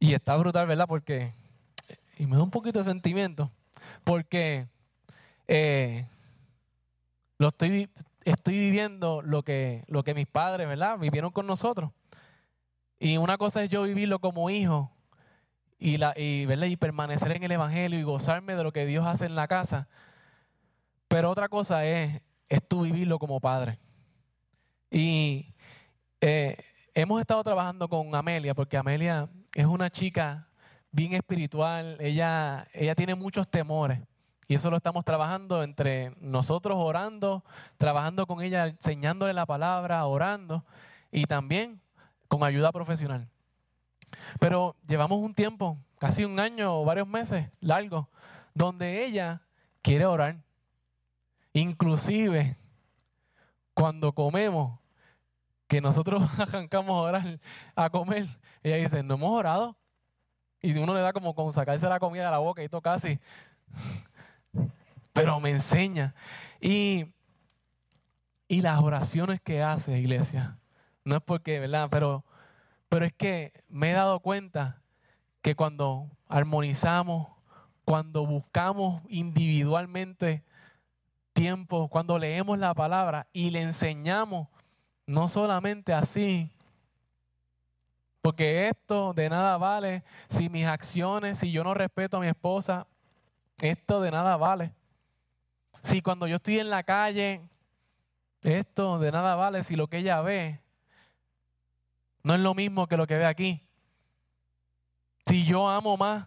Y 0.00 0.12
está 0.12 0.36
brutal, 0.36 0.66
¿verdad? 0.66 0.88
Porque, 0.88 1.32
y 2.18 2.26
me 2.26 2.36
da 2.36 2.42
un 2.42 2.50
poquito 2.50 2.80
de 2.80 2.84
sentimiento, 2.84 3.52
porque 4.02 4.66
eh, 5.46 6.04
lo 7.38 7.48
estoy, 7.48 7.88
estoy 8.26 8.54
viviendo 8.54 9.22
lo 9.22 9.42
que, 9.42 9.84
lo 9.86 10.02
que 10.02 10.12
mis 10.12 10.26
padres, 10.26 10.66
¿verdad? 10.66 10.98
Vivieron 10.98 11.30
con 11.30 11.46
nosotros. 11.46 11.92
Y 12.98 13.16
una 13.18 13.38
cosa 13.38 13.62
es 13.62 13.70
yo 13.70 13.84
vivirlo 13.84 14.18
como 14.18 14.50
hijo 14.50 14.90
y, 15.78 15.96
la, 15.96 16.12
y, 16.16 16.46
y 16.50 16.76
permanecer 16.76 17.32
en 17.36 17.44
el 17.44 17.52
Evangelio 17.52 17.98
y 17.98 18.02
gozarme 18.02 18.56
de 18.56 18.64
lo 18.64 18.72
que 18.72 18.84
Dios 18.84 19.06
hace 19.06 19.26
en 19.26 19.36
la 19.36 19.46
casa. 19.46 19.88
Pero 21.06 21.30
otra 21.30 21.48
cosa 21.48 21.86
es, 21.86 22.20
es 22.48 22.66
tú 22.66 22.82
vivirlo 22.82 23.18
como 23.18 23.40
padre. 23.40 23.78
Y 24.90 25.54
eh, 26.20 26.56
hemos 26.94 27.20
estado 27.20 27.44
trabajando 27.44 27.88
con 27.88 28.12
Amelia, 28.14 28.54
porque 28.54 28.76
Amelia 28.76 29.28
es 29.54 29.66
una 29.66 29.88
chica 29.88 30.48
bien 30.90 31.12
espiritual, 31.12 31.96
ella, 32.00 32.66
ella 32.72 32.94
tiene 32.96 33.14
muchos 33.14 33.48
temores. 33.48 34.00
Y 34.48 34.54
eso 34.54 34.70
lo 34.70 34.76
estamos 34.76 35.04
trabajando 35.04 35.62
entre 35.62 36.12
nosotros 36.20 36.76
orando, 36.78 37.44
trabajando 37.78 38.26
con 38.26 38.42
ella, 38.42 38.66
enseñándole 38.66 39.32
la 39.32 39.46
palabra, 39.46 40.04
orando 40.06 40.64
y 41.10 41.24
también 41.24 41.80
con 42.28 42.44
ayuda 42.44 42.70
profesional. 42.70 43.28
Pero 44.38 44.76
llevamos 44.86 45.18
un 45.18 45.34
tiempo, 45.34 45.78
casi 45.98 46.24
un 46.24 46.38
año 46.38 46.80
o 46.80 46.84
varios 46.84 47.08
meses 47.08 47.50
largos, 47.60 48.06
donde 48.54 49.04
ella 49.04 49.42
quiere 49.82 50.06
orar. 50.06 50.36
Inclusive 51.52 52.56
cuando 53.74 54.12
comemos, 54.12 54.78
que 55.66 55.80
nosotros 55.80 56.22
arrancamos 56.38 56.90
a 56.90 57.08
orar, 57.08 57.40
a 57.74 57.90
comer, 57.90 58.26
ella 58.62 58.76
dice, 58.76 59.02
no 59.02 59.14
hemos 59.14 59.32
orado. 59.32 59.76
Y 60.62 60.76
uno 60.78 60.94
le 60.94 61.00
da 61.00 61.12
como 61.12 61.34
con 61.34 61.52
sacarse 61.52 61.88
la 61.88 62.00
comida 62.00 62.24
de 62.24 62.30
la 62.30 62.38
boca 62.38 62.62
y 62.62 62.68
todo 62.68 62.80
casi. 62.80 63.18
Pero 65.12 65.40
me 65.40 65.50
enseña. 65.50 66.14
Y, 66.60 67.06
y 68.48 68.60
las 68.60 68.80
oraciones 68.82 69.40
que 69.40 69.62
hace, 69.62 69.98
iglesia. 69.98 70.58
No 71.04 71.16
es 71.16 71.22
porque, 71.22 71.60
¿verdad? 71.60 71.88
Pero 71.90 72.24
pero 72.88 73.04
es 73.04 73.12
que 73.12 73.52
me 73.68 73.90
he 73.90 73.94
dado 73.94 74.20
cuenta 74.20 74.82
que 75.42 75.54
cuando 75.54 76.08
armonizamos, 76.28 77.28
cuando 77.84 78.26
buscamos 78.26 79.02
individualmente 79.08 80.44
tiempo, 81.32 81.88
cuando 81.88 82.18
leemos 82.18 82.58
la 82.58 82.74
palabra 82.74 83.26
y 83.32 83.50
le 83.50 83.62
enseñamos, 83.62 84.48
no 85.06 85.28
solamente 85.28 85.92
así, 85.92 86.50
porque 88.22 88.68
esto 88.68 89.12
de 89.12 89.28
nada 89.28 89.56
vale 89.56 90.02
si 90.28 90.48
mis 90.48 90.66
acciones, 90.66 91.38
si 91.38 91.52
yo 91.52 91.62
no 91.62 91.74
respeto 91.74 92.16
a 92.16 92.20
mi 92.20 92.26
esposa, 92.26 92.86
esto 93.60 94.00
de 94.00 94.10
nada 94.10 94.36
vale. 94.36 94.72
Si 95.82 96.02
cuando 96.02 96.26
yo 96.26 96.36
estoy 96.36 96.58
en 96.58 96.70
la 96.70 96.82
calle, 96.82 97.48
esto 98.42 98.98
de 98.98 99.12
nada 99.12 99.34
vale 99.34 99.62
si 99.62 99.76
lo 99.76 99.88
que 99.88 99.98
ella 99.98 100.20
ve 100.20 100.60
no 102.26 102.34
es 102.34 102.40
lo 102.40 102.54
mismo 102.54 102.88
que 102.88 102.96
lo 102.96 103.06
que 103.06 103.16
ve 103.16 103.24
aquí. 103.24 103.62
Si 105.26 105.44
yo 105.44 105.68
amo 105.68 105.96
más 105.96 106.26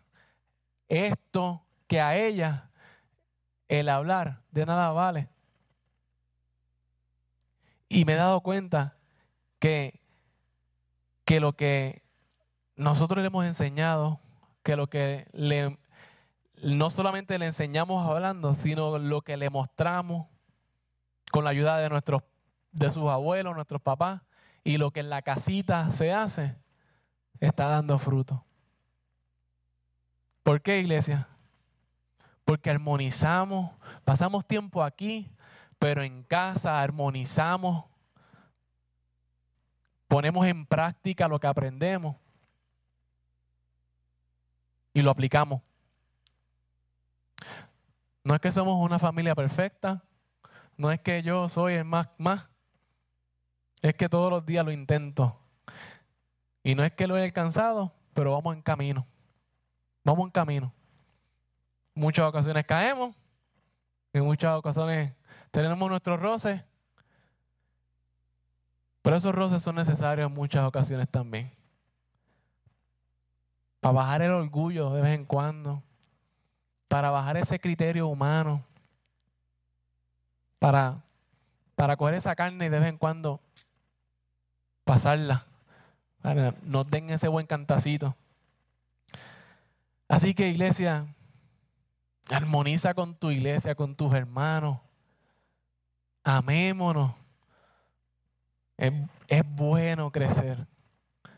esto 0.88 1.66
que 1.88 2.00
a 2.00 2.16
ella, 2.16 2.70
el 3.68 3.90
hablar 3.90 4.42
de 4.52 4.66
nada 4.66 4.92
vale. 4.94 5.28
Y 7.90 8.06
me 8.06 8.14
he 8.14 8.16
dado 8.16 8.40
cuenta 8.40 8.98
que, 9.60 10.00
que 11.26 11.42
lo 11.42 11.54
que 11.58 12.02
nosotros 12.78 13.22
le 13.22 13.28
hemos 13.28 13.46
enseñado, 13.46 14.22
que 14.64 14.78
lo 14.78 14.88
que 14.88 15.28
le, 15.34 15.78
no 16.64 16.90
solamente 16.90 17.38
le 17.40 17.48
enseñamos 17.48 18.08
hablando, 18.08 18.54
sino 18.54 18.98
lo 18.98 19.22
que 19.22 19.38
le 19.38 19.50
mostramos, 19.50 20.28
con 21.32 21.44
la 21.44 21.52
ayuda 21.52 21.78
de, 21.78 21.90
nuestros, 21.90 22.24
de 22.72 22.92
sus 22.92 23.08
abuelos, 23.10 23.56
nuestros 23.56 23.82
papás, 23.82 24.22
y 24.64 24.78
lo 24.78 24.92
que 24.92 25.00
en 25.00 25.10
la 25.10 25.22
casita 25.22 25.92
se 25.92 26.12
hace, 26.12 26.58
está 27.40 27.68
dando 27.68 27.98
fruto. 28.00 28.44
¿Por 30.44 30.62
qué, 30.62 30.80
iglesia? 30.80 31.28
Porque 32.44 32.70
armonizamos, 32.70 33.72
pasamos 34.04 34.46
tiempo 34.46 34.84
aquí, 34.84 35.32
pero 35.78 36.04
en 36.04 36.24
casa 36.24 36.82
armonizamos, 36.82 37.86
ponemos 40.08 40.46
en 40.48 40.66
práctica 40.66 41.28
lo 41.28 41.40
que 41.40 41.48
aprendemos 41.48 42.16
y 44.94 45.02
lo 45.02 45.12
aplicamos. 45.12 45.62
No 48.24 48.36
es 48.36 48.42
que 48.42 48.52
somos 48.52 48.84
una 48.84 49.00
familia 49.00 49.36
perfecta, 49.36 50.04
no 50.78 50.92
es 50.92 51.00
que 51.00 51.22
yo 51.24 51.50
soy 51.50 51.76
el 51.76 51.86
más, 51.86 52.10
más, 52.18 52.46
es 53.82 53.94
que 53.96 54.10
todos 54.10 54.32
los 54.32 54.46
días 54.46 54.66
lo 54.66 54.72
intento. 54.72 55.40
Y 56.64 56.76
no 56.76 56.84
es 56.84 56.92
que 56.94 57.08
lo 57.08 57.18
he 57.18 57.24
alcanzado, 57.24 57.94
pero 58.14 58.34
vamos 58.34 58.56
en 58.56 58.62
camino. 58.62 59.08
Vamos 60.04 60.26
en 60.26 60.32
camino. 60.32 60.74
Muchas 61.94 62.28
ocasiones 62.28 62.66
caemos, 62.66 63.16
en 64.14 64.24
muchas 64.24 64.56
ocasiones 64.56 65.16
tenemos 65.52 65.90
nuestros 65.90 66.20
roces, 66.20 66.64
pero 69.02 69.16
esos 69.16 69.34
roces 69.34 69.62
son 69.62 69.76
necesarios 69.76 70.30
en 70.30 70.36
muchas 70.36 70.66
ocasiones 70.66 71.10
también. 71.10 71.52
Para 73.80 73.94
bajar 73.94 74.22
el 74.22 74.32
orgullo 74.32 74.92
de 74.92 75.02
vez 75.02 75.16
en 75.16 75.26
cuando, 75.26 75.84
para 76.90 77.12
bajar 77.12 77.38
ese 77.38 77.60
criterio 77.60 78.08
humano, 78.08 78.66
para, 80.58 80.98
para 81.76 81.96
coger 81.96 82.16
esa 82.16 82.36
carne 82.36 82.66
y 82.66 82.70
de 82.70 82.80
vez 82.80 82.90
en 82.90 82.98
cuando 82.98 83.40
pasarla, 84.84 85.46
para 86.22 86.56
nos 86.64 86.90
den 86.90 87.12
ese 87.12 87.28
buen 87.30 87.46
cantacito. 87.46 88.16
Así 90.08 90.34
que 90.34 90.50
iglesia, 90.50 91.06
armoniza 92.32 92.96
con 92.96 93.16
tu 93.16 93.30
iglesia, 93.30 93.76
con 93.76 93.96
tus 93.96 94.12
hermanos. 94.14 94.80
Amémonos. 96.24 97.14
Es, 98.78 98.92
es, 99.28 99.44
bueno 99.46 100.12
crecer. 100.12 100.66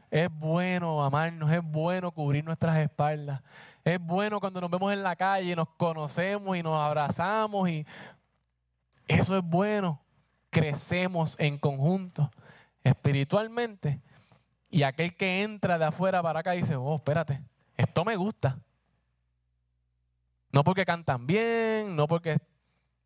Es 0.09 0.29
bueno 0.31 1.03
amarnos. 1.03 1.51
Es 1.51 1.61
bueno 1.61 2.11
cubrir 2.11 2.45
nuestras 2.45 2.77
espaldas. 2.77 3.41
Es 3.83 3.99
bueno 3.99 4.39
cuando 4.39 4.61
nos 4.61 4.69
vemos 4.69 4.93
en 4.93 5.01
la 5.01 5.15
calle, 5.15 5.55
nos 5.55 5.69
conocemos 5.69 6.55
y 6.55 6.63
nos 6.63 6.79
abrazamos. 6.79 7.69
Y 7.69 7.85
eso 9.07 9.37
es 9.37 9.43
bueno. 9.43 10.01
Crecemos 10.49 11.35
en 11.39 11.57
conjunto 11.57 12.29
espiritualmente. 12.83 14.01
Y 14.69 14.83
aquel 14.83 15.15
que 15.15 15.43
entra 15.43 15.77
de 15.77 15.85
afuera 15.85 16.21
para 16.21 16.39
acá 16.39 16.51
dice, 16.51 16.75
oh, 16.75 16.95
espérate, 16.95 17.41
esto 17.75 18.05
me 18.05 18.15
gusta. 18.15 18.57
No 20.51 20.63
porque 20.63 20.85
cantan 20.85 21.25
bien, 21.25 21.95
no 21.95 22.07
porque... 22.07 22.37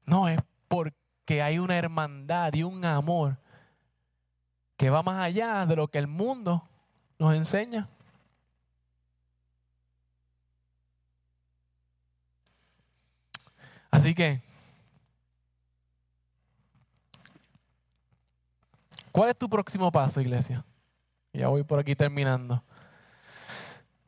No, 0.05 0.27
es 0.27 0.39
porque 0.67 1.41
hay 1.41 1.57
una 1.57 1.75
hermandad 1.77 2.53
y 2.53 2.63
un 2.63 2.85
amor 2.85 3.37
que 4.77 4.89
va 4.89 5.01
más 5.01 5.19
allá 5.19 5.65
de 5.65 5.75
lo 5.75 5.87
que 5.87 5.97
el 5.97 6.07
mundo 6.07 6.67
nos 7.17 7.33
enseña. 7.33 7.89
Así 13.95 14.13
que, 14.13 14.41
¿cuál 19.09 19.29
es 19.29 19.37
tu 19.37 19.49
próximo 19.49 19.89
paso, 19.89 20.19
iglesia? 20.19 20.65
Ya 21.31 21.47
voy 21.47 21.63
por 21.63 21.79
aquí 21.79 21.95
terminando. 21.95 22.61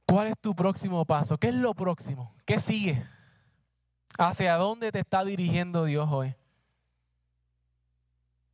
¿Cuál 0.05 0.27
es 0.27 0.38
tu 0.41 0.53
próximo 0.53 1.05
paso? 1.05 1.38
¿Qué 1.38 1.47
es 1.47 1.55
lo 1.55 1.73
próximo? 1.73 2.35
¿Qué 2.45 2.59
sigue? 2.59 3.01
¿Hacia 4.17 4.57
dónde 4.57 4.91
te 4.91 4.99
está 4.99 5.23
dirigiendo 5.23 5.85
Dios 5.85 6.09
hoy? 6.11 6.35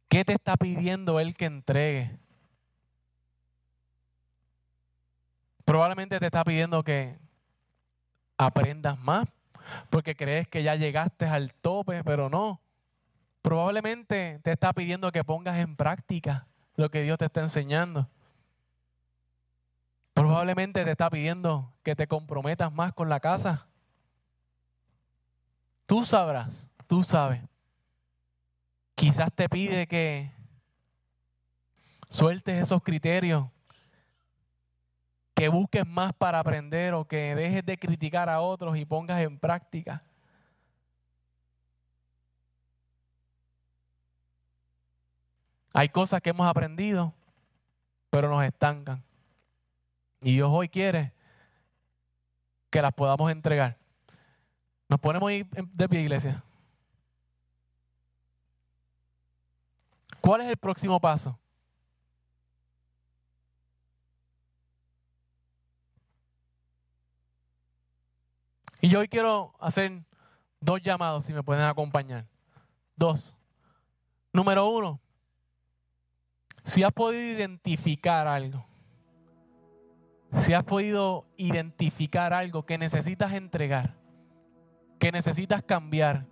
¿Qué 0.09 0.23
te 0.23 0.34
está 0.34 0.55
pidiendo 0.55 1.19
Él 1.19 1.36
que 1.36 1.45
entregue? 1.45 2.15
Probablemente 5.65 6.19
te 6.19 6.27
está 6.27 6.43
pidiendo 6.43 6.84
que 6.84 7.17
aprendas 8.38 8.99
más, 8.99 9.36
porque 9.89 10.16
crees 10.16 10.47
que 10.47 10.64
ya 10.64 10.76
llegaste 10.76 11.26
al 11.26 11.53
tope, 11.53 12.03
pero 12.03 12.30
no. 12.30 12.61
Probablemente 13.41 14.39
te 14.43 14.51
está 14.51 14.74
pidiendo 14.74 15.11
que 15.11 15.24
pongas 15.24 15.57
en 15.57 15.76
práctica 15.76 16.47
lo 16.76 16.89
que 16.89 17.01
Dios 17.01 17.18
te 17.18 17.26
está 17.26 17.41
enseñando. 17.41 18.09
Probablemente 20.14 20.86
te 20.86 20.91
está 20.91 21.09
pidiendo 21.09 21.74
que 21.84 21.95
te 21.95 22.07
comprometas 22.07 22.72
más 22.72 22.93
con 22.93 23.09
la 23.09 23.20
casa. 23.20 23.68
Tú 25.86 26.05
sabrás, 26.05 26.70
tú 26.88 27.03
sabes. 27.03 27.41
Quizás 28.95 29.32
te 29.34 29.49
pide 29.49 29.88
que 29.88 30.32
sueltes 32.09 32.61
esos 32.61 32.84
criterios, 32.84 33.47
que 35.34 35.49
busques 35.49 35.86
más 35.88 36.13
para 36.13 36.39
aprender 36.39 36.93
o 36.93 37.05
que 37.05 37.36
dejes 37.36 37.65
de 37.65 37.77
criticar 37.77 38.29
a 38.29 38.41
otros 38.41 38.77
y 38.77 38.86
pongas 38.86 39.19
en 39.21 39.38
práctica. 39.38 40.03
Hay 45.73 45.89
cosas 45.89 46.21
que 46.21 46.29
hemos 46.29 46.45
aprendido, 46.45 47.13
pero 48.11 48.29
nos 48.29 48.43
estancan. 48.43 49.03
Y 50.21 50.34
Dios 50.34 50.49
hoy 50.51 50.69
quiere 50.69 51.11
que 52.69 52.81
las 52.81 52.93
podamos 52.93 53.31
entregar. 53.31 53.77
Nos 54.88 54.99
ponemos 54.99 55.31
de 55.31 55.89
pie, 55.89 56.01
iglesia. 56.01 56.43
¿Cuál 60.21 60.41
es 60.41 60.49
el 60.49 60.57
próximo 60.57 60.99
paso? 61.01 61.38
Y 68.84 68.89
yo 68.89 68.99
hoy 68.99 69.07
quiero 69.07 69.55
hacer 69.61 70.03
dos 70.59 70.81
llamados, 70.81 71.23
si 71.23 71.31
me 71.31 71.41
pueden 71.41 71.63
acompañar. 71.63 72.27
Dos. 72.97 73.38
Número 74.34 74.67
uno, 74.67 74.99
si 76.65 76.84
has 76.84 76.91
podido 76.91 77.23
identificar 77.23 78.27
algo 78.27 78.65
si 80.39 80.53
has 80.53 80.63
podido 80.63 81.25
identificar 81.38 82.34
algo 82.34 82.65
que 82.65 82.77
necesitas 82.77 83.34
entregar, 83.34 83.95
que 84.99 85.11
necesitas 85.11 85.61
cambiar, 85.61 86.25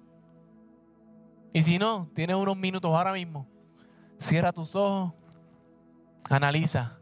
y 1.54 1.62
si 1.62 1.78
no, 1.78 2.10
tienes 2.14 2.36
unos 2.36 2.58
minutos 2.58 2.92
ahora 2.94 3.14
mismo, 3.14 3.48
cierra 4.18 4.52
tus 4.52 4.76
ojos, 4.76 5.14
analiza, 6.30 6.98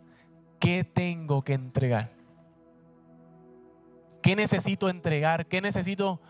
¿qué 0.59 0.83
tengo 0.83 1.41
que 1.41 1.53
entregar? 1.53 2.18
¿Qué 4.29 4.35
necesito 4.35 4.89
entregar? 4.89 5.47
¿Qué 5.47 5.59
necesito? 5.59 6.21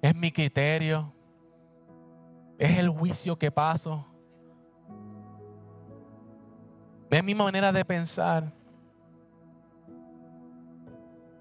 ¿Es 0.00 0.14
mi 0.14 0.30
criterio? 0.30 1.12
¿Es 2.56 2.78
el 2.78 2.88
juicio 2.88 3.36
que 3.36 3.50
paso? 3.50 4.06
¿Es 7.10 7.24
mi 7.24 7.34
manera 7.34 7.72
de 7.72 7.84
pensar? 7.84 8.52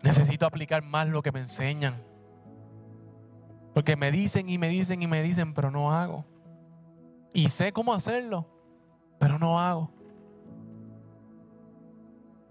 Necesito 0.02 0.48
aplicar 0.48 0.82
más 0.82 1.08
lo 1.08 1.22
que 1.22 1.32
me 1.32 1.42
enseñan. 1.42 2.02
Porque 3.76 3.96
me 3.96 4.10
dicen 4.10 4.50
y 4.50 4.58
me 4.58 4.70
dicen 4.70 5.04
y 5.04 5.06
me 5.06 5.22
dicen, 5.22 5.54
pero 5.54 5.70
no 5.70 5.94
hago. 5.94 6.26
Y 7.32 7.50
sé 7.50 7.72
cómo 7.72 7.94
hacerlo, 7.94 8.48
pero 9.20 9.38
no 9.38 9.60
hago. 9.60 9.92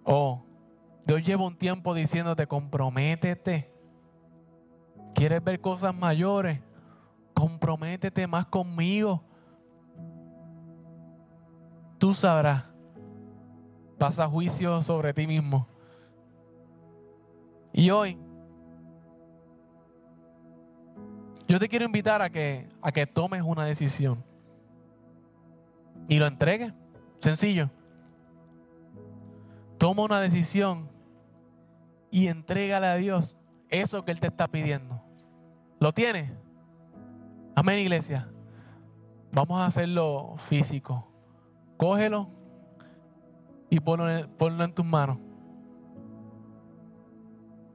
Oh, 0.04 0.45
Dios 1.06 1.24
lleva 1.24 1.46
un 1.46 1.56
tiempo 1.56 1.94
diciéndote, 1.94 2.48
comprométete. 2.48 3.70
¿Quieres 5.14 5.42
ver 5.42 5.60
cosas 5.60 5.94
mayores? 5.94 6.60
Comprométete 7.32 8.26
más 8.26 8.46
conmigo. 8.46 9.22
Tú 11.98 12.12
sabrás. 12.12 12.64
Pasa 13.98 14.26
juicio 14.26 14.82
sobre 14.82 15.14
ti 15.14 15.28
mismo. 15.28 15.68
Y 17.72 17.90
hoy, 17.90 18.18
yo 21.46 21.60
te 21.60 21.68
quiero 21.68 21.84
invitar 21.84 22.20
a 22.20 22.30
que, 22.30 22.68
a 22.82 22.90
que 22.90 23.06
tomes 23.06 23.42
una 23.42 23.64
decisión 23.64 24.24
y 26.08 26.18
lo 26.18 26.26
entregues. 26.26 26.72
Sencillo. 27.20 27.70
Toma 29.78 30.02
una 30.02 30.20
decisión 30.20 30.95
y 32.10 32.28
entrégale 32.28 32.86
a 32.86 32.94
Dios 32.96 33.38
eso 33.68 34.04
que 34.04 34.12
Él 34.12 34.20
te 34.20 34.28
está 34.28 34.48
pidiendo. 34.48 35.02
¿Lo 35.80 35.92
tienes? 35.92 36.32
Amén, 37.54 37.78
iglesia. 37.78 38.28
Vamos 39.32 39.58
a 39.60 39.66
hacerlo 39.66 40.36
físico. 40.38 41.06
Cógelo 41.76 42.30
y 43.68 43.80
ponlo, 43.80 44.64
en 44.64 44.74
tus 44.74 44.84
manos. 44.84 45.18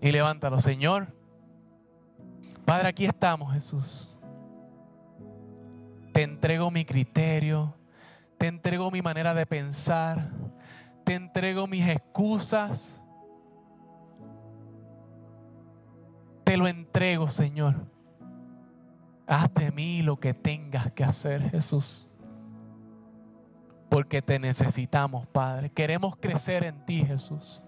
Y 0.02 0.12
levántalo, 0.12 0.60
Señor. 0.60 1.14
Padre, 2.66 2.90
aquí 2.90 3.06
estamos, 3.06 3.54
Jesús. 3.54 4.16
Te 6.14 6.24
entrego 6.24 6.72
mi 6.72 6.86
criterio, 6.86 7.74
te 8.38 8.48
entrego 8.48 8.92
mi 8.92 9.02
manera 9.02 9.34
de 9.34 9.46
pensar, 9.46 10.30
te 11.04 11.14
entrego 11.14 11.68
mis 11.68 11.88
excusas. 11.88 13.01
Te 16.52 16.58
lo 16.58 16.68
entrego, 16.68 17.30
Señor. 17.30 17.76
Haz 19.26 19.54
de 19.54 19.72
mí 19.72 20.02
lo 20.02 20.20
que 20.20 20.34
tengas 20.34 20.92
que 20.92 21.02
hacer, 21.02 21.50
Jesús. 21.50 22.12
Porque 23.88 24.22
te 24.22 24.38
necesitamos, 24.38 25.26
Padre. 25.28 25.70
Queremos 25.70 26.18
crecer 26.18 26.66
en 26.66 26.86
ti, 26.86 27.06
Jesús. 27.06 27.64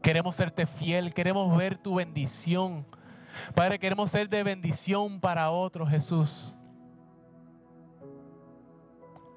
Queremos 0.00 0.34
serte 0.34 0.64
fiel, 0.64 1.12
queremos 1.12 1.54
ver 1.58 1.76
tu 1.76 1.96
bendición. 1.96 2.86
Padre, 3.54 3.78
queremos 3.78 4.08
ser 4.08 4.30
de 4.30 4.42
bendición 4.42 5.20
para 5.20 5.50
otros, 5.50 5.90
Jesús. 5.90 6.56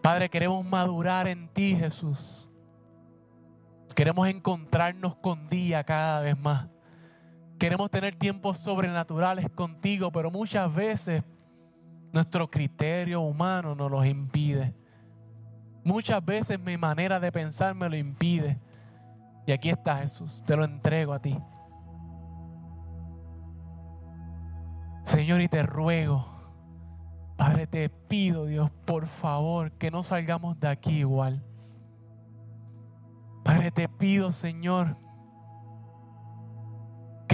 Padre, 0.02 0.30
queremos 0.30 0.64
madurar 0.64 1.28
en 1.28 1.50
ti, 1.50 1.76
Jesús. 1.76 2.50
Queremos 3.94 4.26
encontrarnos 4.30 5.18
con 5.18 5.50
día 5.50 5.84
cada 5.84 6.22
vez 6.22 6.40
más. 6.40 6.70
Queremos 7.58 7.90
tener 7.90 8.16
tiempos 8.16 8.60
sobrenaturales 8.60 9.50
contigo, 9.50 10.12
pero 10.12 10.30
muchas 10.30 10.74
veces 10.74 11.24
nuestro 12.12 12.50
criterio 12.50 13.22
humano 13.22 13.76
nos 13.76 13.90
los 13.90 14.06
impide. 14.06 14.74
Muchas 15.84 16.24
veces 16.24 16.60
mi 16.60 16.78
manera 16.78 17.20
de 17.20 17.32
pensar 17.32 17.76
me 17.76 17.90
lo 17.90 17.96
impide. 17.96 18.60
Y 19.48 19.52
aquí 19.52 19.70
está 19.70 19.98
Jesús, 19.98 20.44
te 20.46 20.56
lo 20.56 20.66
entrego 20.66 21.14
a 21.14 21.20
ti. 21.20 21.38
Señor, 25.04 25.42
y 25.42 25.48
te 25.48 25.62
ruego 25.62 26.36
Padre, 27.38 27.68
te 27.68 27.90
pido, 27.90 28.46
Dios, 28.46 28.72
por 28.86 29.08
favor, 29.08 29.72
que 29.74 29.92
no 29.92 30.04
salgamos 30.04 30.60
de 30.60 30.70
aquí 30.70 31.00
igual. 31.00 31.44
Padre, 33.44 33.72
te 33.72 33.90
pido, 33.90 34.32
Señor, 34.32 34.98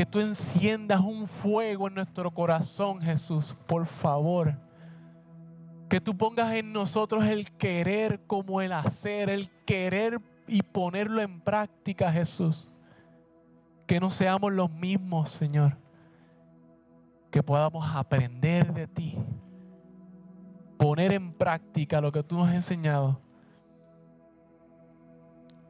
que 0.02 0.06
tú 0.08 0.20
enciendas 0.20 1.00
un 1.00 1.28
fuego 1.28 1.88
en 1.88 1.94
nuestro 1.94 2.32
corazón, 2.32 3.00
Jesús, 3.00 3.54
por 3.68 3.86
favor. 3.86 4.58
Que 5.88 6.02
tú 6.02 6.18
pongas 6.18 6.52
en 6.56 6.74
nosotros 6.74 7.24
el 7.26 7.52
querer 7.52 8.20
como 8.26 8.64
el 8.64 8.74
hacer, 8.74 9.30
el 9.30 9.52
querer 9.64 10.20
y 10.48 10.64
ponerlo 10.64 11.22
en 11.22 11.40
práctica, 11.40 12.12
Jesús. 12.12 12.74
Que 13.86 14.00
no 14.00 14.10
seamos 14.10 14.52
los 14.52 14.72
mismos, 14.72 15.30
Señor. 15.30 15.78
Que 17.30 17.44
podamos 17.44 17.88
aprender 17.96 18.74
de 18.74 18.88
ti 18.88 19.20
poner 20.78 21.14
en 21.14 21.32
práctica 21.32 22.02
lo 22.02 22.12
que 22.12 22.24
tú 22.24 22.40
nos 22.40 22.50
has 22.50 22.56
enseñado. 22.56 23.22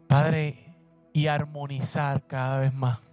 Padre, 0.08 0.74
y 1.12 1.28
armonizar 1.28 2.26
cada 2.26 2.60
vez 2.60 2.74
más. 2.74 3.11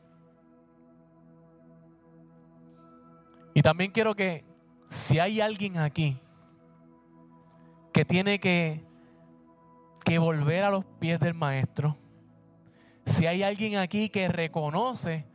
Y 3.55 3.63
también 3.63 3.91
quiero 3.91 4.15
que 4.15 4.45
si 4.89 5.19
hay 5.19 5.41
alguien 5.41 5.79
aquí 5.79 6.21
que 7.93 8.05
tiene 8.05 8.39
que, 8.39 8.85
que 10.05 10.19
volver 10.19 10.65
a 10.65 10.71
los 10.71 10.85
pies 10.99 11.19
del 11.21 11.35
maestro, 11.35 11.97
si 13.05 13.27
hay 13.27 13.43
alguien 13.43 13.77
aquí 13.77 14.09
que 14.11 14.29
reconoce 14.29 15.27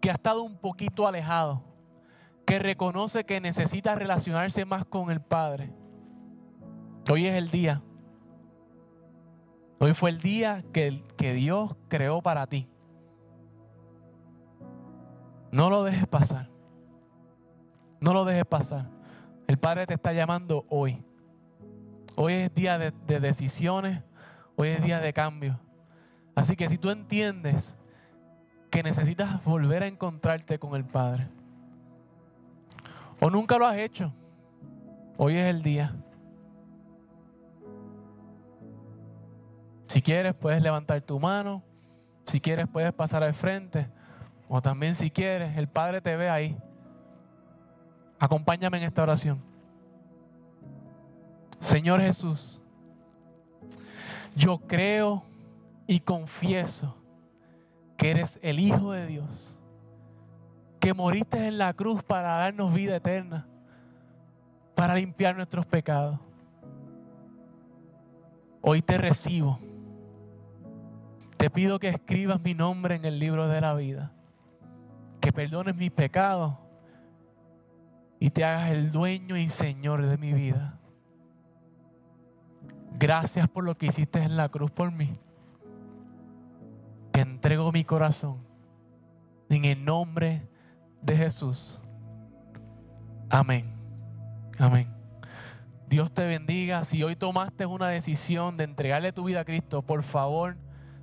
que 0.00 0.10
ha 0.10 0.14
estado 0.14 0.42
un 0.42 0.58
poquito 0.58 1.06
alejado, 1.06 1.62
que 2.44 2.58
reconoce 2.58 3.24
que 3.24 3.40
necesita 3.40 3.94
relacionarse 3.94 4.64
más 4.64 4.84
con 4.84 5.10
el 5.10 5.20
Padre, 5.20 5.72
Hoy 7.10 7.26
es 7.26 7.34
el 7.34 7.50
día. 7.50 7.82
Hoy 9.80 9.92
fue 9.94 10.10
el 10.10 10.20
día 10.20 10.64
que, 10.72 11.02
que 11.16 11.34
Dios 11.34 11.74
creó 11.88 12.22
para 12.22 12.46
ti. 12.46 12.68
No 15.50 15.68
lo 15.68 15.82
dejes 15.82 16.06
pasar. 16.06 16.51
No 18.02 18.12
lo 18.12 18.24
dejes 18.24 18.44
pasar. 18.44 18.86
El 19.46 19.58
Padre 19.58 19.86
te 19.86 19.94
está 19.94 20.12
llamando 20.12 20.66
hoy. 20.68 21.00
Hoy 22.16 22.32
es 22.32 22.52
día 22.52 22.76
de, 22.76 22.92
de, 23.06 23.20
decisiones. 23.20 24.02
Hoy 24.56 24.70
es 24.70 24.82
día 24.82 24.98
de 24.98 25.12
cambio. 25.12 25.60
Así 26.34 26.56
que 26.56 26.68
si 26.68 26.78
tú 26.78 26.90
entiendes 26.90 27.78
que 28.70 28.82
necesitas 28.82 29.44
volver 29.44 29.84
a 29.84 29.86
encontrarte 29.86 30.58
con 30.58 30.74
el 30.74 30.84
Padre, 30.84 31.28
o 33.20 33.30
nunca 33.30 33.56
lo 33.56 33.68
has 33.68 33.76
hecho, 33.76 34.12
hoy 35.16 35.36
es 35.36 35.46
el 35.46 35.62
día. 35.62 35.94
Si 39.86 40.02
quieres, 40.02 40.34
puedes 40.34 40.60
levantar 40.60 41.00
tu 41.02 41.20
mano. 41.20 41.62
Si 42.26 42.40
quieres, 42.40 42.66
puedes 42.66 42.92
pasar 42.92 43.22
al 43.22 43.34
frente. 43.34 43.86
O 44.48 44.60
también 44.60 44.96
si 44.96 45.08
quieres, 45.08 45.56
el 45.56 45.68
Padre 45.68 46.00
te 46.00 46.16
ve 46.16 46.28
ahí. 46.28 46.58
Acompáñame 48.22 48.78
en 48.78 48.84
esta 48.84 49.02
oración. 49.02 49.42
Señor 51.58 52.00
Jesús, 52.00 52.62
yo 54.36 54.58
creo 54.58 55.24
y 55.88 55.98
confieso 55.98 56.96
que 57.96 58.12
eres 58.12 58.38
el 58.40 58.60
Hijo 58.60 58.92
de 58.92 59.08
Dios, 59.08 59.58
que 60.78 60.94
moriste 60.94 61.48
en 61.48 61.58
la 61.58 61.74
cruz 61.74 62.00
para 62.04 62.36
darnos 62.36 62.72
vida 62.72 62.94
eterna, 62.94 63.48
para 64.76 64.94
limpiar 64.94 65.34
nuestros 65.34 65.66
pecados. 65.66 66.20
Hoy 68.60 68.82
te 68.82 68.98
recibo 68.98 69.58
te 71.42 71.50
pido 71.50 71.80
que 71.80 71.88
escribas 71.88 72.40
mi 72.40 72.54
nombre 72.54 72.94
en 72.94 73.04
el 73.04 73.18
libro 73.18 73.48
de 73.48 73.60
la 73.60 73.74
vida, 73.74 74.12
que 75.20 75.32
perdones 75.32 75.74
mis 75.74 75.90
pecados 75.90 76.54
y 78.22 78.30
te 78.30 78.44
hagas 78.44 78.70
el 78.70 78.92
dueño 78.92 79.36
y 79.36 79.48
señor 79.48 80.06
de 80.06 80.16
mi 80.16 80.32
vida. 80.32 80.78
Gracias 82.96 83.48
por 83.48 83.64
lo 83.64 83.76
que 83.76 83.86
hiciste 83.86 84.22
en 84.22 84.36
la 84.36 84.48
cruz 84.48 84.70
por 84.70 84.92
mí. 84.92 85.18
Te 87.10 87.22
entrego 87.22 87.72
mi 87.72 87.82
corazón 87.82 88.46
en 89.48 89.64
el 89.64 89.84
nombre 89.84 90.48
de 91.00 91.16
Jesús. 91.16 91.80
Amén. 93.28 93.74
Amén. 94.56 94.86
Dios 95.88 96.12
te 96.12 96.24
bendiga. 96.24 96.84
Si 96.84 97.02
hoy 97.02 97.16
tomaste 97.16 97.66
una 97.66 97.88
decisión 97.88 98.56
de 98.56 98.62
entregarle 98.62 99.12
tu 99.12 99.24
vida 99.24 99.40
a 99.40 99.44
Cristo, 99.44 99.82
por 99.82 100.04
favor, 100.04 100.56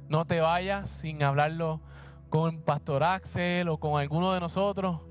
no 0.08 0.24
te 0.24 0.40
vayas 0.40 0.90
sin 0.90 1.22
hablarlo 1.22 1.82
con 2.30 2.62
Pastor 2.62 3.04
Axel 3.04 3.68
o 3.68 3.78
con 3.78 4.00
alguno 4.00 4.32
de 4.32 4.40
nosotros. 4.40 5.09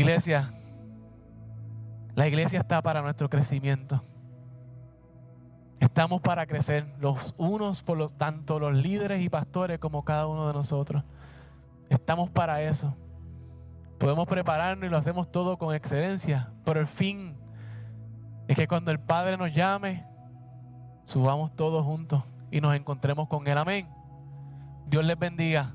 Iglesia, 0.00 0.52
la 2.14 2.26
iglesia 2.26 2.60
está 2.60 2.82
para 2.82 3.02
nuestro 3.02 3.28
crecimiento. 3.28 4.02
Estamos 5.80 6.20
para 6.20 6.46
crecer 6.46 6.86
los 6.98 7.34
unos 7.38 7.82
por 7.82 7.96
los 7.96 8.14
tanto 8.14 8.58
los 8.58 8.74
líderes 8.74 9.20
y 9.20 9.28
pastores 9.28 9.78
como 9.78 10.04
cada 10.04 10.26
uno 10.26 10.46
de 10.46 10.52
nosotros. 10.52 11.04
Estamos 11.88 12.30
para 12.30 12.62
eso. 12.62 12.96
Podemos 13.98 14.26
prepararnos 14.28 14.86
y 14.86 14.90
lo 14.90 14.96
hacemos 14.96 15.30
todo 15.30 15.58
con 15.58 15.74
excelencia, 15.74 16.52
pero 16.64 16.80
el 16.80 16.86
fin 16.86 17.36
es 18.46 18.56
que 18.56 18.68
cuando 18.68 18.90
el 18.90 19.00
Padre 19.00 19.36
nos 19.36 19.52
llame, 19.52 20.06
subamos 21.04 21.54
todos 21.56 21.84
juntos 21.84 22.22
y 22.50 22.60
nos 22.60 22.74
encontremos 22.74 23.28
con 23.28 23.46
Él. 23.48 23.58
Amén. 23.58 23.88
Dios 24.86 25.04
les 25.04 25.18
bendiga. 25.18 25.74